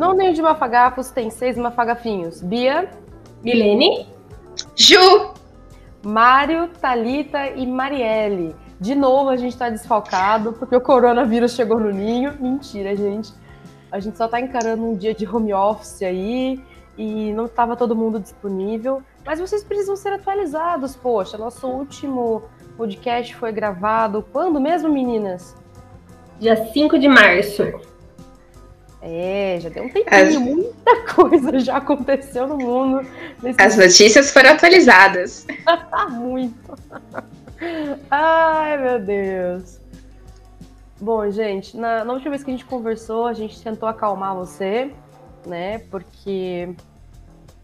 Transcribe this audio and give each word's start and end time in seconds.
Não 0.00 0.14
nem 0.14 0.32
de 0.32 0.40
mafagafos, 0.40 1.10
tem 1.10 1.28
seis 1.28 1.58
mafagafinhos. 1.58 2.40
Bia. 2.40 2.88
Milene. 3.44 4.08
Ju. 4.74 5.34
Mário, 6.02 6.68
Talita 6.80 7.50
e 7.50 7.66
Marielle. 7.66 8.56
De 8.80 8.94
novo 8.94 9.28
a 9.28 9.36
gente 9.36 9.54
tá 9.58 9.68
desfalcado 9.68 10.54
porque 10.54 10.74
o 10.74 10.80
coronavírus 10.80 11.52
chegou 11.52 11.78
no 11.78 11.90
ninho. 11.90 12.34
Mentira, 12.40 12.96
gente. 12.96 13.30
A 13.92 14.00
gente 14.00 14.16
só 14.16 14.26
tá 14.26 14.40
encarando 14.40 14.82
um 14.86 14.96
dia 14.96 15.12
de 15.12 15.28
home 15.28 15.52
office 15.52 16.00
aí 16.00 16.58
e 16.96 17.30
não 17.34 17.44
estava 17.44 17.76
todo 17.76 17.94
mundo 17.94 18.18
disponível. 18.18 19.02
Mas 19.22 19.38
vocês 19.38 19.62
precisam 19.62 19.96
ser 19.96 20.14
atualizados, 20.14 20.96
poxa. 20.96 21.36
Nosso 21.36 21.66
último 21.68 22.44
podcast 22.74 23.36
foi 23.36 23.52
gravado 23.52 24.24
quando 24.32 24.58
mesmo, 24.58 24.88
meninas? 24.88 25.54
Dia 26.38 26.56
5 26.72 26.98
de 26.98 27.06
março. 27.06 27.64
É, 29.02 29.58
já 29.60 29.70
deu 29.70 29.84
um 29.84 29.88
tempinho, 29.88 30.28
As... 30.28 30.36
muita 30.36 31.14
coisa 31.14 31.58
já 31.58 31.78
aconteceu 31.78 32.46
no 32.46 32.58
mundo. 32.58 33.06
As 33.58 33.76
notícias 33.76 34.30
foram 34.30 34.50
atualizadas. 34.50 35.46
Muito. 36.10 36.78
Ai, 38.10 38.76
meu 38.76 39.00
Deus. 39.00 39.80
Bom, 41.00 41.30
gente, 41.30 41.76
na, 41.78 42.04
na, 42.04 42.12
última 42.12 42.30
vez 42.30 42.44
que 42.44 42.50
a 42.50 42.54
gente 42.54 42.66
conversou, 42.66 43.26
a 43.26 43.32
gente 43.32 43.62
tentou 43.62 43.88
acalmar 43.88 44.34
você, 44.34 44.92
né? 45.46 45.78
Porque 45.90 46.74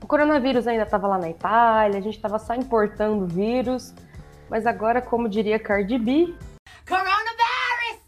o 0.03 0.07
coronavírus 0.07 0.67
ainda 0.67 0.85
estava 0.85 1.07
lá 1.07 1.19
na 1.19 1.29
Itália, 1.29 1.99
a 1.99 2.03
gente 2.03 2.17
estava 2.17 2.39
só 2.39 2.55
importando 2.55 3.27
vírus. 3.27 3.95
Mas 4.49 4.65
agora, 4.67 5.03
como 5.03 5.29
diria 5.29 5.59
Cardi 5.59 5.99
B. 5.99 6.35
Coronavirus! 6.89 8.01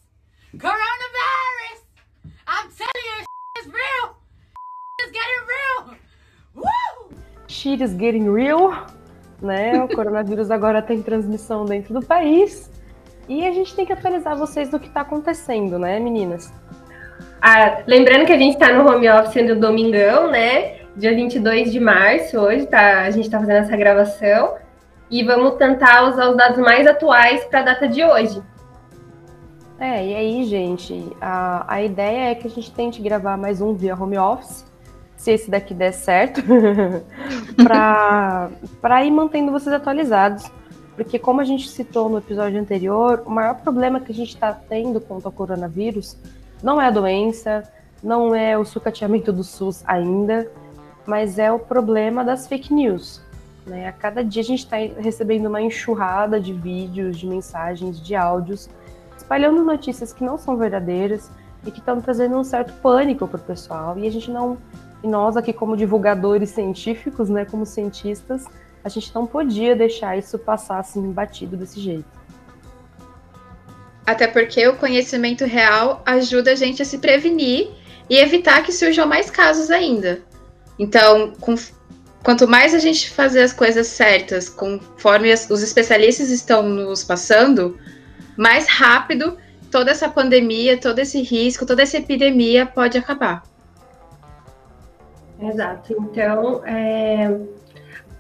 Coronavirus! 0.53 1.83
I'm 2.47 2.71
telling 2.71 3.05
you, 3.05 3.25
is 3.61 3.67
real! 3.67 4.17
is 5.05 5.13
getting 5.13 5.43
real! 5.47 5.97
Woo! 6.55 7.19
Shit 7.59 7.83
is 7.83 7.93
getting 7.93 8.33
real! 8.33 8.87
Né? 9.43 9.83
O 9.83 9.89
coronavírus 9.93 10.49
agora 10.49 10.81
tem 10.81 11.03
transmissão 11.03 11.65
dentro 11.65 11.93
do 11.93 12.01
país. 12.01 12.71
E 13.29 13.45
a 13.45 13.51
gente 13.51 13.75
tem 13.75 13.85
que 13.85 13.93
atualizar 13.93 14.37
vocês 14.37 14.69
do 14.71 14.79
que 14.79 14.87
está 14.87 15.01
acontecendo, 15.01 15.77
né, 15.77 15.99
meninas? 15.99 16.53
Ah, 17.43 17.83
lembrando 17.85 18.27
que 18.27 18.33
a 18.33 18.39
gente 18.39 18.55
está 18.55 18.73
no 18.73 18.89
home 18.89 19.09
office 19.09 19.45
no 19.45 19.57
domingão, 19.57 20.31
né? 20.31 20.83
Dia 20.97 21.15
22 21.15 21.73
de 21.73 21.81
março, 21.81 22.39
hoje 22.39 22.67
tá, 22.67 23.03
a 23.03 23.11
gente 23.11 23.25
está 23.25 23.41
fazendo 23.41 23.59
essa 23.59 23.77
gravação 23.77 24.55
e 25.11 25.25
vamos 25.25 25.57
tentar 25.57 26.09
usar 26.09 26.31
os 26.31 26.37
dados 26.37 26.59
mais 26.59 26.87
atuais 26.87 27.45
para 27.45 27.61
a 27.61 27.63
data 27.63 27.89
de 27.89 28.05
hoje. 28.05 28.41
É, 29.81 30.05
e 30.05 30.15
aí, 30.15 30.45
gente, 30.45 31.13
a, 31.21 31.65
a 31.73 31.83
ideia 31.83 32.31
é 32.31 32.35
que 32.35 32.47
a 32.47 32.51
gente 32.51 32.73
tente 32.73 33.03
gravar 33.03 33.37
mais 33.37 33.61
um 33.61 33.75
via 33.75 33.95
home 33.95 34.19
office, 34.19 34.65
se 35.19 35.33
esse 35.33 35.51
daqui 35.51 35.75
der 35.75 35.93
certo, 35.93 36.41
para 38.81 39.05
ir 39.05 39.11
mantendo 39.11 39.51
vocês 39.51 39.75
atualizados. 39.75 40.51
Porque, 40.95 41.19
como 41.19 41.41
a 41.41 41.45
gente 41.45 41.69
citou 41.69 42.09
no 42.09 42.19
episódio 42.19 42.59
anterior, 42.59 43.23
o 43.27 43.31
maior 43.31 43.57
problema 43.57 44.01
que 44.01 44.11
a 44.11 44.15
gente 44.15 44.35
está 44.35 44.53
tendo 44.53 45.01
contra 45.01 45.29
o 45.29 45.33
coronavírus 45.33 46.17
não 46.63 46.81
é 46.81 46.87
a 46.87 46.91
doença, 46.91 47.63
não 48.03 48.35
é 48.35 48.57
o 48.57 48.65
sucateamento 48.65 49.33
do 49.33 49.45
SUS 49.45 49.83
ainda, 49.87 50.51
mas 51.05 51.39
é 51.39 51.53
o 51.53 51.59
problema 51.59 52.25
das 52.25 52.47
fake 52.47 52.73
news. 52.73 53.21
Né? 53.67 53.89
A 53.89 53.93
cada 53.93 54.25
dia 54.25 54.43
a 54.43 54.45
gente 54.45 54.61
está 54.61 54.77
recebendo 54.77 55.47
uma 55.47 55.61
enxurrada 55.61 56.41
de 56.41 56.53
vídeos, 56.53 57.19
de 57.19 57.27
mensagens, 57.27 58.01
de 58.01 58.15
áudios, 58.15 58.69
espalhando 59.17 59.65
notícias 59.65 60.13
que 60.13 60.25
não 60.25 60.39
são 60.39 60.57
verdadeiras 60.57 61.31
e 61.67 61.71
que 61.71 61.81
estão 61.81 62.01
trazendo 62.01 62.39
um 62.39 62.45
certo 62.45 62.73
pânico 62.81 63.27
para 63.27 63.39
o 63.39 63.43
pessoal. 63.43 63.99
E 63.99 64.07
a 64.07 64.11
gente 64.11 64.31
não, 64.31 64.59
e 65.03 65.09
nós 65.09 65.37
aqui 65.37 65.53
como 65.53 65.77
divulgadores 65.77 66.51
científicos, 66.51 67.29
né, 67.29 67.45
como 67.45 67.65
cientistas, 67.65 68.45
a 68.83 68.89
gente 68.89 69.15
não 69.15 69.27
podia 69.27 69.77
deixar 69.77 70.17
isso 70.17 70.39
passar 70.39 70.79
assim 70.79 71.13
batido 71.13 71.57
desse 71.57 71.81
jeito. 71.81 72.07
Até 74.07 74.27
porque 74.27 74.67
o 74.67 74.77
conhecimento 74.77 75.45
real 75.45 76.03
ajuda 76.07 76.53
a 76.53 76.55
gente 76.55 76.81
a 76.81 76.85
se 76.85 76.99
prevenir 76.99 77.71
e 78.09 78.17
evitar 78.17 78.63
que 78.63 78.73
surjam 78.73 79.07
mais 79.07 79.31
casos 79.31 79.71
ainda. 79.71 80.23
Então, 80.79 81.33
com 81.41 81.55
quanto 82.23 82.49
mais 82.49 82.75
a 82.75 82.79
gente 82.79 83.11
fazer 83.11 83.43
as 83.43 83.53
coisas 83.53 83.87
certas, 83.87 84.49
conforme 84.49 85.31
as, 85.31 85.49
os 85.51 85.63
especialistas 85.63 86.31
estão 86.31 86.63
nos 86.63 87.05
passando, 87.05 87.79
mais 88.37 88.67
rápido 88.67 89.37
toda 89.71 89.91
essa 89.91 90.09
pandemia, 90.09 90.79
todo 90.79 90.99
esse 90.99 91.21
risco, 91.21 91.67
toda 91.67 91.83
essa 91.83 91.99
epidemia 91.99 92.65
pode 92.65 92.97
acabar. 92.97 93.43
Exato. 95.41 95.95
Então, 95.99 96.65
é, 96.67 97.39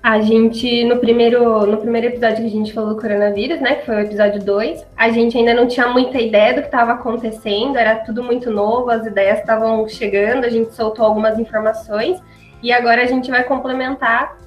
a 0.02 0.20
gente, 0.20 0.84
no 0.84 0.98
primeiro, 0.98 1.66
no 1.66 1.78
primeiro 1.78 2.06
episódio 2.06 2.38
que 2.38 2.46
a 2.46 2.50
gente 2.50 2.72
falou 2.72 2.94
do 2.94 3.00
coronavírus, 3.00 3.60
né, 3.60 3.76
que 3.76 3.86
foi 3.86 3.96
o 3.96 4.00
episódio 4.00 4.42
2, 4.42 4.86
a 4.96 5.10
gente 5.10 5.36
ainda 5.36 5.52
não 5.52 5.66
tinha 5.66 5.88
muita 5.88 6.20
ideia 6.20 6.54
do 6.54 6.60
que 6.60 6.68
estava 6.68 6.92
acontecendo, 6.92 7.76
era 7.76 7.96
tudo 7.96 8.22
muito 8.22 8.50
novo, 8.50 8.90
as 8.90 9.04
ideias 9.04 9.40
estavam 9.40 9.88
chegando, 9.88 10.44
a 10.44 10.48
gente 10.48 10.74
soltou 10.74 11.04
algumas 11.04 11.38
informações, 11.38 12.22
e 12.62 12.72
agora 12.72 13.02
a 13.02 13.06
gente 13.06 13.30
vai 13.30 13.44
complementar 13.44 14.38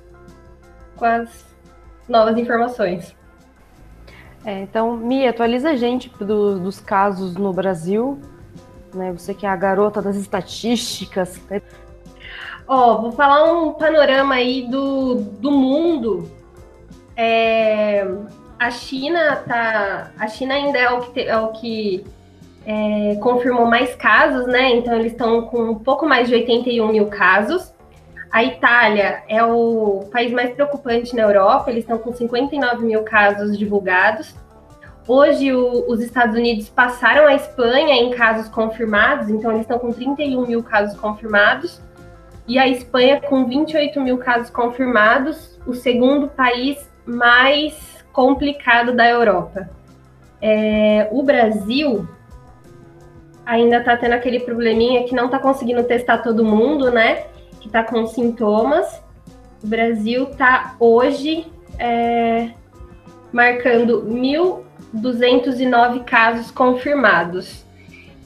com 0.96 1.06
as 1.06 1.46
novas 2.08 2.38
informações. 2.38 3.16
É, 4.46 4.62
então, 4.62 4.98
Mia, 4.98 5.30
atualiza 5.30 5.70
a 5.70 5.76
gente 5.76 6.10
do, 6.20 6.60
dos 6.60 6.80
casos 6.80 7.36
no 7.36 7.54
Brasil. 7.54 8.20
Né? 8.94 9.14
Você 9.14 9.34
que 9.34 9.46
é 9.46 9.50
a 9.50 9.56
garota 9.56 10.02
das 10.02 10.16
estatísticas. 10.16 11.40
Né? 11.50 11.62
Ó, 12.68 12.94
oh, 12.94 13.02
vou 13.02 13.12
falar 13.12 13.52
um 13.52 13.74
panorama 13.74 14.36
aí 14.36 14.68
do, 14.68 15.16
do 15.16 15.52
mundo. 15.52 16.32
É, 17.16 18.08
a 18.60 18.72
China 18.72 19.36
tá. 19.48 20.12
A 20.18 20.28
China 20.28 20.54
ainda 20.54 20.78
é 20.78 20.90
o 20.92 21.02
que, 21.02 21.12
te, 21.12 21.28
é 21.28 21.38
o 21.38 21.48
que 21.50 22.06
é, 22.66 23.16
confirmou 23.22 23.66
mais 23.66 23.96
casos, 23.96 24.46
né? 24.48 24.76
Então 24.76 24.94
eles 24.96 25.12
estão 25.12 25.44
com 25.44 25.72
um 25.72 25.76
pouco 25.76 26.06
mais 26.08 26.28
de 26.28 26.36
81 26.36 26.88
mil 26.88 27.08
casos. 27.08 27.74
A 28.32 28.44
Itália 28.44 29.24
é 29.28 29.44
o 29.44 30.08
país 30.12 30.32
mais 30.32 30.54
preocupante 30.54 31.14
na 31.16 31.24
Europa, 31.24 31.70
eles 31.70 31.84
estão 31.84 31.98
com 31.98 32.14
59 32.14 32.86
mil 32.86 33.04
casos 33.04 33.58
divulgados. 33.58 34.34
Hoje, 35.06 35.52
o, 35.52 35.90
os 35.90 36.00
Estados 36.00 36.36
Unidos 36.36 36.70
passaram 36.70 37.28
a 37.28 37.34
Espanha 37.34 37.96
em 37.96 38.12
casos 38.12 38.48
confirmados, 38.48 39.30
então 39.30 39.52
eles 39.52 39.64
estão 39.64 39.80
com 39.80 39.92
31 39.92 40.46
mil 40.46 40.64
casos 40.64 40.98
confirmados. 40.98 41.82
E 42.52 42.60
a 42.60 42.68
Espanha 42.68 43.22
com 43.22 43.46
28 43.46 44.02
mil 44.02 44.18
casos 44.18 44.50
confirmados, 44.50 45.58
o 45.66 45.74
segundo 45.74 46.28
país 46.28 46.86
mais 47.06 48.04
complicado 48.12 48.94
da 48.94 49.10
Europa. 49.10 49.70
É, 50.42 51.08
o 51.14 51.24
Brasil 51.24 52.06
ainda 53.46 53.78
está 53.78 53.96
tendo 53.96 54.12
aquele 54.16 54.42
probleminha 54.42 55.06
que 55.06 55.16
não 55.16 55.28
está 55.28 55.40
conseguindo 55.40 55.82
testar 55.86 56.18
todo 56.18 56.44
mundo, 56.44 56.92
né? 56.92 57.24
que 57.62 57.68
está 57.68 57.86
com 57.86 58.06
sintomas. 58.06 59.02
O 59.64 59.68
Brasil 59.68 60.24
está 60.24 60.76
hoje 60.78 61.50
é, 61.80 62.50
marcando 63.32 64.06
1.209 64.94 66.04
casos 66.04 66.52
confirmados. 66.52 67.61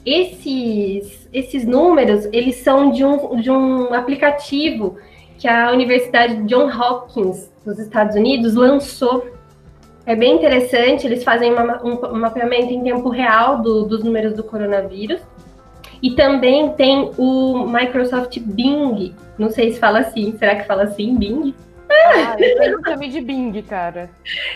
Esses, 0.06 1.28
esses 1.32 1.66
números, 1.66 2.26
eles 2.32 2.56
são 2.56 2.92
de 2.92 3.04
um, 3.04 3.40
de 3.40 3.50
um 3.50 3.92
aplicativo 3.92 4.96
que 5.36 5.48
a 5.48 5.72
Universidade 5.72 6.44
John 6.44 6.70
Hopkins, 6.70 7.50
dos 7.64 7.80
Estados 7.80 8.14
Unidos, 8.14 8.54
lançou. 8.54 9.26
É 10.06 10.14
bem 10.14 10.36
interessante, 10.36 11.04
eles 11.04 11.24
fazem 11.24 11.52
uma, 11.52 11.84
um, 11.84 12.14
um 12.14 12.20
mapeamento 12.20 12.72
em 12.72 12.84
tempo 12.84 13.08
real 13.08 13.60
do, 13.60 13.84
dos 13.84 14.04
números 14.04 14.34
do 14.34 14.44
coronavírus. 14.44 15.20
E 16.00 16.12
também 16.12 16.70
tem 16.74 17.10
o 17.18 17.66
Microsoft 17.66 18.38
Bing. 18.38 19.12
Não 19.36 19.50
sei 19.50 19.72
se 19.72 19.80
fala 19.80 20.00
assim. 20.00 20.36
Será 20.38 20.54
que 20.54 20.66
fala 20.66 20.84
assim, 20.84 21.16
Bing? 21.16 21.52
Ah, 22.16 22.36
eu 22.38 22.80
chamei 22.84 23.08
de 23.08 23.20
Bing, 23.20 23.62
cara. 23.62 24.10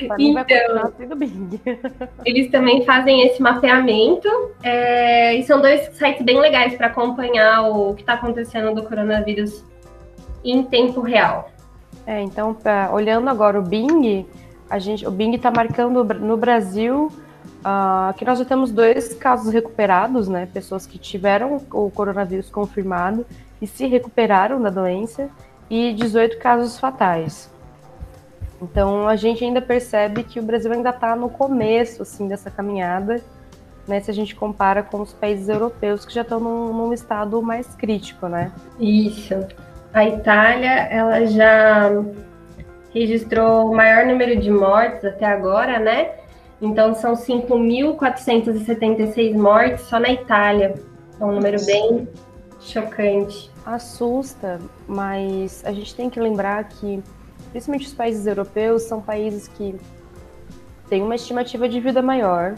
Pra 0.06 0.16
então, 0.18 0.92
sendo 0.96 1.16
Bing. 1.16 1.60
Eles 2.24 2.50
também 2.50 2.84
fazem 2.84 3.26
esse 3.26 3.42
mapeamento. 3.42 4.28
É, 4.62 5.34
e 5.34 5.42
são 5.44 5.60
dois 5.60 5.88
sites 5.96 6.24
bem 6.24 6.40
legais 6.40 6.74
para 6.74 6.86
acompanhar 6.86 7.62
o 7.68 7.94
que 7.94 8.02
está 8.02 8.14
acontecendo 8.14 8.74
do 8.74 8.82
coronavírus 8.82 9.64
em 10.44 10.62
tempo 10.62 11.00
real. 11.00 11.50
É, 12.06 12.20
então, 12.20 12.54
pra, 12.54 12.90
olhando 12.92 13.28
agora 13.28 13.58
o 13.58 13.62
Bing, 13.62 14.26
a 14.68 14.78
gente, 14.78 15.06
o 15.06 15.10
Bing 15.10 15.34
está 15.34 15.50
marcando 15.50 16.02
no 16.02 16.36
Brasil 16.36 17.10
Uh, 17.60 18.08
aqui 18.08 18.24
nós 18.24 18.38
já 18.38 18.44
temos 18.46 18.70
dois 18.70 19.12
casos 19.12 19.52
recuperados, 19.52 20.28
né? 20.28 20.48
Pessoas 20.50 20.86
que 20.86 20.98
tiveram 20.98 21.60
o 21.70 21.90
coronavírus 21.90 22.48
confirmado 22.48 23.26
e 23.60 23.66
se 23.66 23.86
recuperaram 23.86 24.62
da 24.62 24.70
doença, 24.70 25.28
e 25.70 25.92
18 25.92 26.38
casos 26.38 26.78
fatais. 26.78 27.49
Então 28.60 29.08
a 29.08 29.16
gente 29.16 29.44
ainda 29.44 29.62
percebe 29.62 30.22
que 30.22 30.38
o 30.38 30.42
Brasil 30.42 30.70
ainda 30.72 30.90
está 30.90 31.16
no 31.16 31.30
começo 31.30 32.02
assim 32.02 32.28
dessa 32.28 32.50
caminhada, 32.50 33.22
né, 33.88 34.00
se 34.00 34.10
a 34.10 34.14
gente 34.14 34.36
compara 34.36 34.82
com 34.82 35.00
os 35.00 35.12
países 35.12 35.48
europeus 35.48 36.04
que 36.04 36.12
já 36.12 36.22
estão 36.22 36.38
num, 36.38 36.72
num 36.72 36.92
estado 36.92 37.40
mais 37.42 37.74
crítico, 37.74 38.28
né? 38.28 38.52
Isso. 38.78 39.34
A 39.92 40.06
Itália, 40.06 40.86
ela 40.90 41.26
já 41.26 41.90
registrou 42.94 43.70
o 43.70 43.74
maior 43.74 44.06
número 44.06 44.40
de 44.40 44.50
mortes 44.50 45.04
até 45.04 45.26
agora, 45.26 45.78
né? 45.78 46.12
Então 46.60 46.94
são 46.94 47.14
5.476 47.14 49.34
mortes 49.34 49.86
só 49.86 49.98
na 49.98 50.10
Itália. 50.10 50.74
É 51.18 51.24
um 51.24 51.32
número 51.32 51.56
bem 51.64 52.06
chocante. 52.60 53.50
Assusta, 53.64 54.60
mas 54.86 55.64
a 55.64 55.72
gente 55.72 55.94
tem 55.94 56.10
que 56.10 56.20
lembrar 56.20 56.62
que, 56.64 57.02
principalmente 57.50 57.86
os 57.86 57.94
países 57.94 58.26
europeus, 58.26 58.82
são 58.82 59.00
países 59.00 59.48
que 59.48 59.74
têm 60.88 61.02
uma 61.02 61.14
estimativa 61.14 61.68
de 61.68 61.80
vida 61.80 62.02
maior, 62.02 62.56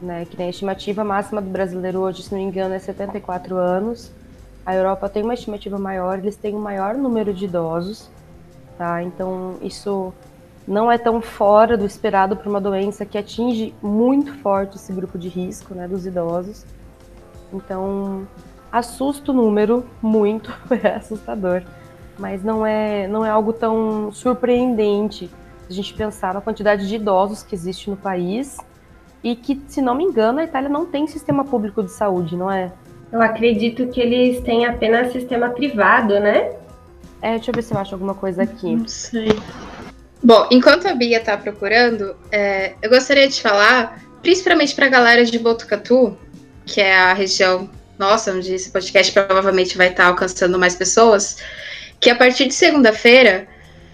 né? 0.00 0.24
Que 0.24 0.36
tem 0.36 0.46
a 0.46 0.50
estimativa 0.50 1.04
máxima 1.04 1.40
do 1.40 1.50
brasileiro 1.50 2.00
hoje, 2.00 2.22
se 2.22 2.32
não 2.32 2.38
me 2.38 2.44
engano, 2.44 2.74
é 2.74 2.78
74 2.78 3.56
anos. 3.56 4.10
A 4.64 4.74
Europa 4.74 5.08
tem 5.08 5.22
uma 5.22 5.34
estimativa 5.34 5.78
maior, 5.78 6.18
eles 6.18 6.36
têm 6.36 6.54
um 6.54 6.60
maior 6.60 6.94
número 6.94 7.32
de 7.32 7.44
idosos, 7.46 8.10
tá? 8.78 9.02
Então 9.02 9.56
isso 9.60 10.12
não 10.66 10.90
é 10.90 10.96
tão 10.96 11.20
fora 11.20 11.76
do 11.76 11.84
esperado 11.84 12.36
para 12.36 12.48
uma 12.48 12.60
doença 12.60 13.04
que 13.04 13.18
atinge 13.18 13.74
muito 13.82 14.32
forte 14.38 14.76
esse 14.76 14.92
grupo 14.92 15.18
de 15.18 15.28
risco, 15.28 15.74
né, 15.74 15.88
dos 15.88 16.06
idosos. 16.06 16.64
Então, 17.52 18.26
assusta 18.70 19.32
o 19.32 19.34
número 19.34 19.84
muito, 20.00 20.52
é 20.82 20.94
assustador, 20.94 21.62
mas 22.18 22.42
não 22.42 22.66
é 22.66 23.06
não 23.06 23.24
é 23.24 23.30
algo 23.30 23.52
tão 23.52 24.12
surpreendente 24.12 25.30
a 25.68 25.72
gente 25.72 25.94
pensar 25.94 26.34
na 26.34 26.40
quantidade 26.40 26.86
de 26.86 26.96
idosos 26.96 27.42
que 27.42 27.54
existe 27.54 27.88
no 27.88 27.96
país 27.96 28.58
e 29.24 29.36
que, 29.36 29.60
se 29.68 29.80
não 29.80 29.94
me 29.94 30.04
engano, 30.04 30.40
a 30.40 30.44
Itália 30.44 30.68
não 30.68 30.84
tem 30.84 31.06
sistema 31.06 31.44
público 31.44 31.82
de 31.82 31.90
saúde, 31.90 32.36
não 32.36 32.50
é? 32.50 32.72
Eu 33.10 33.22
acredito 33.22 33.86
que 33.88 34.00
eles 34.00 34.40
têm 34.40 34.66
apenas 34.66 35.12
sistema 35.12 35.50
privado, 35.50 36.18
né? 36.18 36.52
É, 37.20 37.34
deixa 37.34 37.50
eu 37.50 37.54
ver 37.54 37.62
se 37.62 37.72
eu 37.72 37.78
acho 37.78 37.94
alguma 37.94 38.14
coisa 38.14 38.42
aqui. 38.42 38.74
Não 38.74 38.88
sei. 38.88 39.38
Bom, 40.22 40.48
enquanto 40.50 40.86
a 40.86 40.94
Bia 40.94 41.20
tá 41.20 41.36
procurando, 41.36 42.16
é, 42.30 42.74
eu 42.82 42.90
gostaria 42.90 43.28
de 43.28 43.40
falar, 43.40 44.02
principalmente 44.22 44.74
para 44.74 44.86
a 44.86 44.88
galera 44.88 45.24
de 45.24 45.38
Botucatu, 45.38 46.16
que 46.64 46.80
é 46.80 46.96
a 46.96 47.12
região 47.12 47.68
nossa, 47.98 48.32
onde 48.32 48.54
esse 48.54 48.70
podcast 48.70 49.12
provavelmente 49.12 49.76
vai 49.76 49.88
estar 49.88 50.04
tá 50.04 50.08
alcançando 50.08 50.58
mais 50.58 50.74
pessoas, 50.74 51.36
que 52.02 52.10
a 52.10 52.16
partir 52.16 52.48
de 52.48 52.54
segunda-feira, 52.54 53.46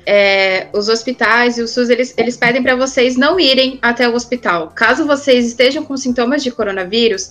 é, 0.06 0.68
os 0.72 0.88
hospitais 0.88 1.58
e 1.58 1.62
o 1.62 1.68
SUS, 1.68 1.90
eles, 1.90 2.14
eles 2.16 2.38
pedem 2.38 2.62
para 2.62 2.74
vocês 2.74 3.18
não 3.18 3.38
irem 3.38 3.78
até 3.82 4.08
o 4.08 4.14
hospital. 4.14 4.72
Caso 4.74 5.06
vocês 5.06 5.46
estejam 5.46 5.84
com 5.84 5.94
sintomas 5.94 6.42
de 6.42 6.50
coronavírus, 6.50 7.30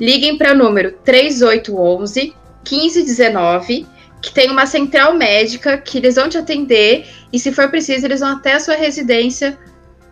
liguem 0.00 0.36
para 0.36 0.52
o 0.52 0.56
número 0.56 0.98
3811 1.04 2.34
1519 2.68 3.86
que 4.20 4.32
tem 4.32 4.50
uma 4.50 4.66
central 4.66 5.14
médica 5.14 5.78
que 5.78 5.98
eles 5.98 6.16
vão 6.16 6.28
te 6.28 6.36
atender 6.36 7.06
e 7.32 7.38
se 7.38 7.52
for 7.52 7.70
preciso 7.70 8.04
eles 8.06 8.18
vão 8.18 8.30
até 8.30 8.54
a 8.54 8.60
sua 8.60 8.74
residência 8.74 9.56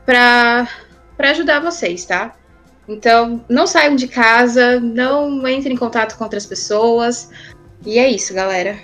para 0.06 0.68
ajudar 1.18 1.58
vocês, 1.58 2.04
tá? 2.04 2.36
Então, 2.86 3.44
não 3.48 3.66
saiam 3.66 3.96
de 3.96 4.06
casa, 4.06 4.78
não 4.78 5.48
entrem 5.48 5.74
em 5.74 5.78
contato 5.78 6.16
com 6.16 6.22
outras 6.22 6.46
pessoas. 6.46 7.30
E 7.84 7.98
é 7.98 8.08
isso, 8.08 8.32
galera. 8.32 8.78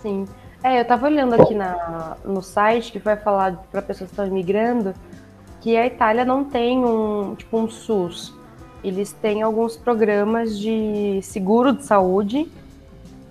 Sim. 0.00 0.26
É, 0.64 0.80
eu 0.80 0.84
tava 0.84 1.06
olhando 1.06 1.34
aqui 1.34 1.54
na, 1.54 2.16
no 2.24 2.40
site 2.40 2.92
que 2.92 2.98
vai 3.00 3.16
falar 3.16 3.64
para 3.70 3.82
pessoas 3.82 4.08
que 4.08 4.12
estão 4.12 4.26
imigrando 4.26 4.94
que 5.60 5.76
a 5.76 5.86
Itália 5.86 6.24
não 6.24 6.44
tem 6.44 6.84
um, 6.84 7.34
tipo, 7.36 7.56
um 7.56 7.68
SUS. 7.68 8.34
Eles 8.82 9.12
têm 9.12 9.42
alguns 9.42 9.76
programas 9.76 10.58
de 10.58 11.20
seguro 11.22 11.72
de 11.72 11.84
saúde 11.84 12.50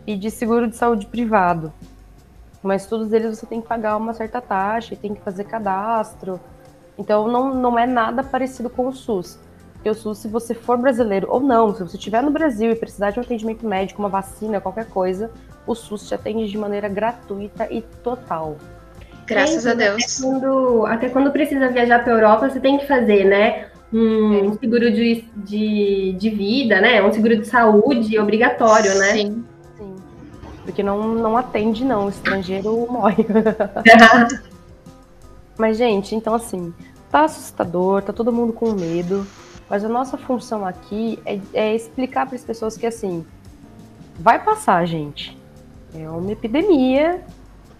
e 0.07 0.15
de 0.15 0.31
seguro 0.31 0.67
de 0.67 0.75
saúde 0.75 1.05
privado. 1.07 1.73
Mas 2.63 2.85
todos 2.85 3.11
eles 3.11 3.37
você 3.37 3.45
tem 3.45 3.61
que 3.61 3.67
pagar 3.67 3.97
uma 3.97 4.13
certa 4.13 4.39
taxa, 4.39 4.95
tem 4.95 5.13
que 5.13 5.21
fazer 5.21 5.43
cadastro. 5.43 6.39
Então 6.97 7.27
não, 7.27 7.53
não 7.53 7.77
é 7.77 7.85
nada 7.85 8.23
parecido 8.23 8.69
com 8.69 8.87
o 8.87 8.93
SUS. 8.93 9.37
Porque 9.73 9.89
o 9.89 9.95
SUS, 9.95 10.19
se 10.19 10.27
você 10.27 10.53
for 10.53 10.77
brasileiro 10.77 11.27
ou 11.29 11.39
não, 11.39 11.73
se 11.73 11.81
você 11.81 11.97
estiver 11.97 12.21
no 12.23 12.31
Brasil 12.31 12.71
e 12.71 12.75
precisar 12.75 13.11
de 13.11 13.19
um 13.19 13.23
atendimento 13.23 13.65
médico, 13.65 14.01
uma 14.01 14.09
vacina, 14.09 14.61
qualquer 14.61 14.87
coisa, 14.87 15.31
o 15.65 15.75
SUS 15.75 16.07
te 16.07 16.15
atende 16.15 16.49
de 16.49 16.57
maneira 16.57 16.89
gratuita 16.89 17.67
e 17.71 17.81
total. 17.81 18.57
Graças 19.25 19.65
a 19.65 19.73
Deus. 19.73 20.03
Até 20.03 20.21
quando, 20.21 20.85
até 20.85 21.09
quando 21.09 21.31
precisa 21.31 21.69
viajar 21.69 22.03
para 22.03 22.13
a 22.13 22.17
Europa, 22.17 22.49
você 22.49 22.59
tem 22.59 22.77
que 22.77 22.87
fazer, 22.87 23.25
né? 23.25 23.67
Um 23.93 24.51
é. 24.51 24.57
seguro 24.57 24.91
de, 24.91 25.25
de, 25.35 26.15
de 26.17 26.29
vida, 26.29 26.81
né? 26.81 27.03
Um 27.03 27.11
seguro 27.11 27.37
de 27.37 27.45
saúde 27.45 28.17
obrigatório, 28.19 28.93
né? 28.97 29.13
Sim. 29.13 29.45
Porque 30.63 30.83
não, 30.83 31.15
não 31.15 31.37
atende, 31.37 31.83
não. 31.83 32.05
O 32.05 32.09
estrangeiro 32.09 32.87
morre. 32.89 33.25
Mas, 35.57 35.77
gente, 35.77 36.15
então 36.15 36.33
assim, 36.33 36.73
tá 37.11 37.25
assustador, 37.25 38.01
tá 38.01 38.13
todo 38.13 38.31
mundo 38.31 38.53
com 38.53 38.71
medo. 38.71 39.27
Mas 39.69 39.85
a 39.85 39.89
nossa 39.89 40.17
função 40.17 40.65
aqui 40.65 41.19
é, 41.25 41.39
é 41.53 41.75
explicar 41.75 42.25
para 42.25 42.35
as 42.35 42.43
pessoas 42.43 42.77
que 42.77 42.85
assim, 42.85 43.25
vai 44.19 44.43
passar, 44.43 44.85
gente. 44.85 45.40
É 45.93 46.09
uma 46.09 46.31
epidemia, 46.31 47.21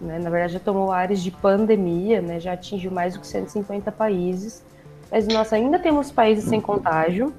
né? 0.00 0.18
Na 0.18 0.30
verdade, 0.30 0.54
já 0.54 0.60
tomou 0.60 0.92
áreas 0.92 1.20
de 1.20 1.30
pandemia, 1.30 2.20
né? 2.20 2.38
Já 2.38 2.52
atingiu 2.52 2.90
mais 2.90 3.14
do 3.14 3.20
que 3.20 3.26
150 3.26 3.90
países. 3.92 4.62
Mas 5.10 5.26
nós 5.28 5.52
ainda 5.52 5.78
temos 5.78 6.10
países 6.10 6.44
sem 6.44 6.60
contágio. 6.60 7.32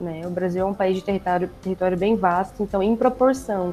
Né? 0.00 0.26
O 0.26 0.30
Brasil 0.30 0.62
é 0.62 0.64
um 0.64 0.74
país 0.74 0.96
de 0.96 1.04
território, 1.04 1.48
território 1.62 1.96
bem 1.96 2.16
vasto, 2.16 2.62
então, 2.62 2.82
em 2.82 2.96
proporção 2.96 3.72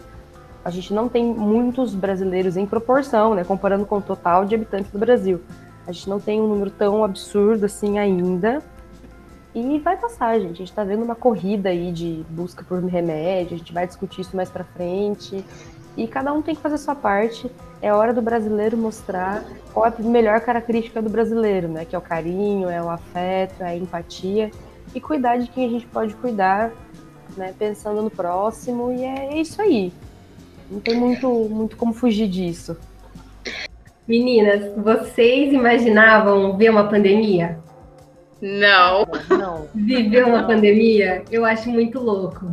a 0.64 0.70
gente 0.70 0.94
não 0.94 1.10
tem 1.10 1.26
muitos 1.26 1.96
brasileiros 1.96 2.56
em 2.56 2.66
proporção, 2.66 3.34
né, 3.34 3.44
comparando 3.44 3.86
com 3.86 3.98
o 3.98 4.02
total 4.02 4.46
de 4.46 4.56
habitantes 4.56 4.92
do 4.92 5.00
Brasil. 5.00 5.42
A 5.88 5.92
gente 5.92 6.08
não 6.08 6.20
tem 6.20 6.40
um 6.40 6.48
número 6.48 6.70
tão 6.70 7.04
absurdo 7.04 7.66
assim 7.66 7.98
ainda. 7.98 8.62
E 9.54 9.80
vai 9.80 9.98
passar, 9.98 10.40
gente. 10.40 10.54
A 10.54 10.58
gente 10.58 10.70
está 10.70 10.84
vendo 10.84 11.04
uma 11.04 11.16
corrida 11.16 11.70
aí 11.70 11.92
de 11.92 12.24
busca 12.30 12.64
por 12.64 12.82
remédio, 12.84 13.56
a 13.56 13.58
gente 13.58 13.74
vai 13.74 13.88
discutir 13.88 14.22
isso 14.22 14.36
mais 14.36 14.50
para 14.50 14.64
frente. 14.64 15.44
E 15.98 16.08
cada 16.08 16.32
um 16.34 16.42
tem 16.42 16.56
que 16.56 16.62
fazer 16.62 16.76
a 16.76 16.78
sua 16.78 16.96
parte. 16.96 17.52
É 17.82 17.94
hora 17.94 18.14
do 18.14 18.22
brasileiro 18.22 18.78
mostrar 18.78 19.44
qual 19.74 19.86
é 19.86 19.90
a 19.90 20.02
melhor 20.02 20.40
característica 20.42 21.02
do 21.02 21.10
brasileiro, 21.10 21.68
né? 21.68 21.86
Que 21.86 21.96
é 21.96 22.00
o 22.00 22.02
carinho, 22.02 22.70
é 22.70 22.82
o 22.82 22.90
afeto, 22.90 23.62
é 23.62 23.68
a 23.68 23.76
empatia. 23.76 24.52
E 24.94 25.02
cuidar 25.02 25.38
de 25.38 25.48
quem 25.50 25.66
a 25.66 25.70
gente 25.70 25.86
pode 25.88 26.14
cuidar, 26.16 26.72
né? 27.36 27.54
Pensando 27.58 28.02
no 28.02 28.10
próximo. 28.10 28.92
E 28.92 29.04
é 29.04 29.38
isso 29.38 29.62
aí. 29.62 29.92
Não 30.70 30.80
tem 30.80 30.96
muito, 30.96 31.28
muito 31.50 31.76
como 31.76 31.94
fugir 31.94 32.28
disso. 32.28 32.78
Meninas, 34.08 34.72
vocês 34.78 35.54
imaginavam 35.54 36.58
ver 36.58 36.70
uma 36.70 36.88
pandemia? 36.88 37.60
Não. 38.42 39.06
Não. 39.30 39.68
Viver 39.76 40.26
uma 40.26 40.42
não. 40.42 40.48
pandemia? 40.48 41.24
Eu 41.32 41.46
acho 41.46 41.70
muito 41.70 42.00
louco. 42.00 42.46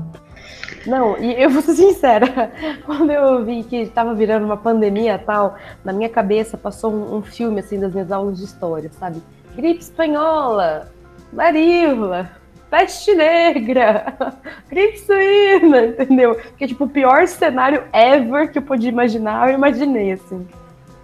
Não, 0.86 1.18
e 1.18 1.40
eu 1.40 1.50
vou 1.50 1.62
ser 1.62 1.74
sincera, 1.74 2.52
quando 2.86 3.10
eu 3.10 3.44
vi 3.44 3.62
que 3.62 3.76
estava 3.76 4.14
virando 4.14 4.44
uma 4.44 4.56
pandemia 4.56 5.18
tal, 5.18 5.56
na 5.84 5.92
minha 5.92 6.08
cabeça 6.08 6.56
passou 6.56 6.92
um, 6.92 7.16
um, 7.16 7.22
filme 7.22 7.60
assim 7.60 7.78
das 7.78 7.92
minhas 7.92 8.10
aulas 8.10 8.38
de 8.38 8.44
história, 8.44 8.90
sabe? 8.98 9.22
Gripe 9.56 9.80
espanhola, 9.80 10.90
varíola, 11.32 12.30
peste 12.70 13.14
negra, 13.14 14.14
gripe 14.68 14.98
suína, 14.98 15.86
entendeu? 15.86 16.38
Que 16.56 16.64
é 16.64 16.66
tipo 16.66 16.84
o 16.84 16.88
pior 16.88 17.26
cenário 17.26 17.84
ever 17.92 18.50
que 18.50 18.58
eu 18.58 18.62
podia 18.62 18.90
imaginar, 18.90 19.48
eu 19.48 19.54
imaginei, 19.54 20.12
assim. 20.12 20.46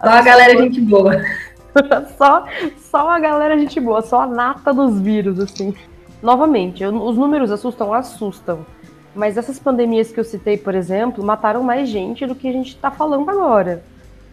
Só 0.01 0.11
a 0.11 0.23
galera 0.23 0.59
gente 0.63 0.81
boa. 0.81 1.23
só, 2.17 2.45
só 2.77 3.09
a 3.09 3.19
galera 3.19 3.59
gente 3.59 3.81
boa, 3.81 4.03
só 4.03 4.23
a 4.23 4.27
nata 4.27 4.73
dos 4.73 5.01
vírus, 5.01 5.41
assim. 5.41 5.75
Novamente, 6.23 6.83
eu, 6.83 6.95
os 6.95 7.17
números 7.17 7.51
assustam, 7.51 7.93
assustam. 7.93 8.65
Mas 9.15 9.37
essas 9.37 9.59
pandemias 9.59 10.11
que 10.11 10.19
eu 10.19 10.25
citei, 10.25 10.57
por 10.57 10.75
exemplo, 10.75 11.25
mataram 11.25 11.63
mais 11.63 11.89
gente 11.89 12.27
do 12.27 12.35
que 12.35 12.49
a 12.49 12.53
gente 12.53 12.71
está 12.71 12.91
falando 12.91 13.31
agora. 13.31 13.83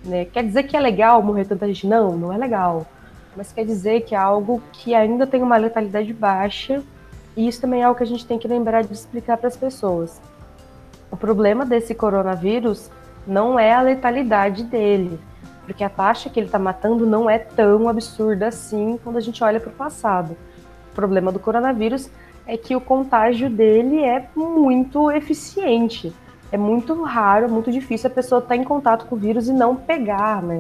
Né? 0.03 0.25
Quer 0.25 0.43
dizer 0.43 0.63
que 0.63 0.75
é 0.75 0.79
legal 0.79 1.21
morrer 1.21 1.45
tanta 1.45 1.67
gente? 1.67 1.85
Não, 1.85 2.17
não 2.17 2.33
é 2.33 2.37
legal. 2.37 2.87
Mas 3.35 3.51
quer 3.51 3.65
dizer 3.65 4.01
que 4.01 4.15
é 4.15 4.17
algo 4.17 4.61
que 4.73 4.93
ainda 4.95 5.27
tem 5.27 5.41
uma 5.41 5.57
letalidade 5.57 6.11
baixa 6.13 6.81
e 7.37 7.47
isso 7.47 7.61
também 7.61 7.81
é 7.81 7.83
algo 7.83 7.97
que 7.97 8.03
a 8.03 8.07
gente 8.07 8.25
tem 8.25 8.37
que 8.37 8.47
lembrar 8.47 8.83
de 8.83 8.93
explicar 8.93 9.37
para 9.37 9.47
as 9.47 9.55
pessoas. 9.55 10.19
O 11.09 11.15
problema 11.15 11.65
desse 11.65 11.93
coronavírus 11.93 12.89
não 13.25 13.57
é 13.57 13.73
a 13.73 13.81
letalidade 13.81 14.63
dele, 14.63 15.19
porque 15.65 15.83
a 15.83 15.89
taxa 15.89 16.29
que 16.29 16.39
ele 16.39 16.47
está 16.47 16.59
matando 16.59 17.05
não 17.05 17.29
é 17.29 17.37
tão 17.37 17.87
absurda 17.87 18.47
assim 18.47 18.99
quando 19.03 19.17
a 19.17 19.21
gente 19.21 19.43
olha 19.43 19.59
para 19.59 19.69
o 19.69 19.73
passado. 19.73 20.35
O 20.91 20.95
problema 20.95 21.31
do 21.31 21.39
coronavírus 21.39 22.09
é 22.51 22.57
que 22.57 22.75
o 22.75 22.81
contágio 22.81 23.49
dele 23.49 24.03
é 24.03 24.27
muito 24.35 25.09
eficiente. 25.09 26.11
É 26.51 26.57
muito 26.57 27.01
raro, 27.01 27.49
muito 27.49 27.71
difícil 27.71 28.09
a 28.09 28.13
pessoa 28.13 28.39
estar 28.39 28.55
tá 28.55 28.57
em 28.57 28.63
contato 28.65 29.05
com 29.05 29.15
o 29.15 29.17
vírus 29.17 29.47
e 29.47 29.53
não 29.53 29.73
pegar, 29.73 30.43
né? 30.43 30.59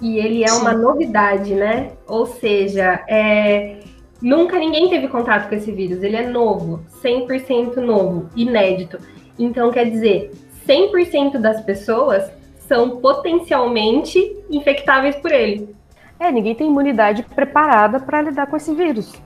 E 0.00 0.16
ele 0.16 0.44
é 0.44 0.52
uma 0.52 0.72
novidade, 0.72 1.56
né? 1.56 1.90
Ou 2.06 2.24
seja, 2.24 3.02
é, 3.08 3.80
nunca 4.22 4.60
ninguém 4.60 4.88
teve 4.88 5.08
contato 5.08 5.48
com 5.48 5.56
esse 5.56 5.72
vírus. 5.72 6.04
Ele 6.04 6.14
é 6.14 6.24
novo, 6.24 6.84
100% 7.02 7.78
novo, 7.78 8.28
inédito. 8.36 9.00
Então, 9.36 9.72
quer 9.72 9.90
dizer, 9.90 10.30
100% 10.68 11.38
das 11.38 11.60
pessoas 11.62 12.30
são 12.58 13.00
potencialmente 13.00 14.36
infectáveis 14.48 15.16
por 15.16 15.32
ele. 15.32 15.74
É, 16.20 16.30
ninguém 16.30 16.54
tem 16.54 16.68
imunidade 16.68 17.24
preparada 17.24 17.98
para 17.98 18.22
lidar 18.22 18.46
com 18.46 18.56
esse 18.56 18.72
vírus. 18.72 19.20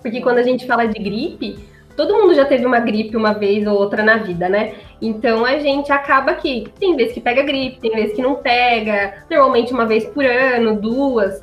Porque 0.00 0.20
quando 0.20 0.38
a 0.38 0.42
gente 0.42 0.66
fala 0.66 0.86
de 0.86 0.98
gripe, 1.02 1.58
todo 1.96 2.14
mundo 2.14 2.34
já 2.34 2.44
teve 2.44 2.64
uma 2.64 2.78
gripe 2.78 3.16
uma 3.16 3.32
vez 3.32 3.66
ou 3.66 3.74
outra 3.74 4.02
na 4.02 4.18
vida, 4.18 4.48
né? 4.48 4.74
Então 5.02 5.44
a 5.44 5.58
gente 5.58 5.90
acaba 5.90 6.34
que 6.34 6.70
tem 6.78 6.94
vezes 6.96 7.12
que 7.12 7.20
pega 7.20 7.42
gripe, 7.42 7.80
tem 7.80 7.90
vezes 7.90 8.14
que 8.14 8.22
não 8.22 8.36
pega, 8.36 9.24
normalmente 9.28 9.72
uma 9.72 9.86
vez 9.86 10.04
por 10.04 10.24
ano, 10.24 10.80
duas. 10.80 11.40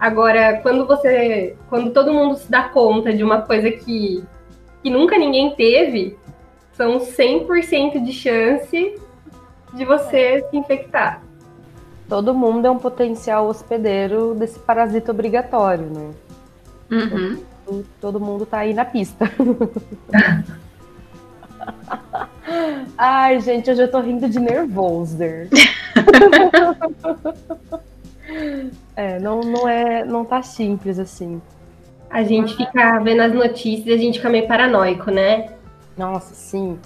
Agora, 0.00 0.60
quando 0.62 0.86
você, 0.86 1.56
quando 1.68 1.90
todo 1.90 2.12
mundo 2.12 2.36
se 2.36 2.50
dá 2.50 2.64
conta 2.64 3.12
de 3.12 3.22
uma 3.22 3.42
coisa 3.42 3.70
que, 3.70 4.24
que 4.82 4.88
nunca 4.88 5.18
ninguém 5.18 5.50
teve, 5.54 6.16
são 6.72 6.98
100% 6.98 8.02
de 8.02 8.12
chance 8.12 8.94
de 9.74 9.84
você 9.84 10.44
se 10.48 10.56
infectar. 10.56 11.22
Todo 12.08 12.32
mundo 12.32 12.66
é 12.66 12.70
um 12.70 12.78
potencial 12.78 13.46
hospedeiro 13.48 14.34
desse 14.34 14.58
parasita 14.58 15.10
obrigatório, 15.10 15.84
né? 15.84 16.10
Uhum. 16.90 17.42
Todo, 17.68 17.86
todo 18.00 18.18
mundo 18.20 18.46
tá 18.46 18.60
aí 18.60 18.72
na 18.72 18.86
pista. 18.86 19.30
Ai, 22.96 23.38
gente, 23.40 23.70
hoje 23.70 23.82
eu 23.82 23.90
tô 23.90 24.00
rindo 24.00 24.26
de 24.26 24.40
nervoso. 24.40 25.18
é, 28.96 29.18
não, 29.20 29.40
não 29.40 29.68
é, 29.68 30.02
não 30.02 30.24
tá 30.24 30.42
simples 30.42 30.98
assim. 30.98 31.42
A 32.08 32.22
gente 32.22 32.56
fica 32.56 32.98
vendo 33.00 33.20
as 33.20 33.34
notícias 33.34 33.86
e 33.86 33.92
a 33.92 33.98
gente 33.98 34.16
fica 34.18 34.30
meio 34.30 34.48
paranoico, 34.48 35.10
né? 35.10 35.50
Nossa, 35.94 36.34
sim. 36.34 36.78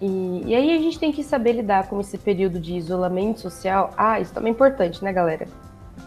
E, 0.00 0.42
e 0.46 0.54
aí 0.54 0.72
a 0.76 0.78
gente 0.78 1.00
tem 1.00 1.10
que 1.10 1.24
saber 1.24 1.54
lidar 1.54 1.88
com 1.88 2.00
esse 2.00 2.16
período 2.16 2.60
de 2.60 2.76
isolamento 2.76 3.40
social. 3.40 3.90
Ah, 3.96 4.20
isso 4.20 4.32
também 4.32 4.52
é 4.52 4.54
importante, 4.54 5.02
né, 5.02 5.12
galera? 5.12 5.48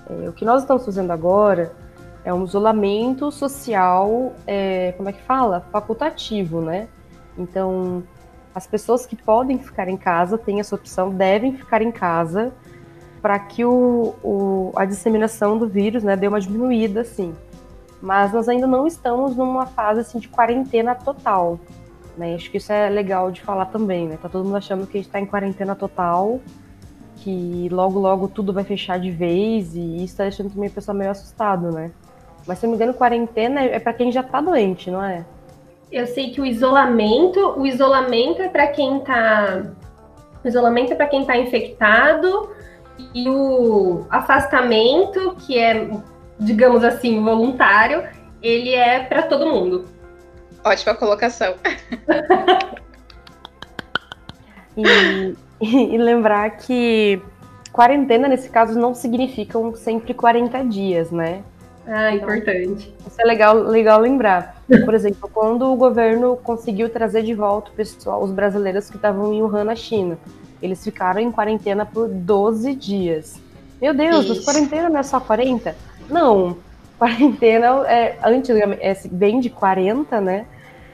É, 0.10 0.30
o 0.30 0.32
que 0.32 0.46
nós 0.46 0.62
estamos 0.62 0.86
fazendo 0.86 1.12
agora 1.12 1.74
é 2.26 2.34
um 2.34 2.44
isolamento 2.44 3.32
social, 3.32 4.34
é, 4.48 4.94
como 4.98 5.08
é 5.08 5.14
que 5.14 5.22
fala? 5.22 5.62
Facultativo, 5.72 6.60
né? 6.60 6.88
Então, 7.38 8.04
as 8.54 8.66
pessoas 8.66 9.06
que 9.06 9.16
podem 9.16 9.60
ficar 9.60 9.88
em 9.88 9.96
casa, 9.96 10.36
têm 10.36 10.60
essa 10.60 10.74
opção, 10.74 11.12
devem 11.12 11.56
ficar 11.56 11.84
em 11.84 11.92
casa 11.92 12.52
para 13.22 13.38
que 13.38 13.64
o, 13.64 14.16
o, 14.24 14.72
a 14.76 14.86
disseminação 14.86 15.58
do 15.58 15.68
vírus 15.68 16.04
né, 16.04 16.16
dê 16.16 16.28
uma 16.28 16.42
diminuída, 16.42 17.02
assim. 17.02 17.34
Mas 18.02 18.34
nós 18.34 18.50
ainda 18.50 18.66
não 18.66 18.88
estamos 18.88 19.36
numa 19.36 19.68
fase 19.68 20.00
assim, 20.00 20.18
de 20.18 20.28
quarentena 20.28 20.96
total. 20.96 21.60
Né? 22.18 22.34
Acho 22.34 22.50
que 22.50 22.58
isso 22.58 22.72
é 22.72 22.90
legal 22.90 23.32
de 23.32 23.42
falar 23.42 23.66
também, 23.66 24.08
né? 24.08 24.18
Tá 24.20 24.30
todo 24.30 24.46
mundo 24.46 24.58
achando 24.58 24.88
que 24.88 24.98
a 24.98 25.00
gente 25.00 25.08
está 25.08 25.20
em 25.20 25.26
quarentena 25.28 25.76
total, 25.76 26.40
que 27.18 27.70
logo, 27.72 28.00
logo 28.00 28.28
tudo 28.28 28.52
vai 28.52 28.64
fechar 28.64 29.00
de 29.00 29.12
vez, 29.12 29.76
e 29.76 30.04
isso 30.04 30.18
tá 30.18 30.24
deixando 30.24 30.50
também 30.50 30.70
a 30.70 30.74
pessoa 30.74 30.96
meio 30.96 31.12
assustado, 31.12 31.72
né? 31.72 31.92
Mas 32.48 32.60
se 32.60 32.66
não 32.66 32.72
me 32.72 32.78
engano, 32.78 32.94
quarentena 32.94 33.62
é 33.62 33.80
para 33.80 33.94
quem 33.94 34.12
já 34.12 34.22
tá 34.22 34.42
doente, 34.42 34.92
não 34.92 35.04
é? 35.04 35.26
Eu 35.92 36.08
sei 36.08 36.32
que 36.32 36.42
o 36.42 36.46
isolamento, 36.46 37.40
o 37.58 37.66
isolamento 37.66 38.42
é 38.42 38.50
para 38.50 38.68
quem 38.68 39.00
tá. 39.00 39.64
O 40.44 40.48
isolamento 40.48 40.94
é 40.94 40.96
para 40.96 41.08
quem 41.08 41.26
tá 41.26 41.38
infectado, 41.38 42.50
e 43.14 43.30
o 43.30 44.06
afastamento, 44.10 45.36
que 45.40 45.58
é, 45.58 45.90
digamos 46.40 46.84
assim, 46.84 47.24
voluntário, 47.24 48.04
ele 48.42 48.74
é 48.74 49.04
para 49.04 49.24
todo 49.24 49.48
mundo. 49.48 49.86
Ótima 50.64 50.96
colocação. 50.96 51.56
e, 54.78 55.36
e, 55.62 55.98
lembrar 55.98 56.50
que 56.52 57.22
quarentena, 57.72 58.28
nesse 58.28 58.50
caso, 58.50 58.80
não 58.80 58.94
significam 58.94 59.76
sempre 59.76 60.14
40 60.14 60.64
dias, 60.66 61.12
né? 61.12 61.44
Ah, 61.88 62.14
importante. 62.14 62.94
Então, 62.96 63.08
isso 63.08 63.22
é 63.22 63.26
legal, 63.26 63.56
legal 63.56 64.00
lembrar. 64.00 64.62
Por 64.84 64.94
exemplo, 64.96 65.30
quando 65.32 65.72
o 65.72 65.76
governo 65.76 66.38
conseguiu 66.38 66.90
trazer 66.90 67.24
de 67.24 67.34
volta 67.34 67.72
o 67.72 67.74
pessoal, 67.74 68.24
os 68.24 68.32
brasileiros 68.32 68.90
que 68.90 68.96
estavam 68.96 69.34
em 69.34 69.42
Wuhan, 69.42 69.66
na 69.66 69.76
China, 69.76 70.18
eles 70.62 70.84
ficaram 70.84 71.20
em 71.20 71.32
quarentena 71.32 71.86
por 71.86 72.08
12 72.08 72.74
dias. 72.76 73.40
Meu 73.82 73.94
Deus, 73.94 74.28
mas 74.28 74.44
quarentena 74.44 74.90
não 74.90 75.00
é 75.00 75.04
só 75.04 75.20
40? 75.20 75.76
Não, 76.10 76.58
quarentena 76.98 77.68
é, 77.88 78.18
antes 78.24 78.50
é, 78.50 78.94
vem 79.12 79.40
de 79.40 79.50
40, 79.50 80.22
né? 80.22 80.46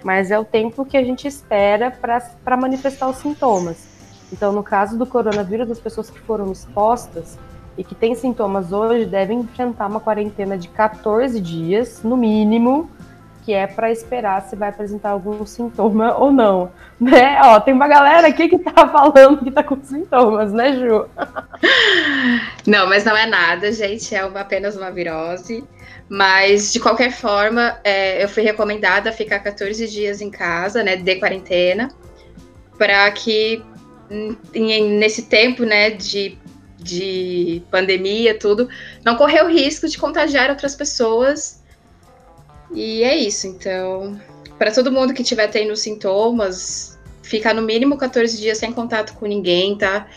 mas 0.03 0.31
é 0.31 0.39
o 0.39 0.45
tempo 0.45 0.85
que 0.85 0.97
a 0.97 1.03
gente 1.03 1.27
espera 1.27 1.91
para 1.91 2.57
manifestar 2.57 3.09
os 3.09 3.17
sintomas. 3.17 3.87
Então, 4.31 4.51
no 4.51 4.63
caso 4.63 4.97
do 4.97 5.05
coronavírus, 5.05 5.69
as 5.69 5.79
pessoas 5.79 6.09
que 6.09 6.19
foram 6.19 6.51
expostas 6.51 7.37
e 7.81 7.83
que 7.83 7.95
têm 7.95 8.13
sintomas 8.13 8.71
hoje 8.71 9.05
devem 9.05 9.39
enfrentar 9.39 9.87
uma 9.87 9.99
quarentena 9.99 10.55
de 10.55 10.67
14 10.67 11.41
dias, 11.41 12.03
no 12.03 12.15
mínimo, 12.15 12.87
que 13.43 13.53
é 13.53 13.65
para 13.65 13.91
esperar 13.91 14.43
se 14.43 14.55
vai 14.55 14.69
apresentar 14.69 15.09
algum 15.09 15.43
sintoma 15.47 16.15
ou 16.15 16.31
não. 16.31 16.71
Né? 16.99 17.41
Ó, 17.43 17.59
tem 17.59 17.73
uma 17.73 17.87
galera 17.87 18.27
aqui 18.27 18.47
que 18.47 18.59
tá 18.59 18.85
falando 18.87 19.43
que 19.43 19.49
tá 19.49 19.63
com 19.63 19.81
sintomas, 19.81 20.53
né, 20.53 20.73
Ju? 20.73 21.07
Não, 22.67 22.87
mas 22.87 23.03
não 23.03 23.17
é 23.17 23.25
nada, 23.25 23.71
gente, 23.71 24.13
é 24.13 24.23
uma, 24.23 24.41
apenas 24.41 24.77
uma 24.77 24.91
virose. 24.91 25.63
Mas, 26.07 26.71
de 26.71 26.79
qualquer 26.79 27.11
forma, 27.11 27.79
é, 27.83 28.23
eu 28.23 28.29
fui 28.29 28.43
recomendada 28.43 29.09
a 29.09 29.13
ficar 29.13 29.39
14 29.39 29.87
dias 29.87 30.21
em 30.21 30.29
casa, 30.29 30.83
né, 30.83 30.95
de 30.95 31.15
quarentena, 31.15 31.87
para 32.77 33.09
que 33.09 33.63
nesse 34.53 35.23
tempo, 35.23 35.63
né, 35.63 35.89
de, 35.89 36.37
de 36.81 37.61
pandemia, 37.69 38.37
tudo, 38.37 38.67
não 39.05 39.15
correr 39.15 39.43
o 39.43 39.47
risco 39.47 39.87
de 39.87 39.97
contagiar 39.97 40.49
outras 40.49 40.75
pessoas. 40.75 41.61
E 42.73 43.03
é 43.03 43.15
isso, 43.15 43.47
então, 43.47 44.19
para 44.57 44.71
todo 44.71 44.91
mundo 44.91 45.13
que 45.13 45.21
estiver 45.21 45.47
tendo 45.47 45.75
sintomas, 45.75 46.97
ficar 47.21 47.53
no 47.53 47.61
mínimo 47.61 47.97
14 47.97 48.37
dias 48.37 48.57
sem 48.57 48.71
contato 48.71 49.13
com 49.13 49.25
ninguém, 49.25 49.77
tá? 49.77 50.07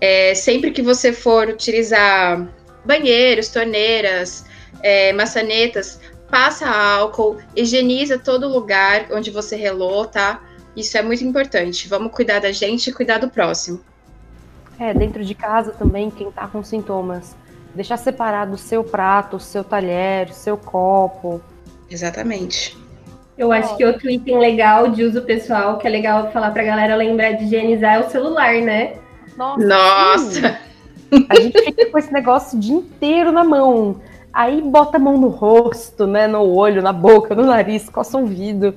É, 0.00 0.34
sempre 0.34 0.70
que 0.70 0.82
você 0.82 1.12
for 1.12 1.48
utilizar 1.48 2.48
banheiros, 2.84 3.48
torneiras, 3.48 4.44
é, 4.82 5.12
maçanetas, 5.12 6.00
passa 6.30 6.68
álcool, 6.68 7.38
higieniza 7.56 8.18
todo 8.18 8.48
lugar 8.48 9.08
onde 9.12 9.30
você 9.30 9.56
relou, 9.56 10.06
tá? 10.06 10.42
Isso 10.76 10.96
é 10.96 11.02
muito 11.02 11.24
importante. 11.24 11.88
Vamos 11.88 12.12
cuidar 12.12 12.38
da 12.38 12.52
gente 12.52 12.88
e 12.88 12.92
cuidar 12.92 13.18
do 13.18 13.28
próximo. 13.28 13.82
É, 14.78 14.94
dentro 14.94 15.24
de 15.24 15.34
casa 15.34 15.72
também, 15.72 16.10
quem 16.10 16.30
tá 16.30 16.46
com 16.46 16.62
sintomas, 16.62 17.36
deixar 17.74 17.96
separado 17.96 18.54
o 18.54 18.58
seu 18.58 18.84
prato, 18.84 19.36
o 19.36 19.40
seu 19.40 19.64
talher, 19.64 20.28
o 20.30 20.34
seu 20.34 20.56
copo. 20.56 21.40
Exatamente. 21.90 22.76
Eu 23.36 23.52
acho 23.52 23.76
que 23.76 23.84
outro 23.84 24.10
item 24.10 24.38
legal 24.38 24.88
de 24.88 25.04
uso 25.04 25.22
pessoal, 25.22 25.78
que 25.78 25.86
é 25.86 25.90
legal 25.90 26.32
falar 26.32 26.50
pra 26.50 26.64
galera 26.64 26.96
lembrar 26.96 27.32
de 27.32 27.44
higienizar, 27.44 27.94
é 27.94 27.98
o 28.00 28.10
celular, 28.10 28.54
né? 28.54 28.94
Nossa! 29.36 29.64
Nossa. 29.64 30.58
A 31.28 31.40
gente 31.40 31.62
fica 31.62 31.86
com 31.86 31.98
esse 31.98 32.12
negócio 32.12 32.58
o 32.58 32.60
dia 32.60 32.74
inteiro 32.74 33.32
na 33.32 33.44
mão. 33.44 34.00
Aí 34.32 34.60
bota 34.60 34.98
a 34.98 35.00
mão 35.00 35.16
no 35.16 35.28
rosto, 35.28 36.06
né, 36.06 36.26
no 36.26 36.42
olho, 36.42 36.82
na 36.82 36.92
boca, 36.92 37.34
no 37.34 37.46
nariz, 37.46 37.88
coça 37.88 38.18
o 38.18 38.20
ouvido. 38.20 38.74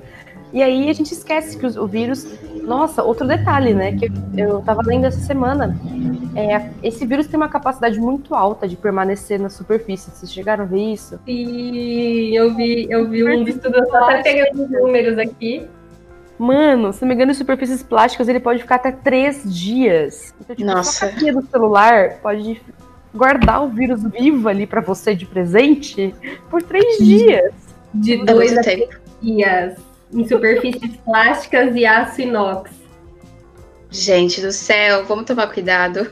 E 0.52 0.62
aí 0.62 0.88
a 0.88 0.92
gente 0.92 1.12
esquece 1.12 1.58
que 1.58 1.66
o 1.66 1.86
vírus. 1.86 2.26
Nossa, 2.62 3.02
outro 3.02 3.26
detalhe, 3.26 3.74
né? 3.74 3.96
Que 3.96 4.10
eu 4.36 4.60
tava 4.62 4.82
lendo 4.84 5.06
essa 5.06 5.20
semana. 5.20 5.76
É, 6.34 6.70
esse 6.82 7.04
vírus 7.04 7.26
tem 7.26 7.36
uma 7.36 7.48
capacidade 7.48 8.00
muito 8.00 8.34
alta 8.34 8.66
de 8.66 8.76
permanecer 8.76 9.38
na 9.38 9.50
superfície. 9.50 10.10
Vocês 10.10 10.32
chegaram 10.32 10.64
a 10.64 10.66
ver 10.66 10.92
isso? 10.92 11.18
Sim, 11.26 12.34
eu 12.34 12.54
vi, 12.54 12.86
eu 12.88 13.08
vi 13.08 13.24
um 13.24 13.42
estudo, 13.46 13.76
eu 13.76 13.86
tô 13.86 13.96
até 13.96 14.22
pegando 14.22 14.62
os 14.62 14.70
números 14.70 15.18
aqui. 15.18 15.68
Mano, 16.38 16.92
se 16.92 17.02
não 17.02 17.08
me 17.08 17.14
engano, 17.14 17.30
em 17.30 17.34
superfícies 17.34 17.82
plásticas 17.82 18.28
ele 18.28 18.40
pode 18.40 18.60
ficar 18.60 18.76
até 18.76 18.90
três 18.90 19.42
dias. 19.44 20.34
Então, 20.40 20.56
tipo, 20.56 20.68
Nossa. 20.68 21.06
a 21.06 21.10
do 21.10 21.46
celular 21.46 22.18
pode 22.22 22.60
guardar 23.14 23.62
o 23.62 23.68
vírus 23.68 24.02
vivo 24.02 24.48
ali 24.48 24.66
para 24.66 24.80
você 24.80 25.14
de 25.14 25.26
presente 25.26 26.14
por 26.50 26.62
três 26.62 26.98
dias. 26.98 27.52
De 27.92 28.24
dois 28.24 28.56
a 28.56 28.62
três 28.62 28.88
dias. 29.20 29.91
Em 30.12 30.26
superfícies 30.26 30.96
plásticas 31.04 31.74
e 31.74 31.86
aço 31.86 32.20
inox. 32.20 32.70
Gente 33.90 34.40
do 34.40 34.52
céu, 34.52 35.04
vamos 35.04 35.24
tomar 35.24 35.52
cuidado. 35.52 36.10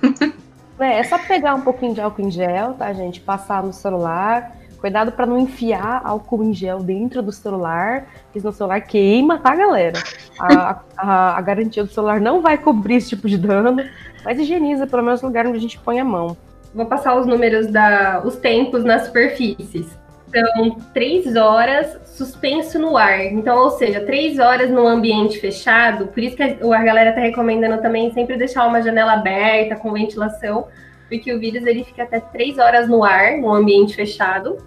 É, 0.78 0.98
é 0.98 1.02
só 1.04 1.18
pegar 1.18 1.54
um 1.54 1.60
pouquinho 1.60 1.94
de 1.94 2.00
álcool 2.00 2.22
em 2.22 2.30
gel, 2.30 2.72
tá, 2.72 2.92
gente? 2.92 3.20
Passar 3.20 3.62
no 3.62 3.72
celular. 3.72 4.56
Cuidado 4.80 5.12
para 5.12 5.26
não 5.26 5.38
enfiar 5.38 6.00
álcool 6.02 6.42
em 6.42 6.54
gel 6.54 6.78
dentro 6.78 7.20
do 7.20 7.30
celular, 7.30 8.06
porque 8.24 8.40
senão 8.40 8.50
o 8.50 8.54
celular 8.54 8.80
queima, 8.80 9.38
tá, 9.38 9.54
galera? 9.54 10.02
A, 10.40 10.80
a, 10.96 11.36
a, 11.36 11.40
garantia 11.42 11.84
do 11.84 11.92
celular 11.92 12.18
não 12.18 12.40
vai 12.40 12.56
cobrir 12.56 12.94
esse 12.94 13.10
tipo 13.10 13.28
de 13.28 13.36
dano, 13.36 13.76
mas 14.24 14.38
higieniza 14.38 14.86
pelo 14.86 15.02
menos 15.02 15.22
o 15.22 15.26
lugar 15.26 15.46
onde 15.46 15.58
a 15.58 15.60
gente 15.60 15.78
põe 15.78 16.00
a 16.00 16.04
mão. 16.04 16.34
Vou 16.74 16.86
passar 16.86 17.14
os 17.18 17.26
números 17.26 17.66
da 17.66 18.22
os 18.24 18.36
tempos 18.36 18.82
nas 18.82 19.04
superfícies. 19.04 19.86
São 20.30 20.70
três 20.92 21.36
horas 21.36 21.98
suspenso 22.04 22.78
no 22.78 22.96
ar. 22.96 23.24
Então, 23.26 23.58
ou 23.58 23.70
seja, 23.70 24.00
três 24.00 24.38
horas 24.38 24.70
no 24.70 24.86
ambiente 24.86 25.38
fechado. 25.38 26.06
Por 26.08 26.22
isso 26.22 26.36
que 26.36 26.42
a 26.42 26.82
galera 26.84 27.12
tá 27.12 27.20
recomendando 27.20 27.82
também 27.82 28.12
sempre 28.12 28.36
deixar 28.36 28.66
uma 28.66 28.82
janela 28.82 29.14
aberta 29.14 29.76
com 29.76 29.92
ventilação, 29.92 30.68
porque 31.08 31.32
o 31.32 31.40
vírus 31.40 31.66
ele 31.66 31.84
fica 31.84 32.04
até 32.04 32.20
três 32.20 32.58
horas 32.58 32.88
no 32.88 33.04
ar, 33.04 33.38
no 33.38 33.52
ambiente 33.52 33.94
fechado. 33.94 34.58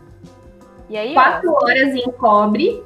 E 0.89 0.97
aí, 0.97 1.13
quatro 1.13 1.51
ó, 1.51 1.65
horas 1.65 1.95
em 1.95 2.11
cobre 2.11 2.83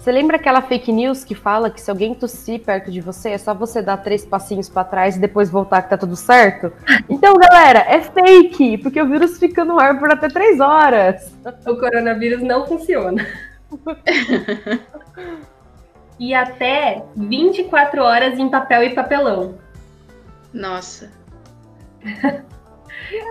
você 0.00 0.10
lembra 0.10 0.38
aquela 0.38 0.62
fake 0.62 0.90
news 0.90 1.24
que 1.24 1.34
fala 1.34 1.68
que 1.68 1.78
se 1.78 1.90
alguém 1.90 2.14
tossir 2.14 2.60
perto 2.60 2.90
de 2.90 3.02
você, 3.02 3.32
é 3.32 3.38
só 3.38 3.52
você 3.52 3.82
dar 3.82 3.98
três 3.98 4.24
passinhos 4.24 4.66
para 4.66 4.82
trás 4.82 5.16
e 5.16 5.20
depois 5.20 5.50
voltar 5.50 5.82
que 5.82 5.90
tá 5.90 5.98
tudo 5.98 6.16
certo? 6.16 6.72
Então, 7.06 7.34
galera, 7.34 7.80
é 7.80 8.00
fake, 8.00 8.78
porque 8.78 8.98
o 8.98 9.06
vírus 9.06 9.38
fica 9.38 9.62
no 9.62 9.78
ar 9.78 9.98
por 9.98 10.10
até 10.10 10.28
três 10.28 10.58
horas. 10.58 11.36
O 11.66 11.76
coronavírus 11.76 12.42
não 12.42 12.66
funciona. 12.66 13.26
e 16.18 16.32
até 16.32 17.04
24 17.14 18.02
horas 18.02 18.38
em 18.38 18.48
papel 18.48 18.84
e 18.84 18.94
papelão. 18.94 19.58
Nossa. 20.50 21.12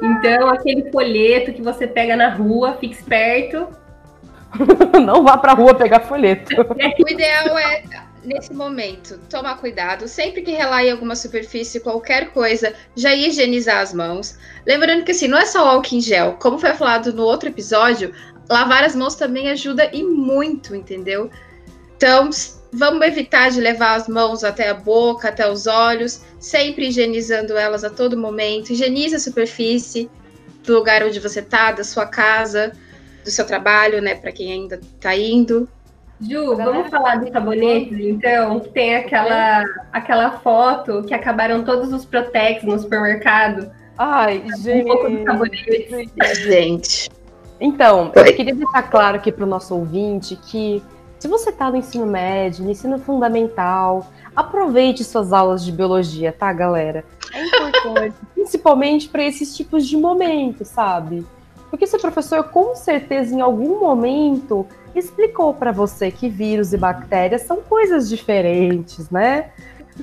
então, 0.03 0.49
aquele 0.49 0.91
folheto 0.91 1.51
que 1.51 1.63
você 1.63 1.87
pega 1.87 2.15
na 2.15 2.29
rua, 2.29 2.77
fique 2.79 2.93
esperto, 2.93 3.67
não 5.05 5.23
vá 5.23 5.37
pra 5.37 5.53
rua 5.53 5.75
pegar 5.75 6.01
folheto. 6.01 6.51
O 6.61 7.09
ideal 7.09 7.57
é, 7.57 7.83
nesse 8.23 8.53
momento, 8.53 9.19
tomar 9.29 9.57
cuidado. 9.57 10.07
Sempre 10.07 10.41
que 10.41 10.51
relar 10.51 10.83
em 10.83 10.91
alguma 10.91 11.15
superfície, 11.15 11.79
qualquer 11.79 12.31
coisa, 12.31 12.73
já 12.95 13.13
higienizar 13.13 13.81
as 13.81 13.93
mãos. 13.93 14.37
Lembrando 14.65 15.03
que 15.03 15.11
assim, 15.11 15.27
não 15.27 15.37
é 15.37 15.45
só 15.45 15.67
álcool 15.67 15.95
em 15.95 16.01
gel. 16.01 16.33
Como 16.39 16.57
foi 16.57 16.73
falado 16.73 17.13
no 17.13 17.23
outro 17.23 17.49
episódio, 17.49 18.13
lavar 18.49 18.83
as 18.83 18.95
mãos 18.95 19.15
também 19.15 19.49
ajuda 19.49 19.89
e 19.93 20.03
muito, 20.03 20.75
entendeu? 20.75 21.29
Então, 21.95 22.29
vamos 22.71 23.05
evitar 23.05 23.51
de 23.51 23.59
levar 23.59 23.95
as 23.95 24.07
mãos 24.07 24.43
até 24.43 24.69
a 24.69 24.73
boca, 24.73 25.29
até 25.29 25.49
os 25.49 25.67
olhos, 25.67 26.21
sempre 26.39 26.87
higienizando 26.87 27.57
elas 27.57 27.83
a 27.83 27.89
todo 27.89 28.17
momento. 28.17 28.71
Higienize 28.71 29.15
a 29.15 29.19
superfície 29.19 30.09
do 30.63 30.75
lugar 30.75 31.03
onde 31.03 31.19
você 31.19 31.39
está, 31.39 31.71
da 31.71 31.83
sua 31.83 32.05
casa 32.05 32.71
do 33.23 33.31
seu 33.31 33.45
trabalho, 33.45 34.01
né, 34.01 34.15
para 34.15 34.31
quem 34.31 34.51
ainda 34.51 34.75
está 34.75 35.15
indo. 35.15 35.67
Ju, 36.21 36.55
vamos 36.55 36.89
falar 36.89 37.15
dos 37.15 37.29
sabonetes, 37.29 37.97
então, 37.97 38.59
que 38.59 38.69
tem 38.69 38.95
aquela, 38.95 39.63
aquela 39.91 40.31
foto 40.39 41.03
que 41.03 41.13
acabaram 41.13 41.63
todos 41.63 41.93
os 41.93 42.03
Protex 42.03 42.63
no 42.63 42.77
supermercado. 42.77 43.71
Ai, 43.97 44.43
gente. 44.61 44.83
Um 44.83 44.87
pouco 44.87 45.09
do 45.09 45.23
sabonete. 45.23 46.09
Gente. 46.43 47.09
Então, 47.59 48.11
eu 48.15 48.35
queria 48.35 48.55
deixar 48.55 48.83
claro 48.83 49.17
aqui 49.17 49.31
para 49.31 49.43
o 49.43 49.47
nosso 49.47 49.75
ouvinte 49.75 50.35
que 50.35 50.81
se 51.19 51.27
você 51.27 51.49
está 51.49 51.69
no 51.69 51.75
ensino 51.75 52.05
médio, 52.05 52.63
no 52.63 52.71
ensino 52.71 52.97
fundamental, 52.97 54.07
aproveite 54.33 55.03
suas 55.03 55.33
aulas 55.33 55.65
de 55.65 55.71
biologia, 55.71 56.31
tá, 56.31 56.51
galera? 56.53 57.03
É 57.33 57.45
importante, 57.45 58.15
principalmente 58.33 59.09
para 59.09 59.23
esses 59.23 59.55
tipos 59.55 59.85
de 59.85 59.97
momentos, 59.97 60.69
sabe? 60.69 61.25
Porque 61.69 61.87
seu 61.87 61.99
professor, 61.99 62.43
com 62.45 62.75
certeza, 62.75 63.33
em 63.33 63.41
algum 63.41 63.79
momento, 63.79 64.65
explicou 64.95 65.53
para 65.53 65.71
você 65.71 66.11
que 66.11 66.29
vírus 66.29 66.73
e 66.73 66.77
bactérias 66.77 67.43
são 67.43 67.57
coisas 67.57 68.09
diferentes, 68.09 69.09
né? 69.09 69.51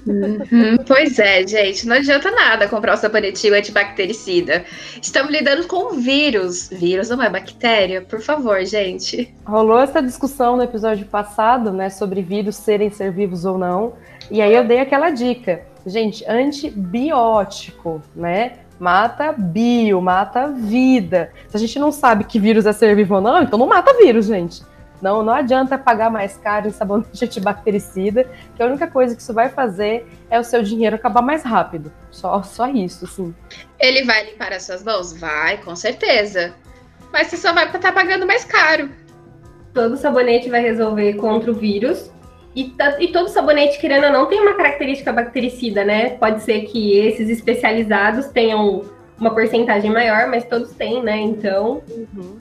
Uhum, 0.07 0.77
pois 0.87 1.19
é, 1.19 1.47
gente, 1.47 1.87
não 1.87 1.97
adianta 1.97 2.31
nada 2.31 2.69
comprar 2.69 2.95
o 2.95 2.97
sabonetinho 2.97 3.55
antibactericida. 3.55 4.65
Estamos 5.01 5.33
lidando 5.33 5.67
com 5.67 5.95
vírus. 5.95 6.69
Vírus 6.69 7.09
não 7.09 7.23
é 7.23 7.31
bactéria, 7.31 8.03
por 8.03 8.21
favor, 8.21 8.63
gente. 8.65 9.35
Rolou 9.47 9.81
essa 9.81 10.03
discussão 10.03 10.57
no 10.57 10.63
episódio 10.63 11.07
passado, 11.07 11.73
né, 11.73 11.89
sobre 11.89 12.21
vírus 12.21 12.57
serem 12.57 12.91
ser 12.91 13.11
vivos 13.11 13.45
ou 13.45 13.57
não. 13.57 13.95
E 14.31 14.43
aí 14.43 14.55
eu 14.55 14.65
dei 14.65 14.81
aquela 14.81 15.11
dica. 15.11 15.63
Gente, 15.87 16.25
antibiótico, 16.29 18.03
né? 18.15 18.55
Mata 18.79 19.33
bio, 19.33 20.01
mata 20.03 20.49
vida. 20.49 21.33
Se 21.49 21.57
a 21.57 21.61
gente 21.61 21.79
não 21.79 21.91
sabe 21.91 22.25
que 22.25 22.39
vírus 22.39 22.67
é 22.67 22.73
ser 22.73 22.95
vivo 22.95 23.15
ou 23.15 23.21
não, 23.21 23.43
então 23.43 23.59
não 23.59 23.67
mata 23.67 23.97
vírus, 23.97 24.27
gente. 24.27 24.63
Não, 25.01 25.23
não 25.23 25.33
adianta 25.33 25.77
pagar 25.77 26.11
mais 26.11 26.37
caro 26.37 26.69
em 26.69 26.71
sabonete 26.71 27.25
antibactericida, 27.25 28.29
que 28.55 28.63
a 28.63 28.67
única 28.67 28.87
coisa 28.87 29.15
que 29.15 29.21
isso 29.21 29.33
vai 29.33 29.49
fazer 29.49 30.07
é 30.31 30.39
o 30.39 30.45
seu 30.45 30.63
dinheiro 30.63 30.97
acabar 30.97 31.23
mais 31.23 31.43
rápido. 31.43 31.93
Só, 32.11 32.43
só 32.43 32.67
isso, 32.69 33.07
sim. 33.07 33.35
Ele 33.79 34.05
vai 34.05 34.31
limpar 34.31 34.53
as 34.53 34.65
suas 34.65 34.83
mãos? 34.83 35.13
Vai, 35.19 35.59
com 35.59 35.77
certeza. 35.77 36.55
Mas 37.13 37.29
você 37.29 37.37
só 37.37 37.53
vai 37.53 37.67
estar 37.67 37.93
pagando 37.93 38.27
mais 38.27 38.45
caro. 38.45 38.91
Todo 39.75 39.97
sabonete 39.97 40.49
vai 40.49 40.63
resolver 40.63 41.15
contra 41.15 41.51
o 41.51 41.55
vírus, 41.55 42.11
e, 42.57 42.75
e, 43.01 43.09
todo 43.09 43.29
sabonete, 43.29 43.79
querendo 43.79 44.05
ou 44.05 44.13
não, 44.13 44.25
tem 44.25 44.41
uma 44.41 44.55
característica 44.55 45.13
bactericida, 45.13 45.85
né? 45.85 46.11
Pode 46.11 46.43
ser 46.43 46.63
que 46.63 46.99
esses 46.99 47.29
especializados 47.29 48.29
tenham 48.29 48.83
uma 49.21 49.31
porcentagem 49.31 49.91
maior, 49.93 50.27
mas 50.29 50.47
todos 50.47 50.73
têm, 50.73 51.03
né? 51.03 51.19
Então, 51.19 51.83
uhum. 51.87 52.39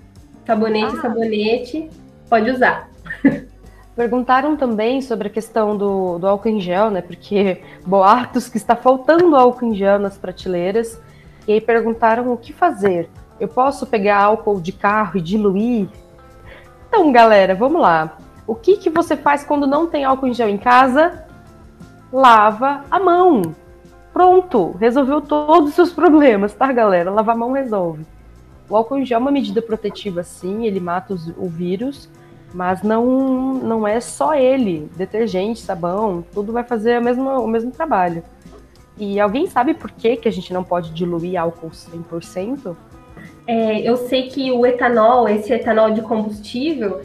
sabonete, 0.48 0.96
ah. 0.96 1.02
sabonete, 1.02 1.90
pode 2.30 2.50
usar. 2.50 2.90
Perguntaram 3.94 4.56
também 4.56 5.02
sobre 5.02 5.28
a 5.28 5.32
questão 5.32 5.78
do, 5.78 6.18
do 6.18 6.28
álcool 6.28 6.50
em 6.50 6.62
gel, 6.62 6.90
né? 6.90 7.02
Porque 7.02 7.62
boatos 7.86 8.48
que 8.48 8.58
está 8.58 8.76
faltando 8.76 9.36
álcool 9.36 9.66
em 9.66 9.76
gel 9.76 10.00
nas 10.00 10.18
prateleiras. 10.18 10.98
E 11.46 11.54
aí 11.54 11.62
perguntaram 11.62 12.32
o 12.32 12.38
que 12.38 12.54
fazer. 12.54 13.10
Eu 13.40 13.50
posso 13.50 13.86
pegar 13.86 14.18
álcool 14.18 14.62
de 14.62 14.72
carro 14.72 15.18
e 15.18 15.22
diluir? 15.22 15.88
Então, 16.88 17.12
galera, 17.12 17.54
vamos 17.54 17.82
lá. 17.82 18.18
O 18.48 18.54
que, 18.54 18.78
que 18.78 18.90
você 18.90 19.18
faz 19.18 19.44
quando 19.44 19.66
não 19.66 19.88
tem 19.88 20.04
álcool 20.04 20.28
em 20.28 20.34
gel 20.34 20.50
em 20.50 20.58
casa? 20.58 21.26
Lava 22.12 22.84
a 22.92 23.00
mão. 23.00 23.42
Pronto, 24.14 24.76
resolveu 24.80 25.20
todos 25.20 25.70
os 25.70 25.76
seus 25.76 25.92
problemas, 25.92 26.54
tá, 26.54 26.72
galera? 26.72 27.12
Lavar 27.12 27.36
a 27.36 27.38
mão 27.38 27.52
resolve. 27.52 28.06
O 28.70 28.76
álcool 28.76 28.98
em 28.98 29.06
gel 29.06 29.18
é 29.18 29.22
uma 29.22 29.32
medida 29.32 29.62
protetiva, 29.62 30.24
sim, 30.24 30.66
ele 30.66 30.80
mata 30.80 31.14
os, 31.14 31.28
o 31.38 31.48
vírus, 31.48 32.10
mas 32.54 32.82
não, 32.82 33.56
não 33.56 33.88
é 33.88 34.00
só 34.00 34.34
ele. 34.36 34.90
Detergente, 34.96 35.60
sabão, 35.60 36.24
tudo 36.34 36.54
vai 36.54 36.64
fazer 36.64 37.00
o 37.00 37.04
mesmo, 37.04 37.30
o 37.30 37.48
mesmo 37.48 37.72
trabalho. 37.72 38.24
E 38.98 39.20
alguém 39.20 39.48
sabe 39.48 39.74
por 39.74 39.92
que, 39.92 40.16
que 40.16 40.28
a 40.28 40.32
gente 40.32 40.54
não 40.54 40.64
pode 40.64 40.92
diluir 40.92 41.40
álcool 41.40 41.70
100%? 41.70 42.76
É, 43.48 43.82
eu 43.82 43.98
sei 43.98 44.30
que 44.30 44.52
o 44.52 44.66
etanol, 44.66 45.28
esse 45.28 45.52
etanol 45.52 45.92
de 45.92 46.02
combustível, 46.02 47.02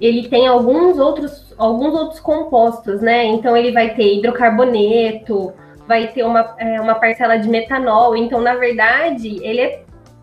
ele 0.00 0.28
tem 0.28 0.46
alguns 0.46 0.98
outros, 0.98 1.54
alguns 1.56 1.94
outros 1.94 2.20
compostos, 2.20 3.00
né? 3.00 3.24
Então 3.24 3.56
ele 3.56 3.72
vai 3.72 3.94
ter 3.94 4.18
hidrocarboneto, 4.18 5.52
vai 5.86 6.08
ter 6.08 6.24
uma, 6.24 6.54
é, 6.58 6.80
uma 6.80 6.94
parcela 6.94 7.36
de 7.36 7.48
metanol. 7.48 8.16
Então, 8.16 8.40
na 8.40 8.54
verdade, 8.54 9.38
ele 9.42 9.60
é 9.60 9.82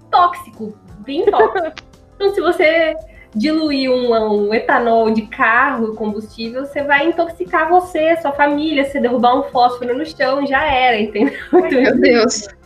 tóxico, 0.10 0.77
bem 0.99 1.25
tóxico. 1.25 1.73
então, 2.15 2.34
se 2.34 2.41
você 2.41 2.95
diluir 3.34 3.89
um, 3.89 4.13
um, 4.13 4.53
etanol 4.53 5.12
de 5.12 5.21
carro, 5.23 5.95
combustível, 5.95 6.65
você 6.65 6.84
vai 6.84 7.07
intoxicar 7.07 7.69
você, 7.69 8.17
sua 8.17 8.34
família, 8.34 8.86
se 8.86 8.99
derrubar 8.99 9.39
um 9.39 9.43
fósforo 9.43 9.97
no 9.97 10.05
chão, 10.05 10.45
já 10.45 10.65
era, 10.65 10.99
entendeu? 10.99 11.34
Meu 11.51 11.99
Deus. 11.99 12.47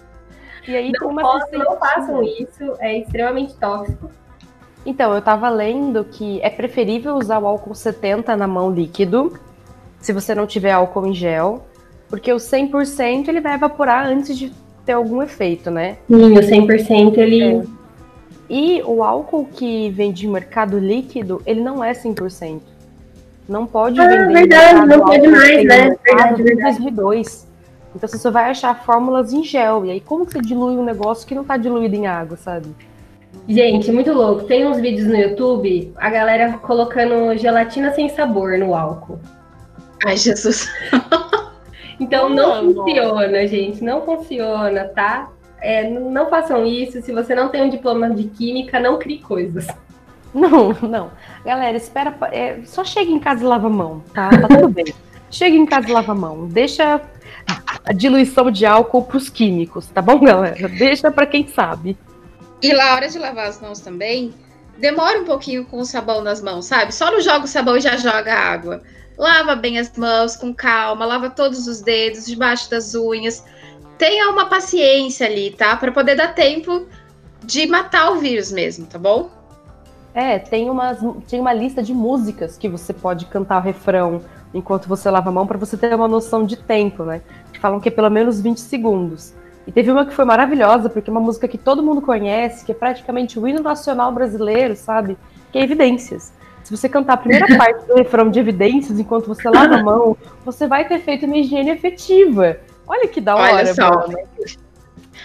E 0.68 0.76
aí, 0.76 0.92
não, 1.00 1.16
posso, 1.16 1.52
não 1.52 1.78
façam 1.78 2.24
isso, 2.24 2.74
é 2.80 2.98
extremamente 2.98 3.54
tóxico. 3.54 4.10
Então, 4.86 5.12
eu 5.12 5.20
estava 5.20 5.50
lendo 5.50 6.04
que 6.04 6.40
é 6.42 6.50
preferível 6.50 7.16
usar 7.16 7.40
o 7.40 7.48
álcool 7.48 7.74
70 7.74 8.36
na 8.38 8.48
mão 8.48 8.72
líquido, 8.72 9.34
se 10.00 10.14
você 10.14 10.36
não 10.36 10.46
tiver 10.46 10.72
álcool 10.72 11.08
em 11.08 11.14
gel, 11.14 11.66
porque 12.10 12.32
o 12.32 12.38
100% 12.38 13.28
ele 13.28 13.42
vai 13.42 13.56
evaporar 13.56 14.06
antes 14.06 14.38
de 14.38 14.54
ter 14.86 14.92
algum 14.92 15.24
efeito, 15.24 15.72
né? 15.72 15.98
Sim, 16.08 16.38
o 16.38 16.42
100% 16.42 17.18
ele... 17.18 17.44
É. 17.44 17.64
E 18.48 18.84
o 18.84 19.04
álcool 19.04 19.46
que 19.46 19.90
vem 19.90 20.12
de 20.12 20.28
mercado 20.28 20.78
líquido, 20.78 21.42
ele 21.48 21.62
não 21.62 21.84
é 21.84 21.94
100%. 21.94 22.62
Não 23.50 23.66
pode 23.66 24.00
ah, 24.00 24.08
vender. 24.08 24.34
verdade, 24.34 24.88
não 24.88 25.00
pode 25.00 25.28
mais, 25.28 25.66
né? 25.66 25.98
Verdade, 26.04 26.44
verdade. 26.44 26.78
2002. 26.78 27.48
Então 27.96 28.10
você 28.10 28.18
só 28.18 28.30
vai 28.30 28.52
achar 28.52 28.84
fórmulas 28.84 29.34
em 29.34 29.44
gel. 29.44 29.86
E 29.86 29.92
aí, 29.92 30.00
como 30.00 30.26
que 30.26 30.34
você 30.34 30.42
dilui 30.42 30.78
um 30.78 30.84
negócio 30.84 31.26
que 31.28 31.34
não 31.34 31.44
está 31.44 31.58
diluído 31.58 31.96
em 31.96 32.06
água, 32.06 32.38
sabe? 32.38 32.68
Gente, 33.48 33.92
muito 33.92 34.12
louco. 34.12 34.46
Tem 34.46 34.66
uns 34.66 34.80
vídeos 34.80 35.08
no 35.08 35.16
YouTube, 35.16 35.94
a 35.98 36.10
galera 36.10 36.54
colocando 36.58 37.38
gelatina 37.38 37.92
sem 37.94 38.10
sabor 38.10 38.58
no 38.58 38.74
álcool. 38.74 39.20
Ai, 40.06 40.18
Jesus. 40.18 40.70
então 42.00 42.30
não, 42.30 42.64
não 42.64 42.74
funciona, 42.74 43.48
gente. 43.48 43.84
Não 43.84 44.02
funciona, 44.02 44.86
tá? 44.86 45.30
É, 45.62 45.90
não 45.90 46.30
façam 46.30 46.66
isso. 46.66 47.02
Se 47.02 47.12
você 47.12 47.34
não 47.36 47.50
tem 47.50 47.64
um 47.64 47.70
diploma 47.70 48.10
de 48.10 48.26
química, 48.26 48.80
não 48.80 48.98
crie 48.98 49.20
coisas. 49.20 49.68
Não, 50.34 50.74
não. 50.82 51.12
Galera, 51.46 51.78
espera. 51.78 52.16
É, 52.32 52.60
só 52.66 52.84
chega 52.84 53.10
em 53.10 53.20
casa 53.20 53.44
e 53.44 53.48
lava 53.48 53.68
a 53.68 53.70
mão, 53.70 54.04
tá? 54.14 54.30
Tá 54.30 54.48
tudo 54.48 54.70
bem. 54.74 54.94
Chega 55.32 55.56
em 55.56 55.66
casa 55.66 55.90
e 55.90 55.94
lava 55.94 56.12
a 56.12 56.16
mão. 56.16 56.48
Deixa 56.48 57.02
a 57.86 57.94
diluição 57.94 58.50
de 58.50 58.66
álcool 58.66 59.04
pros 59.04 59.30
químicos, 59.30 59.88
tá 59.88 60.02
bom, 60.02 60.20
galera? 60.20 60.68
Deixa 60.68 61.12
para 61.12 61.26
quem 61.26 61.48
sabe. 61.48 61.96
E 62.62 62.74
na 62.74 62.94
hora 62.94 63.08
de 63.08 63.20
lavar 63.20 63.48
as 63.48 63.62
mãos 63.62 63.80
também, 63.80 64.34
demora 64.78 65.20
um 65.20 65.26
pouquinho 65.26 65.66
com 65.66 65.80
o 65.80 65.86
sabão 65.86 66.22
nas 66.22 66.42
mãos, 66.42 66.66
sabe? 66.66 66.94
Só 66.94 67.12
não 67.12 67.22
joga 67.22 67.46
o 67.46 67.48
sabão 67.48 67.78
e 67.78 67.82
já 67.82 67.98
joga 67.98 68.34
água. 68.34 68.82
Lava 69.18 69.56
bem 69.56 69.78
as 69.80 69.96
mãos 69.96 70.36
com 70.36 70.54
calma, 70.54 71.06
lava 71.06 71.30
todos 71.30 71.68
os 71.68 71.82
dedos, 71.82 72.26
debaixo 72.26 72.70
das 72.70 72.94
unhas. 72.96 73.44
Tenha 73.98 74.30
uma 74.30 74.48
paciência 74.48 75.26
ali, 75.26 75.52
tá? 75.52 75.76
Para 75.78 75.92
poder 75.92 76.16
dar 76.16 76.34
tempo 76.34 76.86
de 77.44 77.66
matar 77.68 78.12
o 78.12 78.16
vírus 78.16 78.52
mesmo, 78.52 78.86
tá 78.86 79.00
bom? 79.00 79.30
É, 80.14 80.40
tem, 80.40 80.70
umas, 80.70 80.98
tem 81.28 81.40
uma 81.40 81.54
lista 81.54 81.84
de 81.84 81.94
músicas 81.94 82.58
que 82.58 82.68
você 82.68 82.94
pode 82.94 83.26
cantar 83.26 83.58
o 83.58 83.62
refrão 83.62 84.22
enquanto 84.54 84.88
você 84.88 85.10
lava 85.10 85.30
a 85.30 85.34
mão 85.34 85.46
para 85.46 85.58
você 85.58 85.76
ter 85.76 85.94
uma 85.94 86.08
noção 86.08 86.46
de 86.46 86.56
tempo, 86.56 87.04
né? 87.04 87.22
Falam 87.60 87.80
que 87.80 87.90
é 87.90 87.92
pelo 87.92 88.10
menos 88.10 88.40
20 88.40 88.60
segundos. 88.60 89.34
E 89.68 89.72
teve 89.72 89.92
uma 89.92 90.06
que 90.06 90.14
foi 90.14 90.26
maravilhosa, 90.26 90.90
porque 90.90 91.10
é 91.10 91.12
uma 91.12 91.20
música 91.20 91.48
que 91.48 91.58
todo 91.58 91.82
mundo 91.82 92.02
conhece, 92.02 92.64
que 92.64 92.72
é 92.72 92.76
praticamente 92.76 93.40
o 93.40 93.48
hino 93.48 93.62
nacional 93.62 94.12
brasileiro, 94.12 94.76
sabe? 94.76 95.18
Que 95.52 95.58
é 95.58 95.64
Evidências. 95.64 96.32
Se 96.64 96.76
você 96.76 96.88
cantar 96.88 97.14
a 97.14 97.18
primeira 97.18 97.48
parte 97.58 97.86
do 97.86 97.96
refrão 97.96 98.30
de 98.30 98.40
Evidências 98.40 99.00
enquanto 99.00 99.28
você 99.28 99.50
lava 99.50 99.76
a 99.76 99.84
mão, 99.84 100.16
você 100.44 100.68
vai 100.68 100.88
ter 100.88 101.00
feito 101.00 101.26
uma 101.26 101.38
higiene 101.38 101.72
efetiva. 101.72 102.58
Olha 102.88 103.08
que 103.08 103.20
da 103.20 103.36
hora, 103.36 103.54
Olha 103.54 103.74
só. 103.74 104.06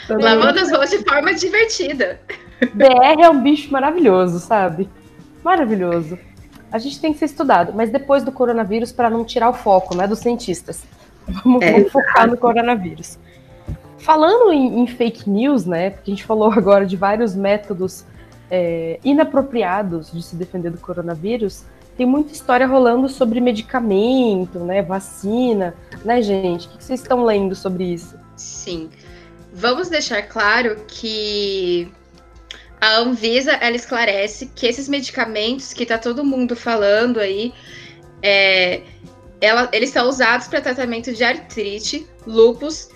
Lavando 0.09 0.59
as 0.59 0.71
mãos 0.71 0.91
de 0.91 0.99
forma 0.99 1.35
divertida. 1.35 2.21
BR 2.75 3.23
é 3.23 3.31
um 3.31 3.43
bicho 3.43 3.71
maravilhoso, 3.73 4.39
sabe? 4.39 4.89
Maravilhoso. 5.43 6.19
A 6.73 6.79
gente 6.79 7.01
tem 7.01 7.13
que 7.13 7.19
ser 7.19 7.25
estudado, 7.27 7.73
mas 7.75 7.91
depois 7.91 8.23
do 8.23 8.33
coronavírus, 8.33 8.93
para 8.93 9.11
não 9.11 9.25
tirar 9.25 9.51
o 9.51 9.55
foco, 9.55 9.97
né, 9.97 10.07
dos 10.07 10.21
cientistas. 10.21 10.83
Vamos, 11.27 11.63
é, 11.63 11.73
vamos 11.73 11.93
focar 11.93 12.29
no 12.29 12.37
coronavírus. 12.37 13.19
Falando 14.01 14.53
em, 14.53 14.81
em, 14.81 14.87
fake 14.87 15.29
news, 15.29 15.67
né? 15.67 15.91
Porque 15.91 16.11
a 16.11 16.15
gente 16.15 16.25
falou 16.25 16.51
agora 16.57 16.87
de 16.87 16.97
vários 16.97 17.35
métodos 17.35 18.05
é, 18.51 18.99
inapropriados 19.05 20.11
de 20.13 20.23
se 20.23 20.37
defender 20.37 20.71
do 20.71 20.79
coronavírus. 20.79 21.65
Tem 21.97 22.07
muita 22.07 22.33
história 22.33 22.67
rolando 22.67 23.09
sobre 23.09 23.41
medicamento, 23.41 24.59
né? 24.61 24.83
Vacina, 24.83 25.75
né, 26.05 26.23
gente? 26.23 26.67
O 26.67 26.71
que 26.71 26.85
vocês 26.85 27.01
estão 27.01 27.25
lendo 27.25 27.55
sobre 27.55 27.85
isso? 27.85 28.19
Sim. 28.37 28.89
Vamos 29.53 29.89
deixar 29.89 30.23
claro 30.23 30.77
que 30.89 31.93
a 32.81 32.99
Anvisa 32.99 33.53
ela 33.53 33.77
esclarece 33.77 34.47
que 34.55 34.67
esses 34.67 34.89
medicamentos 34.89 35.75
que 35.75 35.83
está 35.83 35.99
todo 35.99 36.25
mundo 36.25 36.57
falando 36.57 37.21
aí, 37.21 37.53
é, 38.23 38.81
ela, 39.41 39.69
eles 39.73 39.91
são 39.91 40.09
usados 40.09 40.49
para 40.49 40.63
tratamento 40.63 41.13
de 41.13 41.23
artrite, 41.23 42.07
lupus 42.27 42.89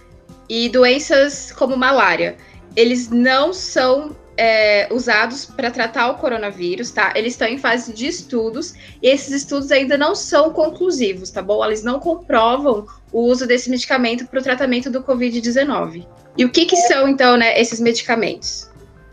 e 0.48 0.68
doenças 0.68 1.52
como 1.52 1.76
malária. 1.76 2.36
Eles 2.76 3.08
não 3.10 3.52
são 3.52 4.16
é, 4.36 4.92
usados 4.92 5.44
para 5.44 5.70
tratar 5.70 6.10
o 6.10 6.14
coronavírus, 6.14 6.90
tá? 6.90 7.12
Eles 7.14 7.34
estão 7.34 7.48
em 7.48 7.58
fase 7.58 7.92
de 7.92 8.06
estudos 8.06 8.74
e 9.02 9.08
esses 9.08 9.32
estudos 9.32 9.70
ainda 9.70 9.96
não 9.96 10.14
são 10.14 10.50
conclusivos, 10.50 11.30
tá 11.30 11.40
bom? 11.40 11.64
Eles 11.64 11.82
não 11.82 12.00
comprovam 12.00 12.86
o 13.12 13.22
uso 13.22 13.46
desse 13.46 13.70
medicamento 13.70 14.26
para 14.26 14.40
o 14.40 14.42
tratamento 14.42 14.90
do 14.90 15.02
Covid-19. 15.02 16.06
E 16.36 16.44
o 16.44 16.50
que, 16.50 16.64
que 16.64 16.76
são, 16.76 17.08
então, 17.08 17.36
né, 17.36 17.60
esses 17.60 17.78
medicamentos? 17.78 18.68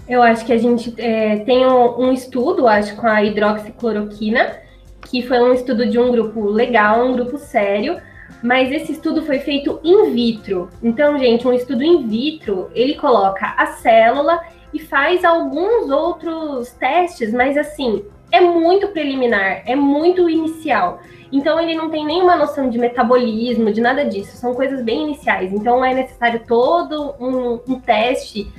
Eu 0.09 0.23
acho 0.23 0.45
que 0.45 0.51
a 0.51 0.57
gente 0.57 0.93
é, 0.97 1.37
tem 1.37 1.65
um, 1.65 2.07
um, 2.07 2.11
estudo, 2.11 2.67
acho, 2.67 2.95
com 2.95 3.07
a 3.07 3.23
hidroxicloroquina, 3.23 4.59
que 5.05 5.21
foi 5.21 5.39
um 5.39 5.53
estudo 5.53 5.85
de 5.85 5.99
um 5.99 6.11
grupo 6.11 6.49
legal, 6.49 7.05
um 7.05 7.13
grupo 7.13 7.37
sério, 7.37 8.01
mas 8.41 8.71
esse 8.71 8.93
estudo 8.93 9.23
foi 9.23 9.39
feito 9.39 9.79
in 9.83 10.11
vitro. 10.11 10.69
Então, 10.81 11.17
gente, 11.17 11.47
um 11.47 11.53
estudo 11.53 11.83
in 11.83 12.07
vitro, 12.07 12.69
ele 12.73 12.95
coloca 12.95 13.53
a 13.57 13.67
célula 13.67 14.41
e 14.73 14.79
faz 14.79 15.23
alguns 15.23 15.89
outros 15.89 16.71
testes, 16.71 17.33
mas 17.33 17.57
assim, 17.57 18.03
é 18.31 18.39
muito 18.39 18.87
preliminar, 18.89 19.63
é 19.65 19.75
muito 19.75 20.29
inicial. 20.29 21.01
Então, 21.31 21.59
ele 21.59 21.75
não 21.75 21.89
tem 21.89 22.05
nenhuma 22.05 22.35
noção 22.35 22.69
de 22.69 22.77
metabolismo, 22.77 23.71
de 23.71 23.79
nada 23.79 24.03
disso. 24.03 24.35
São 24.35 24.53
coisas 24.53 24.81
bem 24.83 25.03
iniciais. 25.03 25.53
Então, 25.53 25.83
é 25.83 25.93
necessário 25.93 26.41
todo 26.45 27.15
um, 27.19 27.59
um 27.67 27.79
teste 27.79 28.51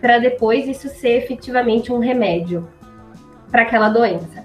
para 0.00 0.18
depois 0.18 0.66
isso 0.66 0.88
ser 0.88 1.18
efetivamente 1.18 1.92
um 1.92 1.98
remédio 1.98 2.68
para 3.50 3.62
aquela 3.62 3.88
doença. 3.88 4.44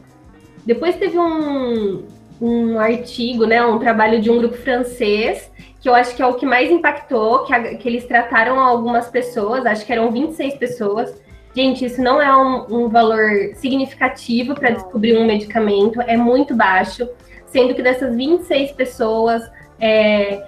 Depois 0.65 0.95
teve 0.95 1.17
um, 1.17 2.06
um 2.41 2.80
artigo, 2.80 3.45
né, 3.45 3.65
um 3.65 3.80
trabalho 3.80 4.21
de 4.21 4.30
um 4.30 4.38
grupo 4.38 4.58
francês, 4.58 5.52
que 5.80 5.88
eu 5.88 5.95
acho 5.95 6.15
que 6.15 6.21
é 6.21 6.26
o 6.26 6.34
que 6.34 6.45
mais 6.45 6.69
impactou, 6.71 7.43
que, 7.43 7.54
a, 7.54 7.76
que 7.76 7.88
eles 7.88 8.06
trataram 8.06 8.60
algumas 8.60 9.10
pessoas, 9.10 9.65
acho 9.65 9.86
que 9.86 9.91
eram 9.91 10.12
26 10.12 10.56
pessoas. 10.56 11.21
Gente, 11.56 11.86
isso 11.86 12.02
não 12.02 12.21
é 12.21 12.36
um, 12.36 12.84
um 12.84 12.89
valor 12.89 13.54
significativo 13.56 14.56
para 14.56 14.71
descobrir 14.71 15.17
um 15.17 15.26
medicamento, 15.26 16.02
é 16.02 16.17
muito 16.17 16.56
baixo, 16.56 17.08
sendo 17.45 17.74
que 17.74 17.82
dessas 17.82 18.15
26 18.15 18.74
pessoas, 18.74 19.50
é, 19.80 20.43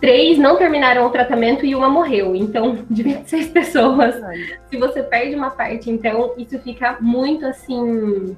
três 0.00 0.38
não 0.38 0.56
terminaram 0.56 1.06
o 1.06 1.10
tratamento 1.10 1.64
e 1.64 1.74
uma 1.74 1.88
morreu. 1.88 2.36
Então, 2.36 2.78
de 2.88 3.02
26 3.02 3.48
pessoas, 3.48 4.14
se 4.70 4.76
você 4.76 5.02
perde 5.02 5.34
uma 5.34 5.50
parte, 5.50 5.90
então 5.90 6.34
isso 6.38 6.58
fica 6.60 6.98
muito 7.00 7.44
assim 7.46 8.36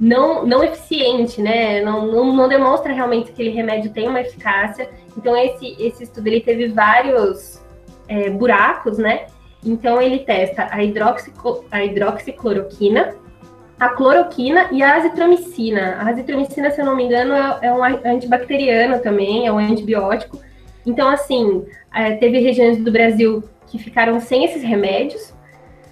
não, 0.00 0.46
não 0.46 0.64
eficiente, 0.64 1.42
né? 1.42 1.82
Não, 1.82 2.06
não, 2.06 2.32
não, 2.34 2.48
demonstra 2.48 2.92
realmente 2.92 3.26
que 3.26 3.32
aquele 3.32 3.50
remédio 3.50 3.92
tem 3.92 4.08
uma 4.08 4.22
eficácia. 4.22 4.88
Então, 5.16 5.36
esse, 5.36 5.76
esse 5.78 6.04
estudo 6.04 6.26
ele 6.26 6.40
teve 6.40 6.68
vários 6.68 7.60
é, 8.08 8.30
buracos, 8.30 8.96
né? 8.96 9.26
Então, 9.62 10.00
ele 10.00 10.20
testa 10.20 10.68
a, 10.70 10.82
hidroxico, 10.82 11.66
a 11.70 11.84
hidroxicloroquina, 11.84 13.14
a 13.78 13.90
cloroquina 13.90 14.68
e 14.72 14.82
a 14.82 14.96
azitromicina. 14.96 15.96
A 16.00 16.08
azitromicina, 16.08 16.70
se 16.70 16.80
eu 16.80 16.86
não 16.86 16.96
me 16.96 17.04
engano, 17.04 17.34
é, 17.34 17.66
é 17.66 17.72
um 17.72 17.84
antibacteriano 17.84 19.00
também, 19.00 19.46
é 19.46 19.52
um 19.52 19.58
antibiótico. 19.58 20.40
Então, 20.86 21.10
assim, 21.10 21.66
é, 21.94 22.12
teve 22.12 22.38
regiões 22.38 22.82
do 22.82 22.90
Brasil 22.90 23.44
que 23.66 23.78
ficaram 23.78 24.18
sem 24.18 24.46
esses 24.46 24.62
remédios, 24.62 25.34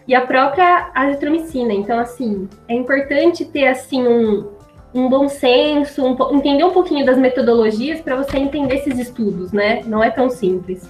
e 0.09 0.15
a 0.15 0.23
própria 0.23 0.91
azitromicina. 0.95 1.75
Então, 1.75 1.99
assim, 1.99 2.49
é 2.67 2.75
importante 2.75 3.45
ter 3.45 3.69
assim 3.69 4.09
um, 4.09 4.49
um 4.95 5.07
bom 5.07 5.29
senso, 5.29 6.03
um, 6.03 6.17
entender 6.35 6.65
um 6.65 6.73
pouquinho 6.73 7.05
das 7.05 7.19
metodologias 7.19 8.01
para 8.01 8.17
você 8.17 8.39
entender 8.39 8.77
esses 8.77 8.99
estudos, 8.99 9.53
né? 9.53 9.83
Não 9.85 10.03
é 10.03 10.11
tão 10.11 10.31
simples. 10.31 10.89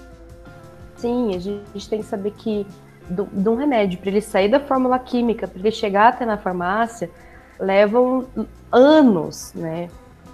Sim, 0.95 1.35
a 1.35 1.39
gente 1.41 1.89
tem 1.91 1.99
que 1.99 2.07
saber 2.07 2.31
que 2.31 2.65
de 3.11 3.49
um 3.49 3.57
remédio, 3.57 3.99
para 3.99 4.11
ele 4.11 4.21
sair 4.21 4.49
da 4.49 4.61
fórmula 4.61 4.99
química, 4.99 5.49
para 5.49 5.59
ele 5.59 5.71
chegar 5.71 6.09
até 6.09 6.25
na 6.25 6.37
farmácia, 6.37 7.11
levam 7.59 8.27
anos, 8.71 9.53
né? 9.55 9.89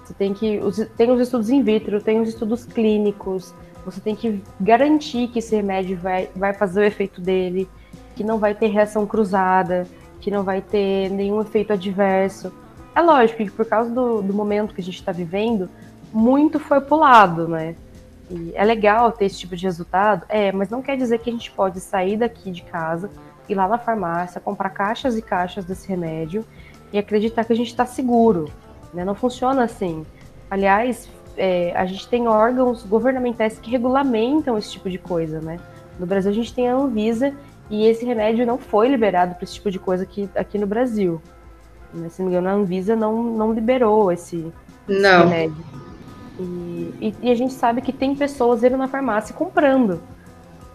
Você 0.04 0.12
tem 0.12 0.34
que. 0.34 0.60
Tem 0.96 1.10
os 1.10 1.20
estudos 1.20 1.48
in 1.48 1.62
vitro, 1.62 2.02
tem 2.02 2.20
os 2.20 2.28
estudos 2.28 2.66
clínicos, 2.66 3.54
você 3.86 4.00
tem 4.00 4.14
que 4.14 4.42
garantir 4.60 5.28
que 5.28 5.38
esse 5.38 5.56
remédio 5.56 5.96
vai, 5.96 6.28
vai 6.36 6.52
fazer 6.52 6.80
o 6.80 6.84
efeito 6.84 7.20
dele 7.22 7.66
que 8.14 8.24
não 8.24 8.38
vai 8.38 8.54
ter 8.54 8.68
reação 8.68 9.06
cruzada, 9.06 9.86
que 10.20 10.30
não 10.30 10.42
vai 10.42 10.60
ter 10.60 11.10
nenhum 11.10 11.40
efeito 11.40 11.72
adverso. 11.72 12.52
É 12.94 13.00
lógico 13.00 13.44
que 13.44 13.50
por 13.50 13.66
causa 13.66 13.90
do, 13.90 14.22
do 14.22 14.32
momento 14.32 14.74
que 14.74 14.80
a 14.80 14.84
gente 14.84 14.98
está 14.98 15.12
vivendo, 15.12 15.68
muito 16.12 16.58
foi 16.58 16.80
pulado, 16.80 17.48
né? 17.48 17.74
E 18.30 18.52
é 18.54 18.64
legal 18.64 19.12
ter 19.12 19.26
esse 19.26 19.38
tipo 19.38 19.54
de 19.54 19.64
resultado, 19.64 20.24
é, 20.28 20.50
mas 20.52 20.70
não 20.70 20.80
quer 20.80 20.96
dizer 20.96 21.18
que 21.18 21.28
a 21.28 21.32
gente 21.32 21.50
pode 21.50 21.80
sair 21.80 22.16
daqui 22.16 22.50
de 22.50 22.62
casa, 22.62 23.10
ir 23.48 23.54
lá 23.54 23.68
na 23.68 23.78
farmácia, 23.78 24.40
comprar 24.40 24.70
caixas 24.70 25.16
e 25.16 25.22
caixas 25.22 25.64
desse 25.64 25.88
remédio 25.88 26.44
e 26.92 26.98
acreditar 26.98 27.44
que 27.44 27.52
a 27.52 27.56
gente 27.56 27.68
está 27.68 27.84
seguro. 27.84 28.50
Né? 28.94 29.04
Não 29.04 29.14
funciona 29.14 29.64
assim. 29.64 30.06
Aliás, 30.50 31.08
é, 31.36 31.72
a 31.76 31.84
gente 31.84 32.08
tem 32.08 32.28
órgãos 32.28 32.84
governamentais 32.84 33.58
que 33.58 33.70
regulamentam 33.70 34.56
esse 34.56 34.70
tipo 34.70 34.88
de 34.88 34.98
coisa, 34.98 35.40
né? 35.40 35.58
No 35.98 36.06
Brasil 36.06 36.30
a 36.30 36.34
gente 36.34 36.54
tem 36.54 36.68
a 36.68 36.74
Anvisa 36.74 37.34
e 37.70 37.86
esse 37.86 38.04
remédio 38.04 38.46
não 38.46 38.58
foi 38.58 38.88
liberado 38.88 39.34
para 39.34 39.44
esse 39.44 39.54
tipo 39.54 39.70
de 39.70 39.78
coisa 39.78 40.04
aqui, 40.04 40.28
aqui 40.34 40.58
no 40.58 40.66
Brasil. 40.66 41.20
Né, 41.92 42.08
se 42.08 42.20
não 42.20 42.28
me 42.28 42.36
engano, 42.36 42.48
a 42.48 42.52
Anvisa 42.52 42.96
não, 42.96 43.22
não 43.22 43.52
liberou 43.52 44.10
esse, 44.10 44.52
esse 44.88 45.02
remédio. 45.02 45.64
E, 46.38 46.42
e, 47.00 47.14
e, 47.22 47.30
a 47.30 47.34
gente 47.34 47.54
sabe 47.54 47.80
que 47.80 47.92
tem 47.92 48.14
pessoas 48.14 48.64
indo 48.64 48.76
na 48.76 48.88
farmácia 48.88 49.34
comprando. 49.34 50.00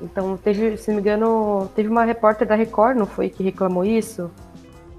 Então, 0.01 0.37
teve, 0.37 0.77
se 0.77 0.89
não 0.89 0.95
me 0.95 1.01
engano, 1.01 1.69
teve 1.75 1.89
uma 1.89 2.05
repórter 2.05 2.47
da 2.47 2.55
Record, 2.55 2.97
não 2.97 3.05
foi, 3.05 3.29
que 3.29 3.43
reclamou 3.43 3.83
isso? 3.83 4.31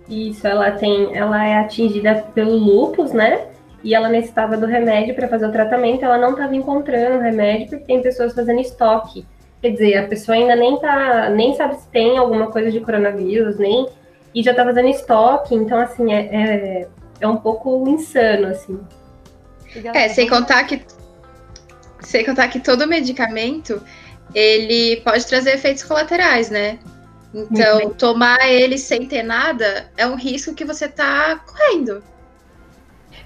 Isso, 0.08 0.46
ela 0.46 0.72
tem, 0.72 1.16
ela 1.16 1.42
é 1.46 1.56
atingida 1.56 2.26
pelo 2.34 2.52
lupus, 2.52 3.12
né? 3.12 3.46
E 3.82 3.94
ela 3.94 4.10
necessitava 4.10 4.58
do 4.58 4.66
remédio 4.66 5.14
para 5.14 5.28
fazer 5.28 5.46
o 5.46 5.52
tratamento, 5.52 6.04
ela 6.04 6.18
não 6.18 6.32
estava 6.32 6.54
encontrando 6.54 7.16
o 7.16 7.22
remédio 7.22 7.68
porque 7.70 7.84
tem 7.84 8.02
pessoas 8.02 8.34
fazendo 8.34 8.60
estoque. 8.60 9.24
Quer 9.60 9.70
dizer, 9.70 9.96
a 9.98 10.08
pessoa 10.08 10.36
ainda 10.36 10.56
nem 10.56 10.78
tá, 10.78 11.28
nem 11.30 11.54
sabe 11.54 11.76
se 11.76 11.86
tem 11.88 12.16
alguma 12.16 12.50
coisa 12.50 12.70
de 12.70 12.80
coronavírus, 12.80 13.58
nem 13.58 13.86
e 14.34 14.42
já 14.42 14.54
tá 14.54 14.64
fazendo 14.64 14.88
estoque, 14.88 15.54
então 15.54 15.78
assim 15.78 16.12
é, 16.12 16.20
é, 16.20 16.88
é 17.20 17.28
um 17.28 17.36
pouco 17.36 17.86
insano 17.88 18.46
assim. 18.46 18.80
É, 19.94 20.08
sem 20.08 20.28
contar 20.28 20.64
que 20.64 20.82
sem 22.00 22.24
contar 22.24 22.48
que 22.48 22.58
todo 22.58 22.86
medicamento 22.86 23.82
ele 24.34 24.96
pode 25.02 25.26
trazer 25.26 25.54
efeitos 25.54 25.82
colaterais, 25.84 26.50
né? 26.50 26.78
Então, 27.32 27.90
tomar 27.90 28.48
ele 28.48 28.76
sem 28.76 29.06
ter 29.06 29.22
nada 29.22 29.88
é 29.96 30.06
um 30.06 30.16
risco 30.16 30.54
que 30.54 30.64
você 30.64 30.86
está 30.86 31.36
correndo. 31.36 32.02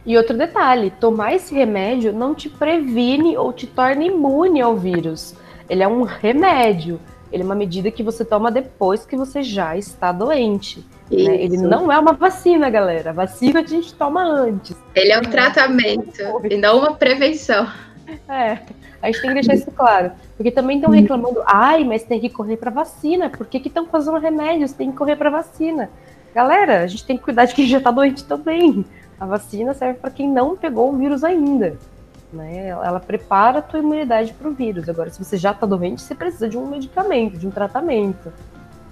E 0.04 0.16
outro 0.18 0.36
detalhe, 0.36 0.90
tomar 1.00 1.34
esse 1.34 1.54
remédio 1.54 2.12
não 2.12 2.34
te 2.34 2.50
previne 2.50 3.36
ou 3.38 3.52
te 3.52 3.66
torna 3.66 4.04
imune 4.04 4.60
ao 4.60 4.76
vírus. 4.76 5.34
Ele 5.68 5.82
é 5.82 5.88
um 5.88 6.02
remédio. 6.02 7.00
Ele 7.32 7.42
é 7.42 7.46
uma 7.46 7.54
medida 7.54 7.90
que 7.90 8.02
você 8.02 8.24
toma 8.24 8.50
depois 8.50 9.04
que 9.04 9.16
você 9.16 9.42
já 9.42 9.76
está 9.76 10.12
doente. 10.12 10.84
Né? 11.10 11.42
Ele 11.42 11.56
não 11.56 11.90
é 11.90 11.98
uma 11.98 12.12
vacina, 12.12 12.70
galera. 12.70 13.10
A 13.10 13.12
vacina 13.12 13.60
a 13.60 13.66
gente 13.66 13.92
toma 13.94 14.22
antes. 14.22 14.76
Ele 14.94 15.12
é 15.12 15.18
um 15.18 15.22
tratamento 15.22 16.22
e 16.48 16.56
não 16.56 16.78
uma 16.78 16.94
prevenção. 16.94 17.66
É, 18.28 18.58
a 19.02 19.06
gente 19.06 19.20
tem 19.20 19.30
que 19.30 19.34
deixar 19.34 19.54
isso 19.54 19.70
claro. 19.70 20.12
Porque 20.36 20.50
também 20.50 20.78
estão 20.78 20.92
reclamando, 20.92 21.42
ai, 21.46 21.84
mas 21.84 22.04
tem 22.04 22.20
que 22.20 22.28
correr 22.28 22.56
para 22.56 22.70
vacina. 22.70 23.28
Por 23.30 23.46
que 23.46 23.58
estão 23.58 23.86
fazendo 23.86 24.18
remédios? 24.18 24.72
Tem 24.72 24.90
que 24.90 24.96
correr 24.96 25.16
para 25.16 25.30
vacina. 25.30 25.90
Galera, 26.34 26.82
a 26.82 26.86
gente 26.86 27.04
tem 27.04 27.16
que 27.16 27.22
cuidar 27.22 27.44
de 27.44 27.54
quem 27.54 27.66
já 27.66 27.78
está 27.78 27.90
doente 27.90 28.24
também. 28.24 28.84
A 29.18 29.26
vacina 29.26 29.74
serve 29.74 30.00
para 30.00 30.10
quem 30.10 30.28
não 30.28 30.56
pegou 30.56 30.92
o 30.92 30.96
vírus 30.96 31.22
ainda. 31.22 31.76
Né? 32.34 32.68
Ela 32.68 32.98
prepara 32.98 33.60
a 33.60 33.62
tua 33.62 33.78
imunidade 33.78 34.34
para 34.34 34.48
o 34.48 34.52
vírus. 34.52 34.88
Agora, 34.88 35.08
se 35.08 35.22
você 35.22 35.36
já 35.36 35.52
está 35.52 35.66
doente, 35.66 36.02
você 36.02 36.14
precisa 36.14 36.48
de 36.48 36.58
um 36.58 36.66
medicamento, 36.66 37.38
de 37.38 37.46
um 37.46 37.50
tratamento. 37.50 38.32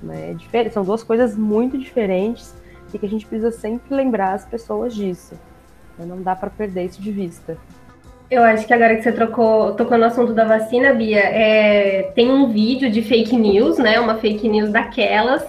Né? 0.02 0.36
É 0.52 0.70
são 0.70 0.84
duas 0.84 1.02
coisas 1.02 1.36
muito 1.36 1.76
diferentes 1.76 2.54
e 2.94 2.98
que 2.98 3.06
a 3.06 3.08
gente 3.08 3.26
precisa 3.26 3.50
sempre 3.50 3.94
lembrar 3.94 4.34
as 4.34 4.44
pessoas 4.44 4.94
disso. 4.94 5.34
Né? 5.98 6.06
Não 6.06 6.22
dá 6.22 6.36
para 6.36 6.50
perder 6.50 6.84
isso 6.84 7.02
de 7.02 7.10
vista. 7.10 7.56
Eu 8.30 8.42
acho 8.42 8.66
que 8.66 8.72
agora 8.72 8.96
que 8.96 9.02
você 9.02 9.12
trocou, 9.12 9.74
tocou 9.74 9.98
no 9.98 10.06
assunto 10.06 10.32
da 10.32 10.44
vacina, 10.44 10.94
Bia, 10.94 11.20
é, 11.20 12.12
tem 12.14 12.30
um 12.30 12.50
vídeo 12.50 12.90
de 12.90 13.02
fake 13.02 13.36
news, 13.36 13.76
né? 13.76 14.00
Uma 14.00 14.14
fake 14.14 14.48
news 14.48 14.70
daquelas 14.70 15.44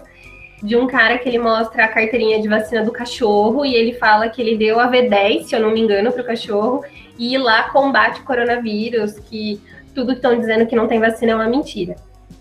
de 0.62 0.76
um 0.76 0.88
cara 0.88 1.18
que 1.18 1.28
ele 1.28 1.40
mostra 1.40 1.86
a 1.86 1.88
carteirinha 1.90 2.42
de 2.42 2.48
vacina 2.48 2.84
do 2.84 2.92
cachorro 2.92 3.66
e 3.66 3.76
ele 3.76 3.94
fala 3.94 4.30
que 4.30 4.42
ele 4.42 4.58
deu 4.58 4.80
a 4.80 4.90
V10, 4.90 5.44
se 5.44 5.56
eu 5.56 5.62
não 5.62 5.72
me 5.72 5.82
engano, 5.82 6.12
para 6.12 6.22
o 6.22 6.26
cachorro 6.26 6.84
e 7.18 7.38
lá 7.38 7.70
combate 7.70 8.22
o 8.22 8.24
coronavírus, 8.24 9.20
que 9.20 9.62
tudo 9.94 10.10
que 10.10 10.16
estão 10.16 10.38
dizendo 10.38 10.66
que 10.66 10.76
não 10.76 10.88
tem 10.88 11.00
vacina 11.00 11.34
é 11.34 11.36
uma 11.36 11.48
mentira. 11.48 11.96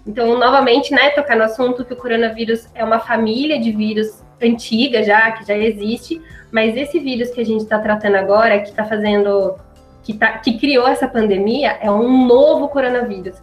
Então, 0.06 0.38
novamente, 0.38 0.92
né, 0.92 1.11
tocar 1.11 1.37
no 1.37 1.44
assunto 1.44 1.85
que 1.85 1.92
o 1.92 1.96
coronavírus 1.96 2.68
é 2.74 2.82
uma 2.82 2.98
família 2.98 3.61
de 3.61 3.70
vírus 3.70 4.22
antiga 4.42 5.02
já, 5.02 5.30
que 5.32 5.46
já 5.46 5.56
existe, 5.56 6.20
mas 6.50 6.76
esse 6.76 6.98
vírus 6.98 7.30
que 7.30 7.40
a 7.40 7.44
gente 7.44 7.61
está 7.61 7.78
tratando 7.78 8.16
agora, 8.16 8.58
que 8.58 8.68
está 8.68 8.85
fazendo, 8.85 9.54
que, 10.02 10.14
tá, 10.14 10.38
que 10.38 10.58
criou 10.58 10.88
essa 10.88 11.06
pandemia, 11.06 11.78
é 11.80 11.90
um 11.90 12.26
novo 12.26 12.68
coronavírus. 12.68 13.37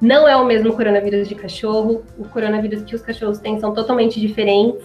Não 0.00 0.26
é 0.26 0.34
o 0.34 0.44
mesmo 0.44 0.72
coronavírus 0.72 1.28
de 1.28 1.34
cachorro. 1.34 2.02
O 2.18 2.24
coronavírus 2.24 2.82
que 2.82 2.94
os 2.94 3.02
cachorros 3.02 3.38
têm 3.38 3.60
são 3.60 3.74
totalmente 3.74 4.18
diferentes. 4.18 4.82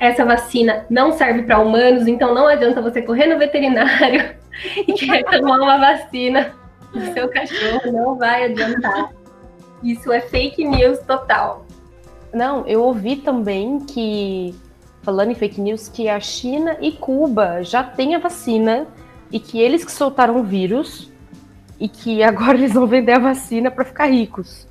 Essa 0.00 0.24
vacina 0.24 0.86
não 0.88 1.12
serve 1.12 1.42
para 1.42 1.58
humanos, 1.58 2.06
então 2.06 2.34
não 2.34 2.46
adianta 2.46 2.80
você 2.80 3.02
correr 3.02 3.26
no 3.26 3.38
veterinário 3.38 4.37
e 4.86 4.92
querer 4.92 5.24
tomar 5.24 5.58
uma 5.58 5.78
vacina 5.78 6.54
do 6.92 7.12
seu 7.12 7.28
cachorro. 7.28 7.92
Não 7.92 8.16
vai 8.16 8.44
adiantar. 8.44 9.10
Isso 9.82 10.12
é 10.12 10.20
fake 10.20 10.64
news 10.64 10.98
total. 11.00 11.66
Não, 12.32 12.66
eu 12.66 12.82
ouvi 12.82 13.16
também 13.16 13.80
que, 13.80 14.54
falando 15.02 15.30
em 15.30 15.34
fake 15.34 15.60
news, 15.60 15.88
que 15.88 16.08
a 16.08 16.20
China 16.20 16.76
e 16.80 16.92
Cuba 16.92 17.62
já 17.62 17.82
têm 17.82 18.14
a 18.14 18.18
vacina 18.18 18.86
e 19.30 19.38
que 19.38 19.60
eles 19.60 19.84
que 19.84 19.92
soltaram 19.92 20.40
o 20.40 20.42
vírus 20.42 21.10
e 21.78 21.88
que 21.88 22.22
agora 22.22 22.56
eles 22.56 22.72
vão 22.72 22.86
vender 22.86 23.12
a 23.12 23.18
vacina 23.18 23.70
para 23.70 23.84
ficar 23.84 24.06
ricos. 24.06 24.66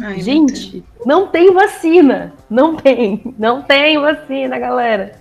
Ai, 0.00 0.20
Gente, 0.20 0.84
não 1.04 1.28
tem 1.28 1.52
vacina. 1.52 2.34
Não 2.50 2.76
tem. 2.76 3.34
Não 3.38 3.62
tem 3.62 3.98
vacina, 3.98 4.58
galera. 4.58 5.12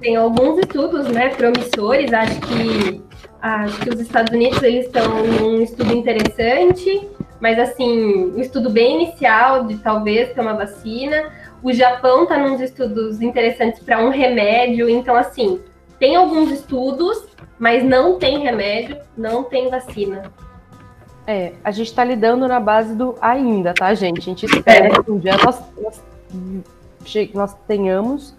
Tem 0.00 0.16
alguns 0.16 0.58
estudos, 0.58 1.08
né, 1.08 1.28
promissores. 1.30 2.12
Acho 2.12 2.40
que 2.40 3.02
acho 3.40 3.80
que 3.80 3.90
os 3.90 4.00
Estados 4.00 4.32
Unidos 4.32 4.62
eles 4.62 4.86
estão 4.86 5.24
num 5.24 5.60
estudo 5.60 5.92
interessante, 5.92 7.08
mas 7.40 7.58
assim, 7.58 8.32
um 8.36 8.38
estudo 8.38 8.70
bem 8.70 9.02
inicial 9.02 9.64
de 9.64 9.78
talvez 9.78 10.32
ter 10.32 10.40
uma 10.40 10.54
vacina. 10.54 11.30
O 11.62 11.72
Japão 11.72 12.24
está 12.24 12.38
nos 12.38 12.60
estudos 12.60 13.20
interessantes 13.20 13.80
para 13.82 13.98
um 13.98 14.10
remédio. 14.10 14.88
Então, 14.88 15.16
assim, 15.16 15.60
tem 15.98 16.16
alguns 16.16 16.50
estudos, 16.50 17.26
mas 17.58 17.84
não 17.84 18.18
tem 18.18 18.40
remédio, 18.40 18.96
não 19.16 19.44
tem 19.44 19.70
vacina. 19.70 20.32
É, 21.26 21.52
a 21.62 21.70
gente 21.70 21.86
está 21.86 22.02
lidando 22.02 22.48
na 22.48 22.58
base 22.58 22.94
do 22.96 23.16
ainda, 23.20 23.72
tá, 23.72 23.94
gente? 23.94 24.18
A 24.18 24.22
gente 24.22 24.44
espera 24.44 24.86
é. 24.86 25.02
que 25.02 25.10
um 25.10 25.18
dia 25.18 25.36
nós, 25.36 25.62
nós, 25.80 26.02
nós 27.32 27.54
tenhamos, 27.68 28.34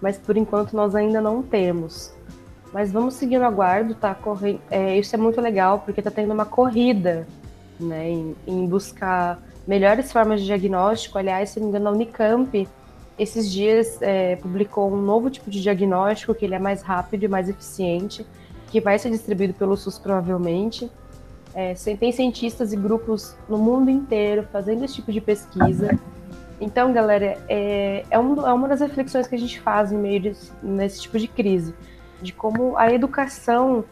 mas 0.00 0.18
por 0.18 0.36
enquanto 0.36 0.74
nós 0.74 0.94
ainda 0.94 1.20
não 1.20 1.42
temos. 1.42 2.12
Mas 2.72 2.92
vamos 2.92 3.14
seguir 3.14 3.38
no 3.38 3.44
aguardo, 3.44 3.94
tá? 3.94 4.14
Correndo. 4.14 4.60
É, 4.70 4.98
isso 4.98 5.14
é 5.14 5.18
muito 5.18 5.40
legal, 5.40 5.80
porque 5.80 6.02
tá 6.02 6.10
tendo 6.10 6.32
uma 6.32 6.44
corrida, 6.44 7.26
né, 7.78 8.10
em, 8.10 8.36
em 8.46 8.66
buscar 8.66 9.42
melhores 9.66 10.12
formas 10.12 10.40
de 10.40 10.46
diagnóstico. 10.46 11.18
Aliás, 11.18 11.50
se 11.50 11.60
não 11.60 11.66
me 11.66 11.70
engano, 11.70 11.88
a 11.88 11.92
Unicamp 11.92 12.68
esses 13.18 13.50
dias 13.50 14.00
é, 14.02 14.36
publicou 14.36 14.92
um 14.92 15.00
novo 15.00 15.30
tipo 15.30 15.50
de 15.50 15.62
diagnóstico 15.62 16.34
que 16.34 16.44
ele 16.44 16.54
é 16.54 16.58
mais 16.58 16.82
rápido 16.82 17.24
e 17.24 17.28
mais 17.28 17.48
eficiente, 17.48 18.26
que 18.70 18.80
vai 18.80 18.98
ser 18.98 19.10
distribuído 19.10 19.54
pelo 19.54 19.76
SUS 19.76 19.98
provavelmente. 19.98 20.90
É, 21.54 21.72
tem 21.98 22.12
cientistas 22.12 22.74
e 22.74 22.76
grupos 22.76 23.34
no 23.48 23.56
mundo 23.56 23.90
inteiro 23.90 24.46
fazendo 24.52 24.84
esse 24.84 24.96
tipo 24.96 25.10
de 25.10 25.20
pesquisa. 25.20 25.98
Então, 26.60 26.92
galera, 26.92 27.38
é, 27.48 28.04
é, 28.10 28.18
um, 28.18 28.46
é 28.46 28.52
uma 28.52 28.66
das 28.68 28.80
reflexões 28.80 29.26
que 29.26 29.34
a 29.34 29.38
gente 29.38 29.60
faz 29.60 29.92
em 29.92 29.98
meio 29.98 30.20
de, 30.20 30.36
nesse 30.62 31.02
tipo 31.02 31.18
de 31.18 31.28
crise, 31.28 31.74
de 32.22 32.32
como 32.32 32.76
a 32.76 32.92
educação 32.92 33.84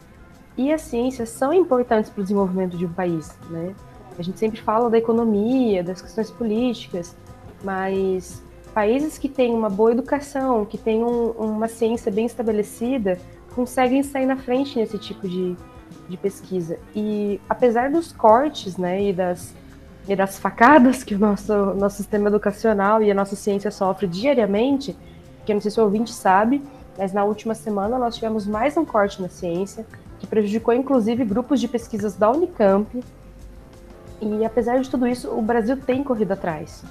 e 0.57 0.71
a 0.73 0.77
ciência 0.77 1.25
são 1.25 1.53
importantes 1.53 2.09
para 2.09 2.21
o 2.21 2.23
desenvolvimento 2.23 2.77
de 2.77 2.85
um 2.85 2.93
país, 2.93 3.37
né? 3.49 3.75
A 4.17 4.21
gente 4.21 4.39
sempre 4.39 4.61
fala 4.61 4.89
da 4.89 4.97
economia, 4.97 5.83
das 5.83 6.01
questões 6.01 6.31
políticas, 6.31 7.15
mas 7.63 8.41
países 8.73 9.17
que 9.17 9.27
têm 9.27 9.53
uma 9.53 9.69
boa 9.69 9.91
educação, 9.91 10.65
que 10.65 10.77
têm 10.77 11.03
um, 11.03 11.31
uma 11.31 11.67
ciência 11.67 12.11
bem 12.11 12.25
estabelecida, 12.25 13.19
conseguem 13.53 14.01
sair 14.03 14.25
na 14.25 14.37
frente 14.37 14.77
nesse 14.77 14.97
tipo 14.97 15.27
de, 15.27 15.55
de 16.07 16.17
pesquisa. 16.17 16.79
E 16.95 17.39
apesar 17.49 17.91
dos 17.91 18.11
cortes 18.11 18.77
né, 18.77 19.09
e, 19.09 19.13
das, 19.13 19.53
e 20.07 20.15
das 20.15 20.37
facadas 20.37 21.03
que 21.03 21.15
o 21.15 21.19
nosso, 21.19 21.53
nosso 21.75 21.97
sistema 21.97 22.27
educacional 22.27 23.01
e 23.01 23.09
a 23.09 23.13
nossa 23.13 23.35
ciência 23.35 23.71
sofre 23.71 24.07
diariamente, 24.07 24.95
que 25.45 25.51
eu 25.51 25.55
não 25.55 25.61
sei 25.61 25.71
se 25.71 25.79
o 25.79 25.83
ouvinte 25.83 26.13
sabe, 26.13 26.61
mas 26.97 27.11
na 27.11 27.23
última 27.23 27.55
semana 27.55 27.97
nós 27.97 28.15
tivemos 28.15 28.45
mais 28.45 28.77
um 28.77 28.85
corte 28.85 29.21
na 29.21 29.29
ciência, 29.29 29.85
que 30.19 30.27
prejudicou 30.27 30.73
inclusive 30.73 31.25
grupos 31.25 31.59
de 31.59 31.67
pesquisas 31.67 32.15
da 32.15 32.31
Unicamp. 32.31 33.03
E 34.21 34.45
apesar 34.45 34.79
de 34.79 34.89
tudo 34.89 35.07
isso, 35.07 35.29
o 35.29 35.41
Brasil 35.41 35.77
tem 35.77 36.03
corrido 36.03 36.31
atrás. 36.31 36.83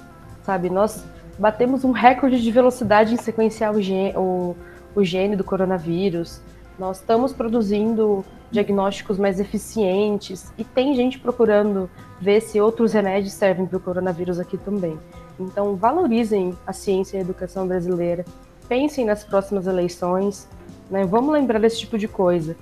Sabe, 0.43 0.69
nós 0.69 1.03
batemos 1.39 1.83
um 1.83 1.91
recorde 1.91 2.41
de 2.41 2.51
velocidade 2.51 3.13
em 3.13 3.17
sequenciar 3.17 3.73
o 3.75 3.79
o, 4.19 4.55
o 4.93 5.03
gene 5.03 5.35
do 5.35 5.43
coronavírus. 5.43 6.41
Nós 6.77 6.99
estamos 6.99 7.33
produzindo 7.33 8.23
diagnósticos 8.51 9.17
mais 9.17 9.39
eficientes 9.39 10.53
e 10.57 10.63
tem 10.63 10.93
gente 10.95 11.17
procurando 11.17 11.89
ver 12.19 12.41
se 12.41 12.59
outros 12.59 12.93
remédios 12.93 13.33
servem 13.33 13.65
para 13.65 13.77
o 13.77 13.79
coronavírus 13.79 14.39
aqui 14.39 14.57
também. 14.57 14.97
Então, 15.39 15.75
valorizem 15.75 16.57
a 16.65 16.73
ciência 16.73 17.17
e 17.17 17.19
a 17.19 17.21
educação 17.21 17.67
brasileira. 17.67 18.25
Pensem 18.67 19.05
nas 19.05 19.23
próximas 19.23 19.67
eleições. 19.67 20.47
Né? 20.89 21.05
Vamos 21.05 21.33
lembrar 21.33 21.59
desse 21.59 21.79
tipo 21.79 21.97
de 21.97 22.07
coisa. 22.07 22.55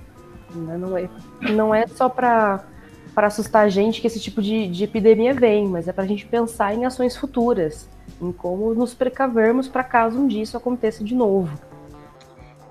Né? 0.54 0.76
Não, 0.76 0.96
é, 0.96 1.08
não 1.52 1.74
é 1.74 1.86
só 1.86 2.08
para 2.08 2.64
assustar 3.16 3.64
a 3.64 3.68
gente 3.68 4.00
que 4.00 4.06
esse 4.06 4.20
tipo 4.20 4.42
de, 4.42 4.66
de 4.66 4.84
epidemia 4.84 5.32
vem, 5.32 5.68
mas 5.68 5.86
é 5.88 5.92
para 5.92 6.04
a 6.04 6.06
gente 6.06 6.26
pensar 6.26 6.74
em 6.74 6.84
ações 6.84 7.16
futuras 7.16 7.88
em 8.20 8.32
como 8.32 8.74
nos 8.74 8.94
precavermos 8.94 9.68
para 9.68 9.82
caso 9.82 10.18
um 10.18 10.26
dia 10.26 10.42
isso 10.42 10.56
aconteça 10.56 11.04
de 11.04 11.14
novo. 11.14 11.58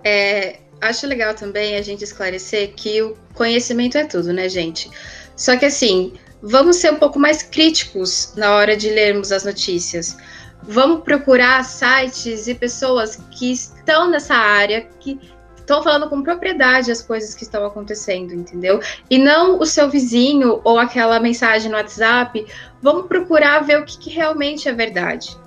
É, 0.03 0.59
acho 0.81 1.07
legal 1.07 1.33
também 1.33 1.75
a 1.75 1.81
gente 1.81 2.03
esclarecer 2.03 2.73
que 2.75 3.01
o 3.01 3.15
conhecimento 3.33 3.97
é 3.97 4.05
tudo, 4.05 4.33
né, 4.33 4.49
gente? 4.49 4.89
Só 5.35 5.57
que 5.57 5.65
assim, 5.65 6.13
vamos 6.43 6.75
ser 6.75 6.91
um 6.91 6.97
pouco 6.97 7.17
mais 7.17 7.41
críticos 7.41 8.33
na 8.35 8.53
hora 8.55 8.75
de 8.75 8.89
lermos 8.89 9.31
as 9.31 9.45
notícias. 9.45 10.17
Vamos 10.63 11.03
procurar 11.03 11.63
sites 11.63 12.47
e 12.47 12.53
pessoas 12.53 13.17
que 13.31 13.51
estão 13.51 14.09
nessa 14.09 14.35
área, 14.35 14.81
que 14.99 15.19
estão 15.55 15.81
falando 15.81 16.09
com 16.09 16.21
propriedade 16.21 16.91
as 16.91 17.01
coisas 17.01 17.33
que 17.33 17.43
estão 17.43 17.65
acontecendo, 17.65 18.33
entendeu? 18.33 18.81
E 19.09 19.17
não 19.17 19.59
o 19.59 19.65
seu 19.65 19.89
vizinho 19.89 20.59
ou 20.65 20.77
aquela 20.77 21.19
mensagem 21.19 21.71
no 21.71 21.77
WhatsApp. 21.77 22.45
Vamos 22.81 23.07
procurar 23.07 23.61
ver 23.61 23.79
o 23.79 23.85
que, 23.85 23.97
que 23.97 24.09
realmente 24.09 24.67
é 24.67 24.73
verdade. 24.73 25.37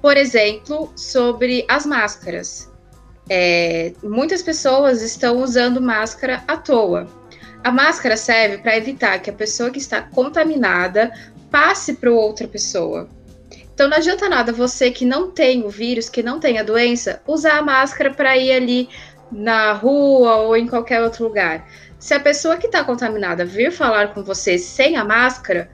Por 0.00 0.16
exemplo, 0.16 0.90
sobre 0.96 1.64
as 1.68 1.84
máscaras. 1.84 2.72
É, 3.28 3.92
muitas 4.02 4.42
pessoas 4.42 5.02
estão 5.02 5.42
usando 5.42 5.80
máscara 5.80 6.42
à 6.48 6.56
toa. 6.56 7.06
A 7.64 7.70
máscara 7.70 8.14
serve 8.14 8.58
para 8.58 8.76
evitar 8.76 9.18
que 9.20 9.30
a 9.30 9.32
pessoa 9.32 9.70
que 9.70 9.78
está 9.78 10.02
contaminada 10.02 11.10
passe 11.50 11.94
para 11.94 12.12
outra 12.12 12.46
pessoa. 12.46 13.08
Então 13.72 13.88
não 13.88 13.96
adianta 13.96 14.28
nada 14.28 14.52
você 14.52 14.90
que 14.90 15.06
não 15.06 15.30
tem 15.30 15.64
o 15.64 15.70
vírus, 15.70 16.10
que 16.10 16.22
não 16.22 16.38
tem 16.38 16.58
a 16.58 16.62
doença, 16.62 17.22
usar 17.26 17.56
a 17.56 17.62
máscara 17.62 18.12
para 18.12 18.36
ir 18.36 18.52
ali 18.52 18.88
na 19.32 19.72
rua 19.72 20.36
ou 20.36 20.54
em 20.54 20.66
qualquer 20.66 21.02
outro 21.02 21.24
lugar. 21.24 21.66
Se 21.98 22.12
a 22.12 22.20
pessoa 22.20 22.58
que 22.58 22.66
está 22.66 22.84
contaminada 22.84 23.46
vir 23.46 23.72
falar 23.72 24.12
com 24.12 24.22
você 24.22 24.58
sem 24.58 24.96
a 24.96 25.04
máscara, 25.04 25.70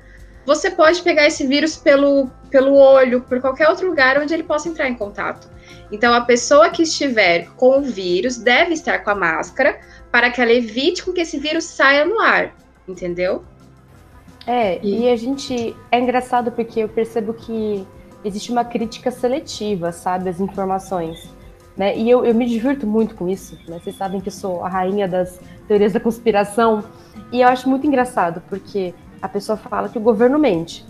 você 0.46 0.70
pode 0.70 1.02
pegar 1.02 1.26
esse 1.26 1.44
vírus 1.44 1.76
pelo, 1.76 2.30
pelo 2.50 2.72
olho, 2.72 3.22
por 3.22 3.40
qualquer 3.40 3.68
outro 3.68 3.88
lugar 3.88 4.16
onde 4.16 4.32
ele 4.32 4.44
possa 4.44 4.68
entrar 4.68 4.88
em 4.88 4.94
contato. 4.94 5.50
Então, 5.92 6.14
a 6.14 6.20
pessoa 6.20 6.70
que 6.70 6.82
estiver 6.82 7.48
com 7.56 7.78
o 7.78 7.82
vírus 7.82 8.36
deve 8.36 8.74
estar 8.74 9.00
com 9.00 9.10
a 9.10 9.14
máscara 9.14 9.80
para 10.10 10.30
que 10.30 10.40
ela 10.40 10.52
evite 10.52 11.04
com 11.04 11.12
que 11.12 11.20
esse 11.20 11.38
vírus 11.38 11.64
saia 11.64 12.04
no 12.04 12.20
ar, 12.20 12.54
entendeu? 12.86 13.44
É, 14.46 14.80
e... 14.84 15.02
e 15.02 15.10
a 15.10 15.16
gente. 15.16 15.76
É 15.90 15.98
engraçado 15.98 16.52
porque 16.52 16.80
eu 16.80 16.88
percebo 16.88 17.34
que 17.34 17.86
existe 18.24 18.52
uma 18.52 18.64
crítica 18.64 19.10
seletiva, 19.10 19.92
sabe, 19.92 20.28
às 20.28 20.40
informações. 20.40 21.28
Né? 21.76 21.96
E 21.96 22.10
eu, 22.10 22.24
eu 22.24 22.34
me 22.34 22.46
divirto 22.46 22.86
muito 22.86 23.14
com 23.14 23.28
isso. 23.28 23.58
Né? 23.68 23.78
Vocês 23.82 23.96
sabem 23.96 24.20
que 24.20 24.28
eu 24.28 24.32
sou 24.32 24.64
a 24.64 24.68
rainha 24.68 25.08
das 25.08 25.40
teorias 25.66 25.92
da 25.92 26.00
conspiração. 26.00 26.84
E 27.32 27.40
eu 27.40 27.48
acho 27.48 27.68
muito 27.68 27.86
engraçado, 27.86 28.42
porque 28.48 28.92
a 29.22 29.28
pessoa 29.28 29.56
fala 29.56 29.88
que 29.88 29.98
o 29.98 30.00
governo 30.00 30.38
mente. 30.38 30.84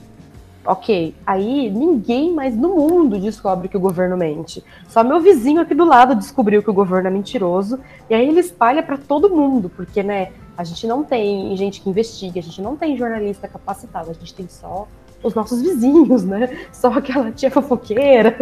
Ok, 0.65 1.15
aí 1.27 1.71
ninguém 1.71 2.35
mais 2.35 2.55
no 2.55 2.75
mundo 2.75 3.19
descobre 3.19 3.67
que 3.67 3.77
o 3.77 3.81
governo 3.81 4.17
mente. 4.17 4.63
Só 4.89 5.03
meu 5.03 5.19
vizinho 5.19 5.63
aqui 5.63 5.75
do 5.75 5.85
lado 5.85 6.15
descobriu 6.15 6.63
que 6.63 6.69
o 6.69 6.75
governo 6.75 7.09
é 7.09 7.11
mentiroso 7.11 7.81
e 8.11 8.15
aí 8.15 8.29
ele 8.29 8.41
espalha 8.41 8.83
para 8.83 8.99
todo 8.99 9.31
mundo, 9.31 9.71
porque 9.71 10.03
né, 10.03 10.33
a 10.57 10.63
gente 10.63 10.87
não 10.87 11.03
tem 11.03 11.57
gente 11.57 11.81
que 11.81 11.89
investiga, 11.89 12.39
a 12.39 12.43
gente 12.43 12.61
não 12.61 12.77
tem 12.77 12.95
jornalista 12.95 13.49
capacitado, 13.49 14.11
a 14.11 14.13
gente 14.13 14.35
tem 14.35 14.47
só 14.49 14.87
os 15.23 15.35
nossos 15.35 15.63
vizinhos, 15.63 16.25
né? 16.25 16.67
Só 16.73 16.89
aquela 16.89 17.31
tia 17.31 17.51
fofoqueira. 17.51 18.37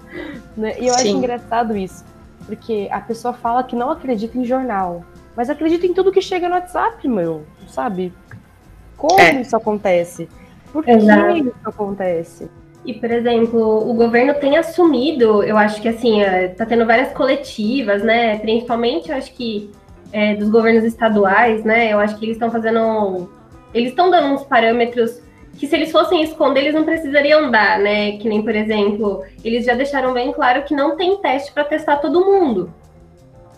né? 0.54 0.78
E 0.78 0.88
eu 0.88 0.94
Sim. 0.94 1.00
acho 1.00 1.16
engraçado 1.16 1.76
isso, 1.76 2.04
porque 2.44 2.88
a 2.90 3.00
pessoa 3.00 3.32
fala 3.32 3.62
que 3.62 3.74
não 3.74 3.90
acredita 3.90 4.36
em 4.36 4.44
jornal, 4.44 5.02
mas 5.34 5.48
acredita 5.48 5.86
em 5.86 5.94
tudo 5.94 6.12
que 6.12 6.20
chega 6.20 6.48
no 6.48 6.54
WhatsApp, 6.54 7.08
meu, 7.08 7.44
sabe? 7.66 8.12
Como 8.96 9.18
é. 9.18 9.40
isso 9.40 9.56
acontece? 9.56 10.28
Por 10.72 10.84
que 10.84 10.90
Exato. 10.90 11.36
isso 11.36 11.52
acontece? 11.64 12.50
E, 12.84 12.94
por 12.94 13.10
exemplo, 13.10 13.88
o 13.88 13.94
governo 13.94 14.34
tem 14.34 14.56
assumido, 14.56 15.42
eu 15.44 15.56
acho 15.56 15.80
que 15.80 15.88
assim, 15.88 16.20
está 16.22 16.64
é, 16.64 16.66
tendo 16.66 16.84
várias 16.84 17.12
coletivas, 17.12 18.02
né? 18.02 18.38
Principalmente, 18.38 19.10
eu 19.10 19.16
acho 19.16 19.32
que 19.34 19.70
é, 20.12 20.34
dos 20.34 20.48
governos 20.48 20.84
estaduais, 20.84 21.62
né? 21.64 21.92
Eu 21.92 21.98
acho 22.00 22.18
que 22.18 22.24
eles 22.24 22.36
estão 22.36 22.50
fazendo. 22.50 23.30
Eles 23.72 23.90
estão 23.90 24.10
dando 24.10 24.34
uns 24.34 24.42
parâmetros 24.42 25.22
que 25.56 25.66
se 25.66 25.76
eles 25.76 25.92
fossem 25.92 26.22
esconder, 26.22 26.60
eles 26.60 26.74
não 26.74 26.84
precisariam 26.84 27.50
dar, 27.50 27.78
né? 27.78 28.18
Que 28.18 28.28
nem, 28.28 28.42
por 28.42 28.54
exemplo, 28.54 29.22
eles 29.44 29.64
já 29.64 29.74
deixaram 29.74 30.12
bem 30.12 30.32
claro 30.32 30.64
que 30.64 30.74
não 30.74 30.96
tem 30.96 31.18
teste 31.18 31.52
para 31.52 31.64
testar 31.64 31.98
todo 31.98 32.24
mundo. 32.24 32.72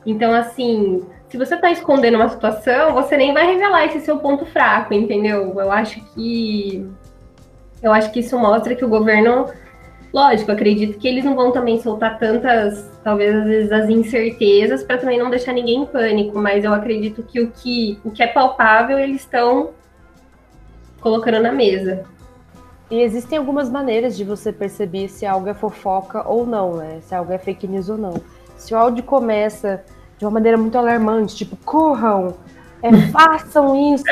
Então, 0.04 0.34
assim, 0.34 1.02
se 1.28 1.38
você 1.38 1.54
está 1.54 1.70
escondendo 1.70 2.16
uma 2.16 2.28
situação, 2.28 2.92
você 2.92 3.16
nem 3.16 3.32
vai 3.32 3.46
revelar 3.46 3.86
esse 3.86 4.00
seu 4.00 4.18
ponto 4.18 4.44
fraco, 4.44 4.92
entendeu? 4.92 5.58
Eu 5.58 5.72
acho 5.72 6.00
que 6.14 6.86
eu 7.84 7.92
acho 7.92 8.10
que 8.10 8.20
isso 8.20 8.38
mostra 8.38 8.74
que 8.74 8.82
o 8.82 8.88
governo, 8.88 9.46
lógico, 10.10 10.50
acredito 10.50 10.98
que 10.98 11.06
eles 11.06 11.22
não 11.22 11.36
vão 11.36 11.52
também 11.52 11.78
soltar 11.82 12.18
tantas, 12.18 12.90
talvez 13.04 13.36
às 13.36 13.44
vezes 13.44 13.72
as 13.72 13.90
incertezas 13.90 14.82
para 14.82 14.96
também 14.96 15.18
não 15.18 15.28
deixar 15.28 15.52
ninguém 15.52 15.82
em 15.82 15.86
pânico, 15.86 16.38
mas 16.38 16.64
eu 16.64 16.72
acredito 16.72 17.22
que 17.22 17.40
o 17.40 17.50
que, 17.50 18.00
o 18.02 18.10
que 18.10 18.22
é 18.22 18.26
palpável 18.26 18.98
eles 18.98 19.20
estão 19.20 19.72
colocando 20.98 21.40
na 21.40 21.52
mesa. 21.52 22.04
E 22.90 23.02
existem 23.02 23.36
algumas 23.36 23.68
maneiras 23.68 24.16
de 24.16 24.24
você 24.24 24.50
perceber 24.50 25.08
se 25.08 25.26
algo 25.26 25.48
é 25.50 25.54
fofoca 25.54 26.26
ou 26.26 26.46
não, 26.46 26.76
né? 26.76 27.00
Se 27.02 27.14
algo 27.14 27.32
é 27.32 27.38
fake 27.38 27.68
news 27.68 27.90
ou 27.90 27.98
não. 27.98 28.14
Se 28.56 28.72
o 28.72 28.78
áudio 28.78 29.04
começa 29.04 29.84
de 30.16 30.24
uma 30.24 30.30
maneira 30.30 30.56
muito 30.56 30.78
alarmante, 30.78 31.36
tipo, 31.36 31.54
corram, 31.66 32.34
é, 32.82 32.90
façam 33.12 33.94
isso, 33.94 34.04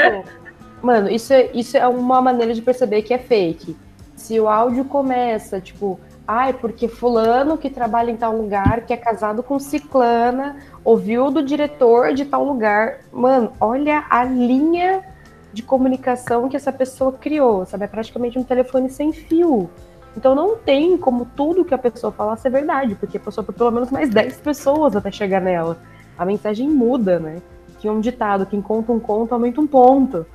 Mano, 0.83 1.09
isso 1.09 1.33
é, 1.33 1.51
isso 1.55 1.77
é 1.77 1.87
uma 1.87 2.21
maneira 2.21 2.53
de 2.53 2.61
perceber 2.61 3.03
que 3.03 3.15
é 3.15 3.19
fake. 3.19 3.77
Se 4.17 4.39
o 4.41 4.49
áudio 4.49 4.85
começa, 4.85 5.61
tipo, 5.61 5.99
ai, 6.27 6.53
porque 6.53 6.89
fulano 6.89 7.57
que 7.57 7.71
trabalha 7.71 8.11
em 8.11 8.17
tal 8.17 8.37
lugar, 8.37 8.81
que 8.85 8.93
é 8.93 8.97
casado 8.97 9.43
com 9.43 9.59
ciclana, 9.59 10.57
ouviu 10.85 11.31
do 11.31 11.43
diretor 11.43 12.13
de 12.13 12.25
tal 12.25 12.45
lugar. 12.45 12.99
Mano, 13.13 13.53
olha 13.61 14.05
a 14.11 14.25
linha 14.25 15.05
de 15.53 15.63
comunicação 15.63 16.49
que 16.49 16.57
essa 16.57 16.73
pessoa 16.73 17.13
criou, 17.13 17.65
sabe? 17.65 17.85
É 17.85 17.89
praticamente 17.89 18.39
um 18.39 18.43
telefone 18.43 18.91
sem 18.91 19.13
fio. 19.13 19.71
Então 20.17 20.35
não 20.35 20.57
tem 20.57 20.97
como 20.99 21.27
tudo 21.37 21.65
que 21.65 21.75
a 21.75 21.79
pessoa 21.79 22.13
falar 22.13 22.37
ser 22.37 22.51
verdade, 22.51 22.95
porque 22.97 23.19
passou 23.19 23.45
por 23.45 23.55
pelo 23.55 23.71
menos 23.71 23.91
mais 23.91 24.11
10 24.11 24.39
pessoas 24.39 24.97
até 24.97 25.11
chegar 25.11 25.41
nela. 25.41 25.79
A 26.19 26.25
mensagem 26.25 26.69
muda, 26.69 27.19
né? 27.19 27.41
Tinha 27.79 27.93
um 27.93 28.01
ditado, 28.01 28.47
quem 28.47 28.61
conta 28.61 28.93
um 28.93 29.01
conto 29.01 29.33
aumenta 29.33 29.61
um 29.61 29.67
ponto. 29.67 30.27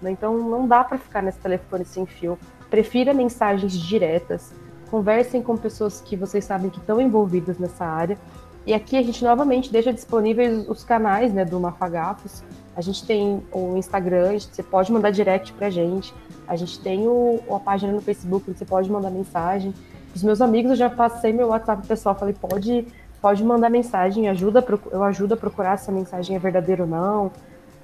Né? 0.00 0.10
Então 0.10 0.36
não 0.36 0.66
dá 0.66 0.84
para 0.84 0.98
ficar 0.98 1.22
nesse 1.22 1.38
telefone 1.38 1.84
sem 1.84 2.06
fio. 2.06 2.38
Prefira 2.70 3.12
mensagens 3.12 3.72
diretas. 3.72 4.52
Conversem 4.90 5.42
com 5.42 5.56
pessoas 5.56 6.00
que 6.00 6.16
vocês 6.16 6.44
sabem 6.44 6.70
que 6.70 6.78
estão 6.78 7.00
envolvidas 7.00 7.58
nessa 7.58 7.84
área. 7.84 8.18
E 8.66 8.72
aqui 8.72 8.96
a 8.96 9.02
gente 9.02 9.22
novamente 9.22 9.70
deixa 9.70 9.92
disponíveis 9.92 10.66
os 10.68 10.84
canais 10.84 11.32
né, 11.32 11.44
do 11.44 11.60
Mafagafos. 11.60 12.42
A 12.74 12.80
gente 12.80 13.06
tem 13.06 13.42
o 13.52 13.76
Instagram, 13.76 14.38
você 14.38 14.62
pode 14.62 14.90
mandar 14.90 15.10
direct 15.10 15.52
pra 15.52 15.68
gente. 15.68 16.14
A 16.48 16.56
gente 16.56 16.80
tem 16.80 17.06
o, 17.06 17.40
a 17.50 17.60
página 17.60 17.92
no 17.92 18.00
Facebook, 18.00 18.50
você 18.52 18.64
pode 18.64 18.90
mandar 18.90 19.10
mensagem. 19.10 19.74
Os 20.14 20.22
meus 20.22 20.40
amigos, 20.40 20.72
eu 20.72 20.76
já 20.76 20.90
passei 20.90 21.32
meu 21.32 21.48
WhatsApp 21.48 21.86
pessoal, 21.86 22.14
falei, 22.14 22.34
pode, 22.34 22.86
pode 23.20 23.44
mandar 23.44 23.68
mensagem, 23.68 24.28
ajuda, 24.28 24.64
eu 24.90 25.02
ajudo 25.02 25.34
a 25.34 25.36
procurar 25.36 25.76
se 25.76 25.90
a 25.90 25.92
mensagem 25.92 26.36
é 26.36 26.38
verdadeira 26.38 26.84
ou 26.84 26.88
não. 26.88 27.32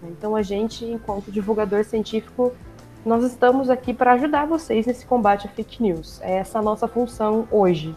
Então 0.02 0.34
a 0.34 0.42
gente, 0.42 0.84
enquanto 0.84 1.30
divulgador 1.30 1.84
científico, 1.84 2.52
nós 3.04 3.24
estamos 3.24 3.70
aqui 3.70 3.94
para 3.94 4.12
ajudar 4.12 4.46
vocês 4.46 4.86
nesse 4.86 5.06
combate 5.06 5.46
à 5.46 5.50
fake 5.50 5.82
news. 5.82 6.20
É 6.22 6.38
essa 6.38 6.58
a 6.58 6.62
nossa 6.62 6.86
função 6.86 7.46
hoje. 7.50 7.94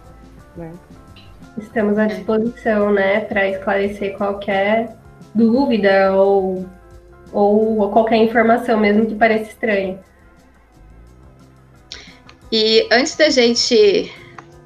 Né? 0.56 0.72
Estamos 1.58 1.98
à 1.98 2.06
disposição, 2.08 2.92
né, 2.92 3.22
para 3.22 3.48
esclarecer 3.48 4.18
qualquer 4.18 4.96
dúvida 5.36 6.14
ou, 6.14 6.66
ou 7.32 7.90
qualquer 7.92 8.18
informação, 8.18 8.80
mesmo 8.80 9.06
que 9.06 9.16
pareça 9.16 9.52
estranha. 9.52 10.00
E 12.52 12.88
antes 12.92 13.16
da 13.16 13.30
gente 13.30 14.12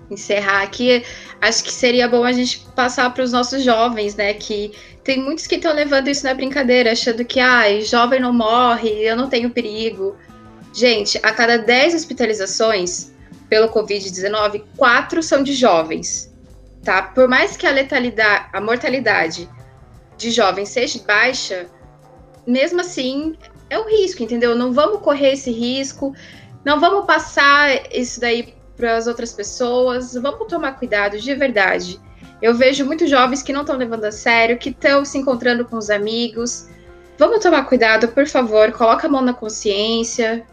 encerrar 0.10 0.62
aqui, 0.62 1.04
acho 1.42 1.64
que 1.64 1.72
seria 1.72 2.08
bom 2.08 2.24
a 2.24 2.32
gente 2.32 2.60
passar 2.76 3.14
para 3.14 3.24
os 3.24 3.32
nossos 3.32 3.64
jovens, 3.64 4.16
né, 4.16 4.34
que 4.34 4.72
tem 5.04 5.22
muitos 5.22 5.48
que 5.48 5.56
estão 5.56 5.74
levando 5.74 6.08
isso 6.10 6.26
na 6.26 6.34
brincadeira, 6.34 6.92
achando 6.92 7.24
que, 7.24 7.40
ai, 7.40 7.82
jovem 7.82 8.20
não 8.20 8.34
morre, 8.34 8.90
eu 8.90 9.16
não 9.16 9.30
tenho 9.30 9.50
perigo. 9.50 10.18
Gente, 10.74 11.18
a 11.24 11.32
cada 11.32 11.58
10 11.58 11.96
hospitalizações 11.96 13.12
pelo 13.50 13.70
Covid-19, 13.70 14.64
quatro 14.76 15.24
são 15.24 15.44
de 15.44 15.54
jovens, 15.54 16.34
tá? 16.84 17.02
Por 17.02 17.28
mais 17.28 17.56
que 17.56 17.66
a 17.66 17.72
letalidade, 17.72 18.50
a 18.52 18.60
mortalidade 18.60 19.50
de 20.18 20.32
jovens 20.32 20.70
seja 20.70 21.00
baixa, 21.08 21.68
mesmo 22.46 22.82
assim, 22.82 23.38
é 23.70 23.80
um 23.80 23.88
risco, 23.88 24.24
entendeu? 24.24 24.56
Não 24.56 24.74
vamos 24.74 25.02
correr 25.02 25.34
esse 25.34 25.52
risco, 25.52 26.14
não 26.66 26.80
vamos 26.80 27.06
passar 27.06 27.94
isso 27.94 28.20
daí 28.20 28.54
para 28.78 28.96
as 28.96 29.08
outras 29.08 29.34
pessoas, 29.34 30.14
vamos 30.14 30.48
tomar 30.48 30.74
cuidado 30.74 31.20
de 31.20 31.34
verdade. 31.34 32.00
Eu 32.42 32.54
vejo 32.54 32.86
muitos 32.86 33.10
jovens 33.10 33.42
que 33.42 33.52
não 33.52 33.62
estão 33.62 33.76
levando 33.76 34.06
a 34.06 34.12
sério, 34.12 34.58
que 34.58 34.70
estão 34.70 35.04
se 35.04 35.18
encontrando 35.18 35.66
com 35.66 35.76
os 35.76 35.90
amigos. 35.90 36.70
Vamos 37.18 37.40
tomar 37.40 37.64
cuidado, 37.66 38.08
por 38.10 38.28
favor, 38.28 38.72
coloca 38.72 39.08
a 39.08 39.10
mão 39.10 39.22
na 39.22 39.34
consciência. 39.34 40.46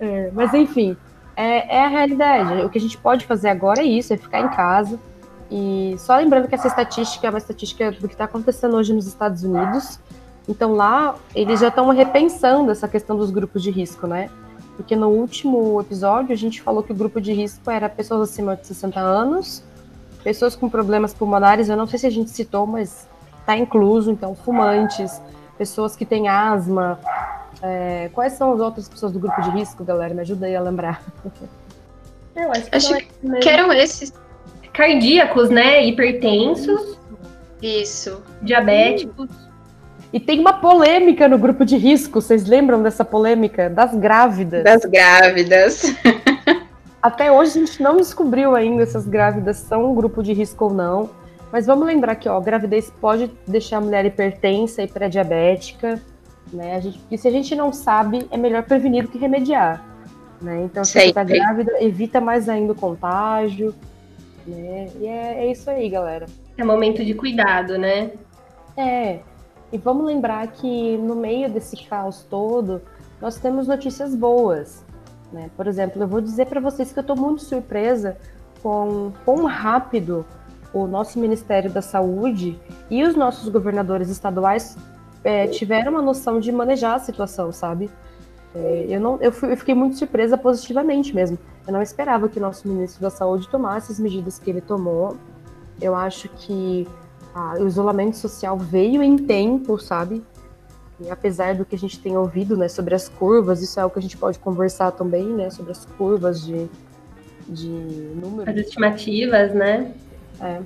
É, 0.00 0.30
mas 0.32 0.54
enfim, 0.54 0.96
é, 1.36 1.76
é, 1.76 1.84
a 1.84 1.88
realidade. 1.88 2.62
O 2.62 2.70
que 2.70 2.78
a 2.78 2.80
gente 2.80 2.96
pode 2.96 3.26
fazer 3.26 3.50
agora 3.50 3.80
é 3.82 3.84
isso, 3.84 4.14
é 4.14 4.16
ficar 4.16 4.40
em 4.40 4.48
casa. 4.48 4.98
E 5.50 5.94
só 5.98 6.16
lembrando 6.16 6.48
que 6.48 6.54
essa 6.54 6.68
estatística 6.68 7.26
é 7.26 7.30
uma 7.30 7.38
estatística 7.38 7.92
do 7.92 8.08
que 8.08 8.14
está 8.14 8.24
acontecendo 8.24 8.76
hoje 8.76 8.94
nos 8.94 9.06
Estados 9.06 9.44
Unidos. 9.44 10.00
Então 10.48 10.72
lá 10.74 11.14
eles 11.34 11.60
já 11.60 11.68
estão 11.68 11.90
repensando 11.90 12.70
essa 12.70 12.88
questão 12.88 13.16
dos 13.16 13.30
grupos 13.30 13.62
de 13.62 13.70
risco, 13.70 14.06
né? 14.06 14.30
Porque 14.78 14.94
no 14.94 15.08
último 15.08 15.80
episódio 15.80 16.32
a 16.32 16.36
gente 16.36 16.62
falou 16.62 16.84
que 16.84 16.92
o 16.92 16.94
grupo 16.94 17.20
de 17.20 17.32
risco 17.32 17.68
era 17.68 17.88
pessoas 17.88 18.30
acima 18.30 18.54
de 18.54 18.64
60 18.64 19.00
anos, 19.00 19.60
pessoas 20.22 20.54
com 20.54 20.70
problemas 20.70 21.12
pulmonares, 21.12 21.68
eu 21.68 21.76
não 21.76 21.84
sei 21.84 21.98
se 21.98 22.06
a 22.06 22.10
gente 22.10 22.30
citou, 22.30 22.64
mas 22.64 23.08
está 23.40 23.56
incluso, 23.56 24.12
então, 24.12 24.36
fumantes, 24.36 25.20
pessoas 25.58 25.96
que 25.96 26.06
têm 26.06 26.28
asma. 26.28 26.96
É, 27.60 28.08
quais 28.12 28.34
são 28.34 28.52
as 28.52 28.60
outras 28.60 28.88
pessoas 28.88 29.10
do 29.10 29.18
grupo 29.18 29.42
de 29.42 29.50
risco, 29.50 29.82
galera? 29.82 30.14
Me 30.14 30.20
ajuda 30.20 30.46
aí 30.46 30.54
a 30.54 30.60
lembrar. 30.60 31.02
Eu 32.36 32.52
acho 32.52 32.70
que, 32.70 32.76
acho 32.76 32.94
que 33.40 33.48
eram 33.48 33.72
esses. 33.72 34.14
Cardíacos, 34.72 35.50
né? 35.50 35.84
Hipertensos. 35.84 37.00
Isso. 37.60 38.22
Diabéticos. 38.42 39.28
E 40.12 40.18
tem 40.18 40.40
uma 40.40 40.54
polêmica 40.54 41.28
no 41.28 41.36
grupo 41.36 41.64
de 41.64 41.76
risco, 41.76 42.20
vocês 42.20 42.46
lembram 42.46 42.82
dessa 42.82 43.04
polêmica? 43.04 43.68
Das 43.68 43.94
grávidas. 43.94 44.64
Das 44.64 44.84
grávidas. 44.84 45.82
Até 47.02 47.30
hoje 47.30 47.58
a 47.58 47.66
gente 47.66 47.82
não 47.82 47.96
descobriu 47.96 48.56
ainda 48.56 48.84
se 48.86 48.96
as 48.96 49.06
grávidas 49.06 49.58
são 49.58 49.90
um 49.90 49.94
grupo 49.94 50.22
de 50.22 50.32
risco 50.32 50.64
ou 50.64 50.72
não. 50.72 51.10
Mas 51.52 51.66
vamos 51.66 51.86
lembrar 51.86 52.16
que 52.16 52.28
ó, 52.28 52.40
gravidez 52.40 52.92
pode 53.00 53.30
deixar 53.46 53.78
a 53.78 53.80
mulher 53.80 54.04
hipertensa 54.04 54.82
e 54.82 54.86
pré-diabética, 54.86 56.00
né? 56.52 56.76
A 56.76 56.80
gente, 56.80 57.00
e 57.10 57.16
se 57.16 57.28
a 57.28 57.30
gente 57.30 57.54
não 57.54 57.72
sabe, 57.72 58.26
é 58.30 58.36
melhor 58.36 58.62
prevenir 58.64 59.04
do 59.04 59.08
que 59.08 59.18
remediar. 59.18 59.84
Né? 60.40 60.62
Então, 60.64 60.84
se 60.84 60.92
Sei. 60.92 61.02
você 61.02 61.08
está 61.08 61.24
grávida, 61.24 61.72
evita 61.80 62.20
mais 62.20 62.48
ainda 62.48 62.72
o 62.72 62.76
contágio. 62.76 63.74
Né? 64.46 64.88
E 65.00 65.06
é, 65.06 65.44
é 65.44 65.50
isso 65.50 65.68
aí, 65.70 65.88
galera. 65.88 66.26
É 66.56 66.64
momento 66.64 67.04
de 67.04 67.14
cuidado, 67.14 67.78
né? 67.78 68.10
É. 68.76 69.18
E 69.72 69.78
vamos 69.78 70.06
lembrar 70.06 70.46
que 70.48 70.96
no 70.96 71.14
meio 71.14 71.50
desse 71.50 71.76
caos 71.84 72.24
todo, 72.28 72.80
nós 73.20 73.36
temos 73.36 73.66
notícias 73.66 74.14
boas. 74.14 74.84
Né? 75.32 75.50
Por 75.56 75.66
exemplo, 75.66 76.02
eu 76.02 76.08
vou 76.08 76.20
dizer 76.20 76.46
para 76.46 76.60
vocês 76.60 76.92
que 76.92 76.98
eu 76.98 77.02
estou 77.02 77.16
muito 77.16 77.42
surpresa 77.42 78.16
com 78.62 79.12
quão 79.24 79.44
rápido 79.44 80.24
o 80.72 80.86
nosso 80.86 81.18
Ministério 81.18 81.70
da 81.70 81.82
Saúde 81.82 82.58
e 82.90 83.02
os 83.04 83.14
nossos 83.14 83.48
governadores 83.48 84.08
estaduais 84.08 84.76
é, 85.24 85.46
tiveram 85.46 85.92
uma 85.92 86.02
noção 86.02 86.40
de 86.40 86.50
manejar 86.52 86.94
a 86.94 86.98
situação, 86.98 87.52
sabe? 87.52 87.90
É, 88.54 88.86
eu, 88.88 89.00
não, 89.00 89.18
eu, 89.20 89.30
fui, 89.30 89.52
eu, 89.52 89.56
fiquei 89.56 89.74
muito 89.74 89.96
surpresa 89.96 90.36
positivamente 90.36 91.14
mesmo. 91.14 91.38
Eu 91.66 91.72
não 91.72 91.82
esperava 91.82 92.28
que 92.28 92.38
o 92.38 92.42
nosso 92.42 92.66
ministro 92.66 93.00
da 93.00 93.10
Saúde 93.10 93.48
tomasse 93.48 93.92
as 93.92 94.00
medidas 94.00 94.38
que 94.38 94.48
ele 94.48 94.60
tomou. 94.60 95.16
Eu 95.80 95.94
acho 95.94 96.28
que 96.30 96.86
ah, 97.38 97.54
o 97.56 97.68
isolamento 97.68 98.16
social 98.16 98.58
veio 98.58 99.00
em 99.00 99.16
tempo, 99.16 99.78
sabe? 99.78 100.24
E 101.00 101.08
apesar 101.08 101.54
do 101.54 101.64
que 101.64 101.76
a 101.76 101.78
gente 101.78 102.00
tem 102.00 102.16
ouvido 102.16 102.56
né, 102.56 102.66
sobre 102.66 102.96
as 102.96 103.08
curvas, 103.08 103.62
isso 103.62 103.78
é 103.78 103.82
algo 103.84 103.92
que 103.92 104.00
a 104.00 104.02
gente 104.02 104.16
pode 104.16 104.40
conversar 104.40 104.90
também, 104.90 105.24
né? 105.24 105.48
Sobre 105.48 105.70
as 105.70 105.84
curvas 105.84 106.44
de, 106.44 106.68
de 107.46 107.68
números. 107.68 108.48
As 108.48 108.56
estimativas, 108.56 109.54
né? 109.54 109.94
É. 110.40 110.60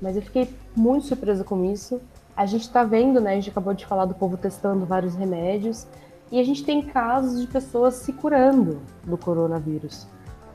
Mas 0.00 0.14
eu 0.14 0.22
fiquei 0.22 0.48
muito 0.76 1.06
surpresa 1.06 1.42
com 1.42 1.64
isso. 1.64 2.00
A 2.36 2.46
gente 2.46 2.62
está 2.62 2.84
vendo, 2.84 3.20
né? 3.20 3.32
A 3.32 3.34
gente 3.34 3.50
acabou 3.50 3.74
de 3.74 3.84
falar 3.84 4.04
do 4.04 4.14
povo 4.14 4.36
testando 4.36 4.86
vários 4.86 5.16
remédios. 5.16 5.88
E 6.30 6.38
a 6.38 6.44
gente 6.44 6.62
tem 6.62 6.82
casos 6.82 7.40
de 7.40 7.48
pessoas 7.48 7.94
se 7.94 8.12
curando 8.12 8.80
do 9.02 9.18
coronavírus. 9.18 10.06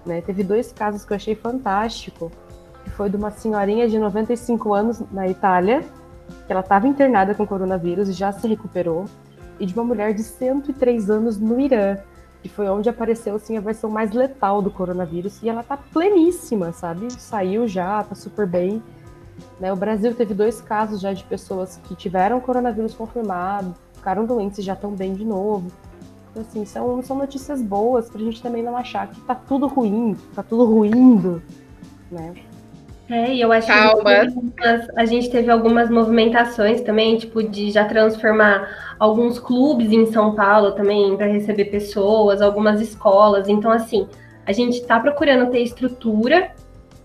Né? 0.06 0.22
Teve 0.22 0.44
dois 0.44 0.72
casos 0.72 1.04
que 1.04 1.12
eu 1.12 1.18
achei 1.18 1.36
fantástico. 1.36 2.32
Foi 2.96 3.10
de 3.10 3.16
uma 3.16 3.32
senhorinha 3.32 3.88
de 3.88 3.98
95 3.98 4.74
anos 4.74 5.02
na 5.12 5.28
Itália, 5.28 5.82
que 6.46 6.52
ela 6.52 6.62
estava 6.62 6.88
internada 6.88 7.34
com 7.34 7.46
coronavírus 7.46 8.10
e 8.10 8.14
já 8.14 8.32
se 8.32 8.48
recuperou. 8.48 9.06
E 9.60 9.66
de 9.66 9.74
uma 9.74 9.84
mulher 9.84 10.14
de 10.14 10.24
103 10.24 11.10
anos 11.10 11.40
no 11.40 11.60
Irã, 11.60 11.98
que 12.42 12.50
foi 12.50 12.68
onde 12.68 12.90
apareceu 12.90 13.36
assim 13.36 13.58
a 13.58 13.62
versão 13.62 13.90
mais 13.90 14.12
letal 14.12 14.62
do 14.62 14.72
coronavírus 14.72 15.42
e 15.44 15.50
ela 15.50 15.64
tá 15.64 15.78
pleníssima, 15.78 16.72
sabe? 16.72 17.12
Saiu 17.12 17.68
já, 17.68 18.04
tá 18.04 18.16
super 18.16 18.48
bem. 18.48 18.82
Né? 19.60 19.72
O 19.72 19.76
Brasil 19.76 20.14
teve 20.16 20.34
dois 20.34 20.60
casos 20.60 21.00
já 21.00 21.14
de 21.14 21.24
pessoas 21.24 21.80
que 21.84 21.96
tiveram 21.96 22.40
coronavírus 22.40 22.94
confirmado, 22.94 23.76
ficaram 23.94 24.26
doentes 24.26 24.60
e 24.60 24.62
já 24.62 24.74
estão 24.74 24.92
bem 24.92 25.14
de 25.14 25.24
novo. 25.24 25.72
Então, 26.32 26.44
assim, 26.44 26.66
são, 26.66 27.02
são 27.04 27.18
notícias 27.18 27.62
boas 27.62 28.10
pra 28.10 28.20
gente 28.20 28.42
também 28.42 28.64
não 28.64 28.76
achar 28.76 29.08
que 29.08 29.20
tá 29.22 29.36
tudo 29.36 29.68
ruim, 29.68 30.18
tá 30.34 30.42
tudo 30.42 30.66
ruindo, 30.66 31.44
né? 32.10 32.34
É, 33.12 33.34
e 33.34 33.42
eu 33.42 33.52
acho 33.52 33.68
Calma. 33.68 34.04
que 34.04 34.64
a 34.96 35.06
gente 35.06 35.30
teve 35.30 35.52
algumas 35.52 35.90
movimentações 35.90 36.80
também, 36.80 37.18
tipo, 37.18 37.44
de 37.44 37.70
já 37.70 37.84
transformar 37.84 38.96
alguns 38.98 39.38
clubes 39.38 39.92
em 39.92 40.06
São 40.06 40.34
Paulo 40.34 40.72
também 40.72 41.18
para 41.18 41.26
receber 41.26 41.66
pessoas, 41.66 42.42
algumas 42.42 42.80
escolas. 42.80 43.50
Então, 43.50 43.70
assim, 43.70 44.08
a 44.46 44.54
gente 44.54 44.78
está 44.78 44.98
procurando 44.98 45.52
ter 45.52 45.60
estrutura 45.60 46.52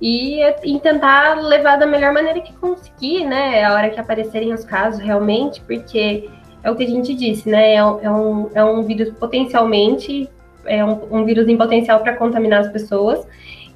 e, 0.01 0.41
e, 0.63 0.79
tentar 0.79 1.41
levar 1.41 1.77
da 1.77 1.87
melhor 1.87 2.13
maneira 2.13 2.41
que 2.41 2.53
conseguir, 2.53 3.25
né? 3.25 3.65
A 3.65 3.75
hora 3.75 3.91
que 3.91 3.99
aparecerem 3.99 4.53
os 4.53 4.65
casos, 4.65 5.01
realmente, 5.01 5.61
porque 5.63 6.31
é 6.63 6.71
o 6.71 6.77
que 6.77 6.85
a 6.85 6.89
gente 6.89 7.15
disse, 7.15 7.49
né? 7.49 7.75
É, 7.75 7.79
é 7.79 8.11
um, 8.11 8.49
é 8.55 8.65
um 8.65 8.81
vírus 8.85 9.13
potencialmente, 9.19 10.31
é 10.67 10.85
um, 10.85 11.01
um 11.11 11.25
vírus 11.25 11.49
em 11.49 11.57
potencial 11.57 11.99
para 11.99 12.15
contaminar 12.15 12.61
as 12.61 12.71
pessoas. 12.71 13.27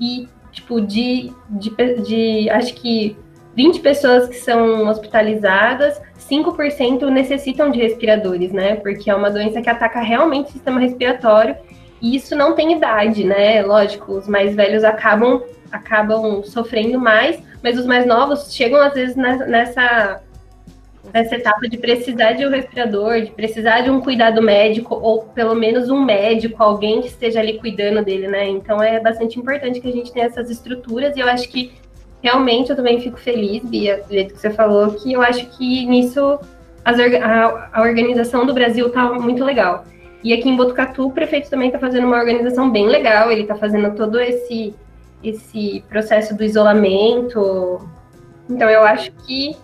E 0.01 0.28
tipo, 0.53 0.81
de, 0.81 1.33
de, 1.49 1.71
de 2.03 2.51
acho 2.51 2.75
que 2.75 3.17
20 3.57 3.81
pessoas 3.81 4.29
que 4.29 4.37
são 4.37 4.89
hospitalizadas, 4.89 6.01
5% 6.19 7.09
necessitam 7.09 7.71
de 7.71 7.81
respiradores, 7.81 8.53
né? 8.53 8.77
Porque 8.77 9.11
é 9.11 9.15
uma 9.15 9.31
doença 9.31 9.61
que 9.61 9.69
ataca 9.69 10.01
realmente 10.01 10.49
o 10.49 10.53
sistema 10.53 10.81
respiratório 10.81 11.57
e 12.01 12.17
isso 12.17 12.35
não 12.35 12.55
tem 12.55 12.73
idade, 12.73 13.25
né? 13.25 13.63
Lógico, 13.63 14.13
os 14.13 14.29
mais 14.29 14.55
velhos 14.55 14.85
acabam 14.85 15.43
acabam 15.71 16.43
sofrendo 16.43 16.99
mais, 16.99 17.41
mas 17.63 17.79
os 17.79 17.87
mais 17.87 18.05
novos 18.05 18.53
chegam 18.53 18.81
às 18.81 18.93
vezes 18.93 19.15
nessa 19.15 20.21
nessa 21.13 21.37
etapa 21.37 21.69
de 21.69 21.79
precisar 21.79 22.33
de 22.33 22.47
um 22.47 22.51
respirador, 22.51 23.21
de 23.21 23.31
precisar 23.31 23.81
de 23.81 23.91
um 23.91 24.01
cuidado 24.01 24.43
médico, 24.43 24.95
ou 24.95 25.23
pelo 25.23 25.55
menos 25.55 25.91
um 25.91 26.05
médico, 26.05 26.63
alguém 26.63 27.01
que 27.01 27.09
esteja 27.09 27.41
ali 27.41 27.59
cuidando 27.59 28.05
dele, 28.05 28.29
né? 28.29 28.49
Então 28.49 28.83
é 28.83 29.01
bastante 29.01 29.39
importante 29.39 29.81
que 29.81 29.89
a 29.89 29.93
gente 29.93 30.13
tenha 30.13 30.27
essas 30.27 30.51
estruturas, 30.51 31.17
e 31.17 31.21
eu 31.21 31.29
acho 31.29 31.49
que 31.49 31.73
realmente 32.23 32.71
eu 32.71 32.77
também 32.77 33.01
fico 33.01 33.19
feliz, 33.19 33.65
Bia, 33.65 34.03
do 34.07 34.13
jeito 34.13 34.35
que 34.35 34.41
você 34.41 34.51
falou, 34.51 34.93
que 34.93 35.13
eu 35.13 35.23
acho 35.23 35.47
que 35.57 35.87
nisso 35.87 36.39
a, 36.85 37.71
a 37.73 37.83
organização 37.83 38.45
do 38.47 38.55
Brasil 38.55 38.91
tá 38.91 39.13
muito 39.13 39.45
legal. 39.45 39.85
E 40.23 40.35
aqui 40.35 40.49
em 40.49 40.57
Botucatu, 40.57 41.07
o 41.07 41.13
prefeito 41.13 41.49
também 41.49 41.69
está 41.69 41.79
fazendo 41.79 42.07
uma 42.07 42.19
organização 42.19 42.71
bem 42.71 42.87
legal, 42.87 43.31
ele 43.31 43.43
está 43.43 43.55
fazendo 43.55 43.95
todo 43.97 44.21
esse, 44.21 44.75
esse 45.25 45.83
processo 45.89 46.37
do 46.37 46.45
isolamento. 46.45 47.81
Então 48.49 48.69
eu 48.69 48.83
acho 48.83 49.11
que 49.27 49.57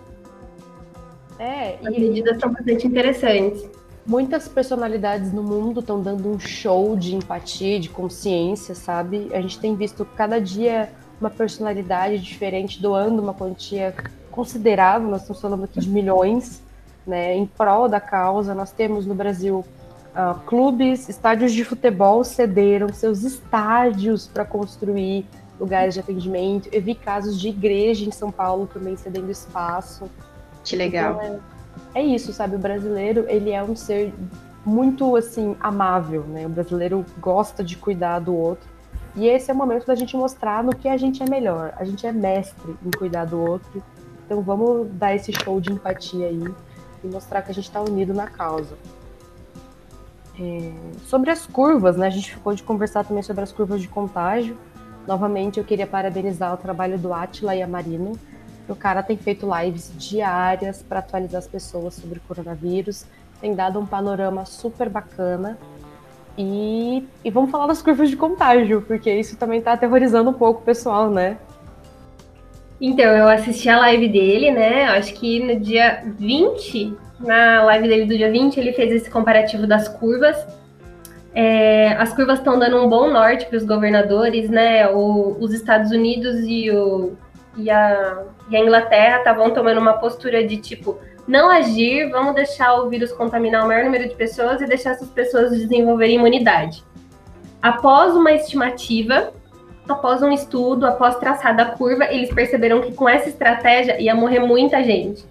é, 1.39 1.77
As 1.83 1.97
medidas 1.97 2.39
são 2.39 2.51
bastante 2.51 2.87
interessantes. 2.87 3.69
Muitas 4.05 4.47
personalidades 4.47 5.33
no 5.33 5.43
mundo 5.43 5.81
estão 5.81 6.01
dando 6.01 6.29
um 6.29 6.39
show 6.39 6.95
de 6.95 7.15
empatia, 7.15 7.79
de 7.79 7.89
consciência, 7.89 8.73
sabe? 8.73 9.29
A 9.33 9.41
gente 9.41 9.59
tem 9.59 9.75
visto 9.75 10.05
cada 10.15 10.39
dia 10.39 10.89
uma 11.19 11.29
personalidade 11.29 12.19
diferente 12.19 12.81
doando 12.81 13.21
uma 13.21 13.33
quantia 13.33 13.93
considerável, 14.31 15.09
nós 15.09 15.21
estamos 15.21 15.41
falando 15.41 15.63
aqui 15.63 15.79
de 15.79 15.89
milhões, 15.89 16.61
né, 17.05 17.35
em 17.35 17.45
prol 17.45 17.89
da 17.89 17.99
causa. 17.99 18.53
Nós 18.53 18.71
temos 18.71 19.05
no 19.05 19.15
Brasil 19.15 19.65
uh, 20.13 20.39
clubes, 20.45 21.09
estádios 21.09 21.51
de 21.51 21.65
futebol 21.65 22.23
cederam 22.23 22.89
seus 22.93 23.23
estádios 23.23 24.27
para 24.27 24.45
construir 24.45 25.25
lugares 25.59 25.95
de 25.95 25.99
atendimento. 25.99 26.69
Eu 26.71 26.81
vi 26.81 26.93
casos 26.93 27.39
de 27.39 27.49
igreja 27.49 28.05
em 28.05 28.11
São 28.11 28.31
Paulo 28.31 28.69
também 28.71 28.95
cedendo 28.95 29.31
espaço. 29.31 30.09
Que 30.67 30.75
legal. 30.75 31.19
Então, 31.21 31.39
é, 31.95 32.01
é, 32.01 32.05
isso, 32.05 32.33
sabe? 32.33 32.55
O 32.55 32.59
brasileiro, 32.59 33.25
ele 33.27 33.51
é 33.51 33.63
um 33.63 33.75
ser 33.75 34.13
muito, 34.65 35.15
assim, 35.15 35.55
amável, 35.59 36.23
né? 36.23 36.45
O 36.45 36.49
brasileiro 36.49 37.05
gosta 37.19 37.63
de 37.63 37.77
cuidar 37.77 38.19
do 38.19 38.35
outro. 38.35 38.67
E 39.15 39.27
esse 39.27 39.49
é 39.49 39.53
o 39.53 39.57
momento 39.57 39.87
da 39.87 39.95
gente 39.95 40.15
mostrar 40.15 40.63
no 40.63 40.75
que 40.75 40.87
a 40.87 40.97
gente 40.97 41.23
é 41.23 41.29
melhor. 41.29 41.73
A 41.77 41.85
gente 41.85 42.05
é 42.05 42.11
mestre 42.11 42.75
em 42.85 42.91
cuidar 42.91 43.25
do 43.25 43.39
outro. 43.39 43.81
Então 44.25 44.41
vamos 44.41 44.89
dar 44.91 45.15
esse 45.15 45.31
show 45.31 45.59
de 45.61 45.71
empatia 45.71 46.27
aí 46.27 46.43
e 47.03 47.07
mostrar 47.07 47.41
que 47.41 47.49
a 47.49 47.53
gente 47.53 47.63
está 47.63 47.81
unido 47.81 48.13
na 48.13 48.27
causa. 48.27 48.75
É... 50.39 50.71
Sobre 51.05 51.31
as 51.31 51.47
curvas, 51.47 51.95
né? 51.95 52.07
A 52.07 52.11
gente 52.11 52.31
ficou 52.31 52.53
de 52.53 52.61
conversar 52.61 53.05
também 53.05 53.23
sobre 53.23 53.43
as 53.43 53.51
curvas 53.51 53.81
de 53.81 53.87
contágio. 53.87 54.57
Novamente, 55.07 55.57
eu 55.57 55.63
queria 55.63 55.87
parabenizar 55.87 56.53
o 56.53 56.57
trabalho 56.57 56.99
do 56.99 57.13
Atila 57.13 57.55
e 57.55 57.63
a 57.63 57.67
Marina, 57.67 58.11
o 58.69 58.75
cara 58.75 59.01
tem 59.01 59.17
feito 59.17 59.47
lives 59.57 59.91
diárias 59.95 60.83
para 60.83 60.99
atualizar 60.99 61.39
as 61.39 61.47
pessoas 61.47 61.95
sobre 61.95 62.19
o 62.19 62.21
coronavírus, 62.21 63.05
tem 63.39 63.55
dado 63.55 63.79
um 63.79 63.85
panorama 63.85 64.45
super 64.45 64.89
bacana. 64.89 65.57
E, 66.37 67.03
e 67.25 67.31
vamos 67.31 67.49
falar 67.49 67.67
das 67.67 67.81
curvas 67.81 68.09
de 68.09 68.15
contágio, 68.15 68.83
porque 68.83 69.11
isso 69.11 69.35
também 69.37 69.59
está 69.59 69.73
aterrorizando 69.73 70.29
um 70.29 70.33
pouco 70.33 70.61
o 70.61 70.63
pessoal, 70.63 71.09
né? 71.09 71.37
Então, 72.79 73.05
eu 73.05 73.27
assisti 73.27 73.69
a 73.69 73.79
live 73.79 74.07
dele, 74.07 74.51
né? 74.51 74.85
Acho 74.85 75.13
que 75.15 75.43
no 75.43 75.59
dia 75.59 76.03
20, 76.19 76.95
na 77.19 77.63
live 77.63 77.87
dele 77.87 78.05
do 78.05 78.15
dia 78.15 78.31
20, 78.31 78.59
ele 78.59 78.71
fez 78.73 78.91
esse 78.91 79.09
comparativo 79.09 79.65
das 79.65 79.87
curvas. 79.87 80.37
É, 81.33 81.93
as 81.93 82.13
curvas 82.13 82.37
estão 82.37 82.59
dando 82.59 82.77
um 82.83 82.87
bom 82.87 83.09
norte 83.09 83.47
para 83.47 83.57
os 83.57 83.63
governadores, 83.63 84.47
né? 84.47 84.87
O, 84.89 85.37
os 85.39 85.53
Estados 85.53 85.91
Unidos 85.91 86.35
e 86.45 86.69
o, 86.69 87.13
e 87.57 87.71
a, 87.71 88.23
e 88.49 88.55
a 88.55 88.59
Inglaterra 88.59 89.17
estavam 89.17 89.51
tomando 89.51 89.79
uma 89.79 89.93
postura 89.93 90.45
de 90.45 90.57
tipo, 90.57 90.97
não 91.27 91.49
agir, 91.49 92.09
vamos 92.09 92.33
deixar 92.35 92.75
o 92.75 92.89
vírus 92.89 93.11
contaminar 93.11 93.65
o 93.65 93.67
maior 93.67 93.83
número 93.83 94.07
de 94.07 94.15
pessoas 94.15 94.61
e 94.61 94.65
deixar 94.65 94.91
essas 94.91 95.09
pessoas 95.09 95.51
desenvolverem 95.51 96.15
imunidade. 96.15 96.83
Após 97.61 98.15
uma 98.15 98.31
estimativa, 98.31 99.33
após 99.89 100.21
um 100.21 100.31
estudo, 100.31 100.85
após 100.85 101.17
traçar 101.17 101.55
da 101.55 101.65
curva, 101.65 102.05
eles 102.05 102.33
perceberam 102.33 102.81
que 102.81 102.93
com 102.93 103.09
essa 103.09 103.27
estratégia 103.27 103.99
ia 103.99 104.15
morrer 104.15 104.39
muita 104.39 104.83
gente. 104.83 105.25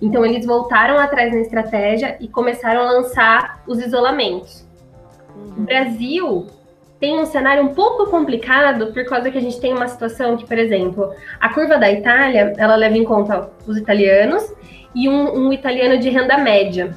Então 0.00 0.24
eles 0.24 0.44
voltaram 0.44 0.98
atrás 0.98 1.32
na 1.32 1.40
estratégia 1.40 2.16
e 2.20 2.28
começaram 2.28 2.82
a 2.82 2.92
lançar 2.92 3.62
os 3.66 3.78
isolamentos. 3.80 4.66
Uhum. 5.34 5.54
O 5.56 5.60
Brasil 5.62 6.46
tem 7.00 7.18
um 7.18 7.26
cenário 7.26 7.62
um 7.62 7.74
pouco 7.74 8.10
complicado 8.10 8.92
por 8.92 9.04
causa 9.04 9.30
que 9.30 9.38
a 9.38 9.40
gente 9.40 9.60
tem 9.60 9.72
uma 9.72 9.86
situação 9.86 10.36
que, 10.36 10.46
por 10.46 10.58
exemplo, 10.58 11.12
a 11.40 11.52
curva 11.52 11.78
da 11.78 11.90
Itália, 11.90 12.52
ela 12.56 12.74
leva 12.74 12.96
em 12.96 13.04
conta 13.04 13.50
os 13.66 13.76
italianos 13.76 14.52
e 14.94 15.08
um, 15.08 15.46
um 15.46 15.52
italiano 15.52 15.98
de 15.98 16.08
renda 16.08 16.36
média. 16.38 16.96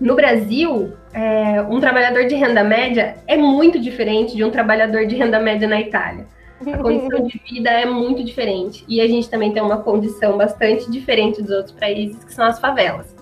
No 0.00 0.16
Brasil, 0.16 0.94
é, 1.12 1.62
um 1.62 1.78
trabalhador 1.78 2.24
de 2.26 2.34
renda 2.34 2.64
média 2.64 3.16
é 3.26 3.36
muito 3.36 3.78
diferente 3.78 4.34
de 4.34 4.42
um 4.42 4.50
trabalhador 4.50 5.06
de 5.06 5.14
renda 5.14 5.38
média 5.38 5.68
na 5.68 5.80
Itália. 5.80 6.26
A 6.66 6.76
condição 6.78 7.26
de 7.26 7.40
vida 7.50 7.70
é 7.70 7.86
muito 7.86 8.22
diferente. 8.22 8.84
E 8.88 9.00
a 9.00 9.06
gente 9.06 9.30
também 9.30 9.52
tem 9.52 9.62
uma 9.62 9.78
condição 9.78 10.36
bastante 10.36 10.90
diferente 10.90 11.40
dos 11.40 11.50
outros 11.50 11.74
países, 11.74 12.22
que 12.22 12.34
são 12.34 12.44
as 12.44 12.58
favelas. 12.58 13.14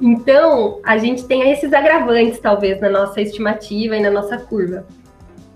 Então, 0.00 0.80
a 0.84 0.98
gente 0.98 1.24
tem 1.26 1.50
esses 1.50 1.72
agravantes, 1.72 2.38
talvez, 2.38 2.80
na 2.80 2.88
nossa 2.88 3.20
estimativa 3.20 3.96
e 3.96 4.00
na 4.00 4.10
nossa 4.10 4.36
curva. 4.38 4.84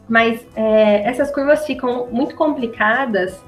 Mas 0.08 0.46
é, 0.56 1.02
essas 1.08 1.30
curvas 1.30 1.66
ficam 1.66 2.06
muito 2.10 2.34
complicadas 2.34 3.42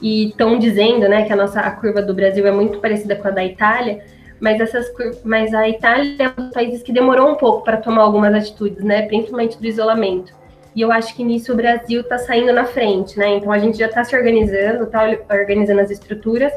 e 0.00 0.28
estão 0.28 0.58
dizendo 0.58 1.08
né, 1.08 1.24
que 1.24 1.32
a 1.32 1.36
nossa 1.36 1.60
a 1.60 1.70
curva 1.70 2.02
do 2.02 2.14
Brasil 2.14 2.46
é 2.46 2.50
muito 2.50 2.78
parecida 2.78 3.16
com 3.16 3.28
a 3.28 3.30
da 3.30 3.44
Itália, 3.44 4.04
mas, 4.38 4.60
essas, 4.60 4.92
mas 5.24 5.54
a 5.54 5.68
Itália 5.68 6.16
é 6.18 6.28
um 6.28 6.44
dos 6.44 6.52
países 6.52 6.82
que 6.82 6.92
demorou 6.92 7.30
um 7.30 7.34
pouco 7.36 7.64
para 7.64 7.78
tomar 7.78 8.02
algumas 8.02 8.34
atitudes, 8.34 8.84
né, 8.84 9.02
principalmente 9.02 9.58
do 9.58 9.66
isolamento. 9.66 10.32
E 10.76 10.82
eu 10.82 10.92
acho 10.92 11.16
que 11.16 11.24
nisso 11.24 11.54
o 11.54 11.56
Brasil 11.56 12.02
está 12.02 12.18
saindo 12.18 12.52
na 12.52 12.66
frente, 12.66 13.18
né? 13.18 13.36
Então 13.36 13.50
a 13.50 13.58
gente 13.58 13.78
já 13.78 13.86
está 13.86 14.04
se 14.04 14.14
organizando, 14.14 14.84
está 14.84 15.08
organizando 15.30 15.80
as 15.80 15.90
estruturas, 15.90 16.52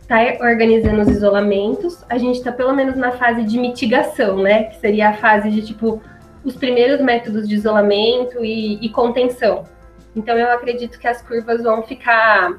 está 0.00 0.16
organizando 0.44 1.02
os 1.02 1.08
isolamentos. 1.08 2.04
A 2.08 2.18
gente 2.18 2.38
está 2.38 2.50
pelo 2.50 2.74
menos 2.74 2.96
na 2.96 3.12
fase 3.12 3.44
de 3.44 3.56
mitigação, 3.60 4.38
né? 4.38 4.64
Que 4.64 4.80
seria 4.80 5.10
a 5.10 5.12
fase 5.12 5.48
de 5.50 5.62
tipo 5.62 6.02
os 6.44 6.56
primeiros 6.56 7.00
métodos 7.00 7.48
de 7.48 7.54
isolamento 7.54 8.44
e, 8.44 8.84
e 8.84 8.88
contenção. 8.88 9.64
Então 10.14 10.36
eu 10.36 10.50
acredito 10.50 10.98
que 10.98 11.06
as 11.06 11.22
curvas 11.22 11.62
vão 11.62 11.82
ficar 11.82 12.58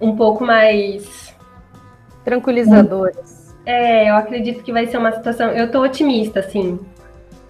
um 0.00 0.16
pouco 0.16 0.44
mais 0.44 1.34
tranquilizadoras. 2.24 3.54
É, 3.66 4.10
eu 4.10 4.14
acredito 4.16 4.62
que 4.62 4.72
vai 4.72 4.86
ser 4.86 4.98
uma 4.98 5.12
situação. 5.12 5.50
Eu 5.50 5.70
tô 5.70 5.82
otimista, 5.82 6.40
assim, 6.40 6.78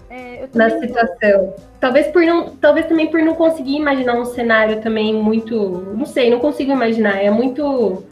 é, 0.09 0.47
na 0.53 0.69
situação. 0.69 1.55
Talvez 1.79 2.07
por 2.07 2.23
não, 2.23 2.55
talvez 2.55 2.85
também 2.85 3.09
por 3.09 3.21
não 3.21 3.35
conseguir 3.35 3.75
imaginar 3.75 4.13
um 4.15 4.25
cenário 4.25 4.81
também 4.81 5.13
muito, 5.13 5.93
não 5.95 6.05
sei, 6.05 6.29
não 6.29 6.39
consigo 6.39 6.71
imaginar. 6.71 7.21
É 7.21 7.29
muito, 7.29 8.03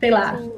sei 0.00 0.10
lá. 0.10 0.36
Sim. 0.36 0.55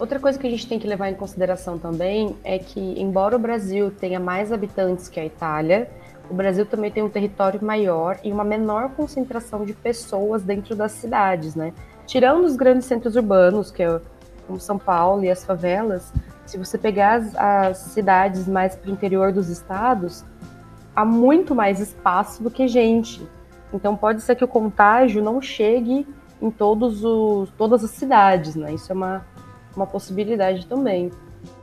Outra 0.00 0.18
coisa 0.18 0.38
que 0.38 0.46
a 0.46 0.50
gente 0.50 0.66
tem 0.66 0.78
que 0.78 0.86
levar 0.86 1.10
em 1.10 1.14
consideração 1.14 1.78
também 1.78 2.34
é 2.42 2.58
que, 2.58 2.80
embora 2.98 3.36
o 3.36 3.38
Brasil 3.38 3.90
tenha 3.90 4.18
mais 4.18 4.50
habitantes 4.50 5.10
que 5.10 5.20
a 5.20 5.26
Itália, 5.26 5.90
o 6.30 6.32
Brasil 6.32 6.64
também 6.64 6.90
tem 6.90 7.02
um 7.02 7.10
território 7.10 7.62
maior 7.62 8.18
e 8.24 8.32
uma 8.32 8.42
menor 8.42 8.92
concentração 8.92 9.62
de 9.62 9.74
pessoas 9.74 10.42
dentro 10.42 10.74
das 10.74 10.92
cidades, 10.92 11.54
né? 11.54 11.74
Tirando 12.06 12.46
os 12.46 12.56
grandes 12.56 12.86
centros 12.86 13.14
urbanos, 13.14 13.70
que 13.70 13.82
é 13.82 14.00
como 14.46 14.58
São 14.58 14.78
Paulo 14.78 15.22
e 15.22 15.30
as 15.30 15.44
favelas, 15.44 16.10
se 16.46 16.56
você 16.56 16.78
pegar 16.78 17.16
as, 17.16 17.36
as 17.36 17.78
cidades 17.78 18.48
mais 18.48 18.74
para 18.74 18.88
o 18.88 18.92
interior 18.94 19.32
dos 19.32 19.50
estados, 19.50 20.24
há 20.96 21.04
muito 21.04 21.54
mais 21.54 21.78
espaço 21.78 22.42
do 22.42 22.50
que 22.50 22.66
gente. 22.66 23.28
Então 23.70 23.94
pode 23.94 24.22
ser 24.22 24.34
que 24.34 24.44
o 24.44 24.48
contágio 24.48 25.22
não 25.22 25.42
chegue 25.42 26.06
em 26.40 26.50
todos 26.50 27.04
os, 27.04 27.50
todas 27.50 27.84
as 27.84 27.90
cidades, 27.90 28.56
né? 28.56 28.72
Isso 28.72 28.90
é 28.90 28.94
uma, 28.94 29.26
uma 29.76 29.86
possibilidade 29.86 30.66
também. 30.66 31.10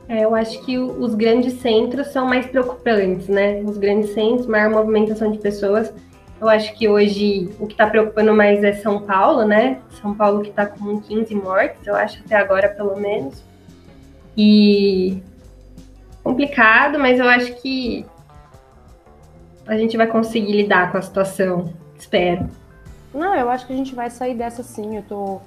É, 0.08 0.24
eu 0.24 0.34
acho 0.34 0.64
que 0.64 0.78
os 0.78 1.14
grandes 1.14 1.60
centros 1.60 2.08
são 2.08 2.26
mais 2.26 2.46
preocupantes, 2.46 3.28
né? 3.28 3.60
Os 3.62 3.76
grandes 3.76 4.14
centros, 4.14 4.46
maior 4.46 4.70
movimentação 4.70 5.30
de 5.30 5.38
pessoas. 5.38 5.92
Eu 6.40 6.48
acho 6.48 6.72
que 6.74 6.88
hoje 6.88 7.50
o 7.58 7.66
que 7.66 7.74
está 7.74 7.86
preocupando 7.86 8.32
mais 8.32 8.62
é 8.62 8.72
São 8.72 9.02
Paulo, 9.02 9.44
né? 9.44 9.80
São 10.00 10.14
Paulo 10.14 10.42
que 10.42 10.50
está 10.50 10.66
com 10.66 11.00
15 11.00 11.34
mortes, 11.34 11.86
eu 11.86 11.94
acho, 11.94 12.20
até 12.24 12.36
agora, 12.36 12.68
pelo 12.68 12.96
menos. 12.96 13.42
E 14.36 15.22
complicado, 16.22 16.98
mas 16.98 17.18
eu 17.18 17.28
acho 17.28 17.54
que 17.60 18.06
a 19.66 19.76
gente 19.76 19.96
vai 19.96 20.06
conseguir 20.06 20.52
lidar 20.52 20.90
com 20.90 20.98
a 20.98 21.02
situação. 21.02 21.72
Espero. 21.98 22.48
Não, 23.12 23.34
eu 23.34 23.48
acho 23.50 23.66
que 23.66 23.72
a 23.72 23.76
gente 23.76 23.94
vai 23.94 24.08
sair 24.08 24.34
dessa 24.34 24.62
sim. 24.62 24.96
Eu 24.96 25.02
tô. 25.02 25.40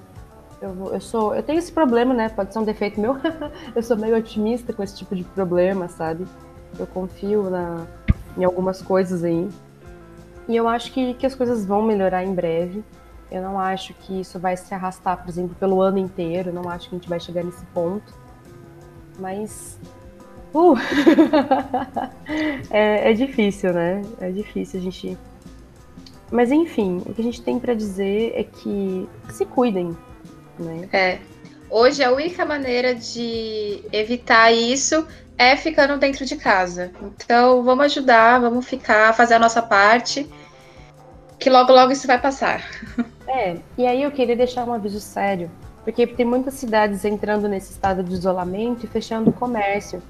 Eu, 0.62 0.94
eu 0.94 1.00
sou. 1.00 1.34
Eu 1.34 1.42
tenho 1.42 1.58
esse 1.58 1.72
problema, 1.72 2.14
né? 2.14 2.28
Pode 2.28 2.52
ser 2.52 2.60
um 2.60 2.64
defeito 2.64 3.00
meu. 3.00 3.16
eu 3.74 3.82
sou 3.82 3.96
meio 3.96 4.16
otimista 4.16 4.72
com 4.72 4.80
esse 4.80 4.96
tipo 4.96 5.16
de 5.16 5.24
problema, 5.24 5.88
sabe? 5.88 6.24
Eu 6.78 6.86
confio 6.86 7.50
na, 7.50 7.84
em 8.38 8.44
algumas 8.44 8.80
coisas 8.80 9.24
aí. 9.24 9.48
E 10.48 10.54
eu 10.54 10.68
acho 10.68 10.92
que, 10.92 11.14
que 11.14 11.26
as 11.26 11.34
coisas 11.34 11.66
vão 11.66 11.82
melhorar 11.82 12.22
em 12.22 12.32
breve. 12.32 12.84
Eu 13.28 13.42
não 13.42 13.58
acho 13.58 13.92
que 13.94 14.20
isso 14.20 14.38
vai 14.38 14.56
se 14.56 14.72
arrastar, 14.72 15.16
por 15.20 15.28
exemplo, 15.28 15.56
pelo 15.58 15.80
ano 15.80 15.98
inteiro. 15.98 16.50
Eu 16.50 16.54
não 16.54 16.70
acho 16.70 16.88
que 16.88 16.94
a 16.94 16.98
gente 16.98 17.08
vai 17.08 17.18
chegar 17.18 17.42
nesse 17.42 17.64
ponto. 17.66 18.14
Mas. 19.18 19.80
Uh! 20.54 20.76
é, 22.70 23.10
é 23.10 23.12
difícil, 23.14 23.72
né? 23.72 24.02
É 24.20 24.30
difícil 24.30 24.78
a 24.78 24.82
gente. 24.82 25.18
Mas 26.30 26.52
enfim, 26.52 27.02
o 27.04 27.12
que 27.12 27.20
a 27.20 27.24
gente 27.24 27.42
tem 27.42 27.58
para 27.58 27.74
dizer 27.74 28.32
é 28.36 28.44
que 28.44 29.08
se 29.28 29.44
cuidem, 29.44 29.94
né? 30.62 30.88
É. 30.92 31.18
Hoje 31.68 32.02
a 32.04 32.12
única 32.12 32.44
maneira 32.44 32.94
de 32.94 33.82
evitar 33.92 34.52
isso 34.52 35.06
é 35.38 35.56
ficando 35.56 35.98
dentro 35.98 36.24
de 36.24 36.36
casa. 36.36 36.92
Então, 37.02 37.62
vamos 37.62 37.86
ajudar, 37.86 38.40
vamos 38.40 38.66
ficar, 38.66 39.14
fazer 39.14 39.34
a 39.34 39.38
nossa 39.38 39.62
parte, 39.62 40.28
que 41.38 41.50
logo, 41.50 41.72
logo 41.72 41.92
isso 41.92 42.06
vai 42.06 42.20
passar. 42.20 42.64
É, 43.26 43.56
e 43.78 43.86
aí 43.86 44.02
eu 44.02 44.10
queria 44.10 44.36
deixar 44.36 44.68
um 44.68 44.72
aviso 44.74 45.00
sério, 45.00 45.50
porque 45.84 46.06
tem 46.06 46.26
muitas 46.26 46.54
cidades 46.54 47.04
entrando 47.04 47.48
nesse 47.48 47.72
estado 47.72 48.02
de 48.02 48.12
isolamento 48.12 48.84
e 48.84 48.88
fechando 48.88 49.30
o 49.30 49.32
comércio. 49.32 50.02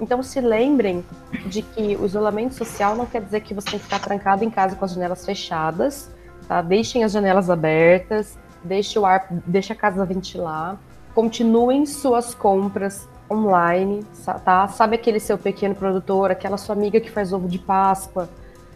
Então, 0.00 0.22
se 0.22 0.40
lembrem 0.40 1.04
de 1.46 1.62
que 1.62 1.96
o 1.96 2.06
isolamento 2.06 2.54
social 2.54 2.96
não 2.96 3.04
quer 3.04 3.20
dizer 3.20 3.40
que 3.42 3.52
você 3.52 3.70
tem 3.70 3.78
que 3.78 3.84
ficar 3.84 3.98
trancado 3.98 4.42
em 4.42 4.50
casa 4.50 4.74
com 4.74 4.84
as 4.84 4.92
janelas 4.92 5.24
fechadas, 5.24 6.10
tá? 6.48 6.62
Deixem 6.62 7.04
as 7.04 7.12
janelas 7.12 7.50
abertas, 7.50 8.38
deixe 8.64 8.98
o 8.98 9.06
ar, 9.06 9.26
deixe 9.46 9.72
a 9.72 9.76
casa 9.76 10.04
ventilar, 10.04 10.78
continuem 11.14 11.84
suas 11.86 12.34
compras 12.34 13.08
online, 13.30 14.04
tá? 14.44 14.68
Sabe 14.68 14.96
aquele 14.96 15.18
seu 15.18 15.38
pequeno 15.38 15.74
produtor, 15.74 16.30
aquela 16.30 16.56
sua 16.56 16.74
amiga 16.74 17.00
que 17.00 17.10
faz 17.10 17.32
ovo 17.32 17.48
de 17.48 17.58
Páscoa? 17.58 18.28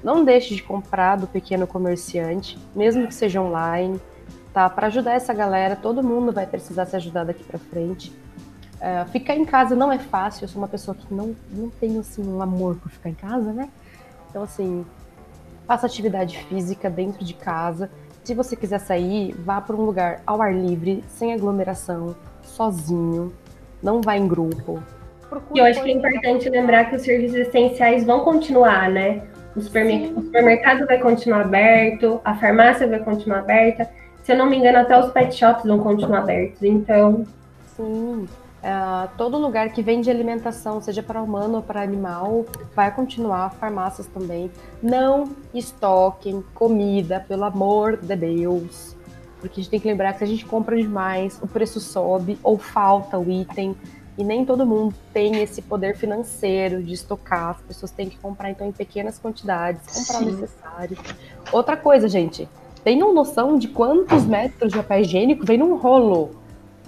Não 0.02 0.24
deixe 0.24 0.54
de 0.54 0.62
comprar 0.62 1.16
do 1.16 1.26
pequeno 1.26 1.66
comerciante, 1.66 2.58
mesmo 2.74 3.06
que 3.06 3.14
seja 3.14 3.40
online, 3.40 4.00
tá? 4.52 4.68
Para 4.70 4.86
ajudar 4.86 5.14
essa 5.14 5.34
galera, 5.34 5.76
todo 5.76 6.02
mundo 6.02 6.32
vai 6.32 6.46
precisar 6.46 6.86
ser 6.86 6.96
ajudado 6.96 7.28
daqui 7.28 7.44
para 7.44 7.58
frente. 7.58 8.12
Uh, 8.76 9.08
ficar 9.10 9.34
em 9.34 9.44
casa 9.44 9.74
não 9.74 9.90
é 9.90 9.98
fácil, 9.98 10.44
eu 10.44 10.48
sou 10.48 10.60
uma 10.60 10.68
pessoa 10.68 10.94
que 10.94 11.12
não, 11.12 11.34
não 11.50 11.70
tenho 11.70 12.00
assim, 12.00 12.22
um 12.22 12.42
amor 12.42 12.76
por 12.76 12.90
ficar 12.90 13.08
em 13.08 13.14
casa, 13.14 13.52
né? 13.52 13.70
Então, 14.28 14.42
assim, 14.42 14.84
faça 15.66 15.86
atividade 15.86 16.38
física 16.44 16.88
dentro 16.88 17.24
de 17.24 17.34
casa. 17.34 17.90
Se 18.26 18.34
você 18.34 18.56
quiser 18.56 18.80
sair, 18.80 19.32
vá 19.38 19.60
para 19.60 19.76
um 19.76 19.82
lugar 19.82 20.20
ao 20.26 20.42
ar 20.42 20.52
livre, 20.52 21.04
sem 21.06 21.32
aglomeração, 21.32 22.16
sozinho, 22.42 23.32
não 23.80 24.00
vá 24.00 24.16
em 24.16 24.26
grupo. 24.26 24.82
Procure 25.30 25.60
e 25.60 25.62
eu 25.62 25.64
acho 25.64 25.80
que 25.80 25.90
é 25.90 25.92
importante 25.92 26.50
lembrar 26.50 26.90
que 26.90 26.96
os 26.96 27.02
serviços 27.02 27.36
essenciais 27.36 28.02
vão 28.02 28.24
continuar, 28.24 28.90
né? 28.90 29.22
O, 29.54 29.60
supermer 29.60 30.10
o 30.18 30.22
supermercado 30.22 30.86
vai 30.86 30.98
continuar 30.98 31.42
aberto, 31.42 32.20
a 32.24 32.34
farmácia 32.34 32.88
vai 32.88 32.98
continuar 32.98 33.38
aberta. 33.38 33.88
Se 34.24 34.32
eu 34.32 34.36
não 34.36 34.50
me 34.50 34.56
engano, 34.56 34.78
até 34.78 34.98
os 34.98 35.12
pet 35.12 35.32
shops 35.32 35.62
vão 35.62 35.78
continuar 35.78 36.18
abertos. 36.18 36.64
Então. 36.64 37.24
Sim. 37.76 38.26
Uh, 38.66 39.08
todo 39.16 39.38
lugar 39.38 39.72
que 39.72 39.80
vende 39.80 40.10
alimentação, 40.10 40.80
seja 40.80 41.00
para 41.00 41.22
humano 41.22 41.58
ou 41.58 41.62
para 41.62 41.80
animal, 41.80 42.44
vai 42.74 42.92
continuar, 42.92 43.50
farmácias 43.50 44.08
também. 44.08 44.50
Não 44.82 45.36
estoquem 45.54 46.44
comida, 46.52 47.20
pelo 47.20 47.44
amor 47.44 47.96
de 47.96 48.16
Deus. 48.16 48.96
Porque 49.38 49.60
a 49.60 49.62
gente 49.62 49.70
tem 49.70 49.78
que 49.78 49.86
lembrar 49.86 50.14
que 50.14 50.18
se 50.18 50.24
a 50.24 50.26
gente 50.26 50.44
compra 50.44 50.76
demais, 50.76 51.38
o 51.40 51.46
preço 51.46 51.78
sobe 51.78 52.40
ou 52.42 52.58
falta 52.58 53.16
o 53.16 53.30
item. 53.30 53.76
E 54.18 54.24
nem 54.24 54.44
todo 54.44 54.66
mundo 54.66 54.96
tem 55.12 55.40
esse 55.42 55.62
poder 55.62 55.96
financeiro 55.96 56.82
de 56.82 56.92
estocar. 56.92 57.50
As 57.50 57.60
pessoas 57.60 57.92
têm 57.92 58.08
que 58.08 58.18
comprar, 58.18 58.50
então, 58.50 58.66
em 58.66 58.72
pequenas 58.72 59.16
quantidades, 59.16 59.82
comprar 59.86 60.18
Sim. 60.18 60.24
o 60.24 60.32
necessário. 60.32 60.98
Outra 61.52 61.76
coisa, 61.76 62.08
gente, 62.08 62.48
tenham 62.82 63.14
noção 63.14 63.56
de 63.56 63.68
quantos 63.68 64.24
metros 64.24 64.72
de 64.72 64.78
papel 64.78 65.02
higiênico 65.02 65.46
vem 65.46 65.58
num 65.58 65.76
rolo. 65.76 66.45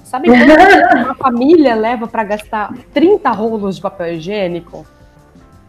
Sabe 0.09 0.29
quanto 0.29 1.05
uma 1.05 1.15
família 1.17 1.75
leva 1.75 2.09
para 2.09 2.25
gastar 2.25 2.73
30 2.95 3.31
rolos 3.31 3.77
de 3.77 3.83
papel 3.83 4.15
higiênico? 4.15 4.87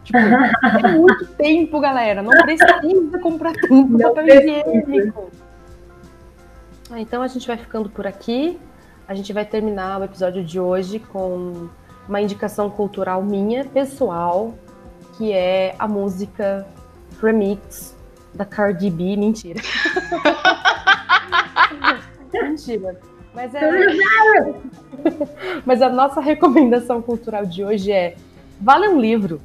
Tipo, 0.02 0.16
é 0.16 0.92
muito 0.96 1.26
tempo, 1.26 1.78
galera. 1.78 2.22
Não 2.22 2.30
precisa 2.30 3.18
comprar 3.20 3.52
tanto 3.52 3.98
papel 3.98 4.26
higiênico. 4.26 5.30
Ah, 6.90 6.98
então 6.98 7.20
a 7.20 7.28
gente 7.28 7.46
vai 7.46 7.58
ficando 7.58 7.90
por 7.90 8.06
aqui. 8.06 8.58
A 9.06 9.12
gente 9.12 9.30
vai 9.30 9.44
terminar 9.44 10.00
o 10.00 10.04
episódio 10.04 10.42
de 10.42 10.58
hoje 10.58 11.00
com 11.00 11.68
uma 12.08 12.22
indicação 12.22 12.70
cultural 12.70 13.22
minha, 13.22 13.66
pessoal, 13.66 14.54
que 15.18 15.34
é 15.34 15.74
a 15.78 15.86
música 15.86 16.66
remix 17.20 17.94
da 18.32 18.46
Cardi 18.46 18.88
B. 18.88 19.16
Mentira. 19.18 19.60
Mentira. 22.32 23.09
Mas, 23.34 23.54
é... 23.54 23.60
Mas 25.64 25.82
a 25.82 25.88
nossa 25.88 26.20
recomendação 26.20 27.00
cultural 27.00 27.46
de 27.46 27.64
hoje 27.64 27.92
é 27.92 28.16
vale 28.60 28.88
um 28.88 29.00
livro. 29.00 29.40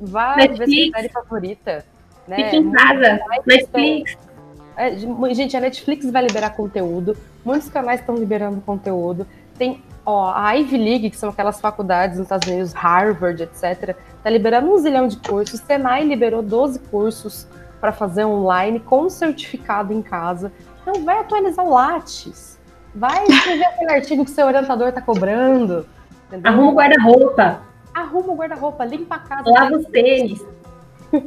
Vá 0.00 0.34
ver 0.34 0.56
sua 0.56 0.66
série 0.66 1.08
favorita. 1.08 1.84
Né? 2.26 2.36
Fique 2.36 2.56
em 2.56 2.70
casa. 2.70 3.20
Netflix. 3.46 4.10
Estão... 4.10 4.30
É, 4.76 4.96
gente, 5.34 5.56
a 5.56 5.60
Netflix 5.60 6.10
vai 6.10 6.26
liberar 6.26 6.50
conteúdo. 6.50 7.16
Muitos 7.44 7.68
canais 7.68 8.00
estão 8.00 8.14
liberando 8.14 8.60
conteúdo. 8.62 9.26
Tem 9.58 9.82
ó, 10.06 10.32
a 10.34 10.52
Ivy 10.52 10.78
League, 10.78 11.10
que 11.10 11.16
são 11.16 11.28
aquelas 11.28 11.60
faculdades 11.60 12.16
nos 12.16 12.26
Estados 12.26 12.48
Unidos, 12.48 12.72
Harvard, 12.72 13.42
etc., 13.42 13.94
tá 14.22 14.30
liberando 14.30 14.72
um 14.72 14.78
zilhão 14.78 15.06
de 15.06 15.18
cursos. 15.18 15.60
Senai 15.60 16.04
liberou 16.04 16.40
12 16.40 16.78
cursos 16.78 17.46
para 17.80 17.92
fazer 17.92 18.24
online 18.24 18.80
com 18.80 19.08
certificado 19.10 19.92
em 19.92 20.00
casa. 20.00 20.50
Então 20.82 21.04
vai 21.04 21.18
atualizar 21.18 21.64
o 21.64 21.70
Lattes. 21.70 22.49
Vai 22.94 23.24
escrever 23.24 23.64
aquele 23.64 23.92
artigo 23.92 24.24
que 24.24 24.30
seu 24.30 24.46
orientador 24.46 24.88
está 24.88 25.00
cobrando. 25.00 25.86
Entendeu? 26.26 26.52
Arruma 26.52 26.70
o 26.70 26.74
guarda-roupa. 26.74 27.62
Arruma 27.94 28.32
o 28.32 28.36
guarda-roupa, 28.36 28.84
limpa 28.84 29.16
a 29.16 29.18
casa. 29.18 29.50
Lava 29.50 29.76
os 29.76 29.86
tênis. 29.86 30.44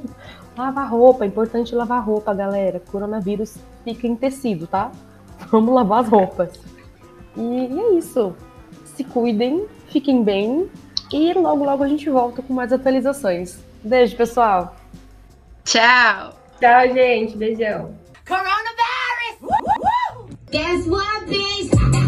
Lava 0.57 0.83
roupa, 0.83 1.23
é 1.23 1.27
importante 1.27 1.73
lavar 1.73 2.03
roupa, 2.03 2.33
galera. 2.33 2.79
Coronavírus 2.79 3.57
fica 3.83 4.07
em 4.07 4.15
tecido, 4.15 4.67
tá? 4.67 4.91
Vamos 5.49 5.73
lavar 5.73 6.01
as 6.01 6.09
roupas. 6.09 6.59
E, 7.35 7.41
e 7.41 7.79
é 7.79 7.93
isso. 7.93 8.35
Se 8.85 9.03
cuidem, 9.03 9.65
fiquem 9.87 10.23
bem 10.23 10.69
e 11.11 11.33
logo 11.33 11.65
logo 11.65 11.83
a 11.83 11.87
gente 11.87 12.09
volta 12.09 12.41
com 12.41 12.53
mais 12.53 12.71
atualizações. 12.71 13.59
Beijo, 13.83 14.15
pessoal. 14.15 14.75
Tchau. 15.63 16.33
Tchau, 16.59 16.93
gente. 16.93 17.35
Beijão. 17.35 17.95
Coronavirus! 18.27 18.92
Guess 20.53 20.85
what, 20.85 21.25
bitch? 21.25 22.02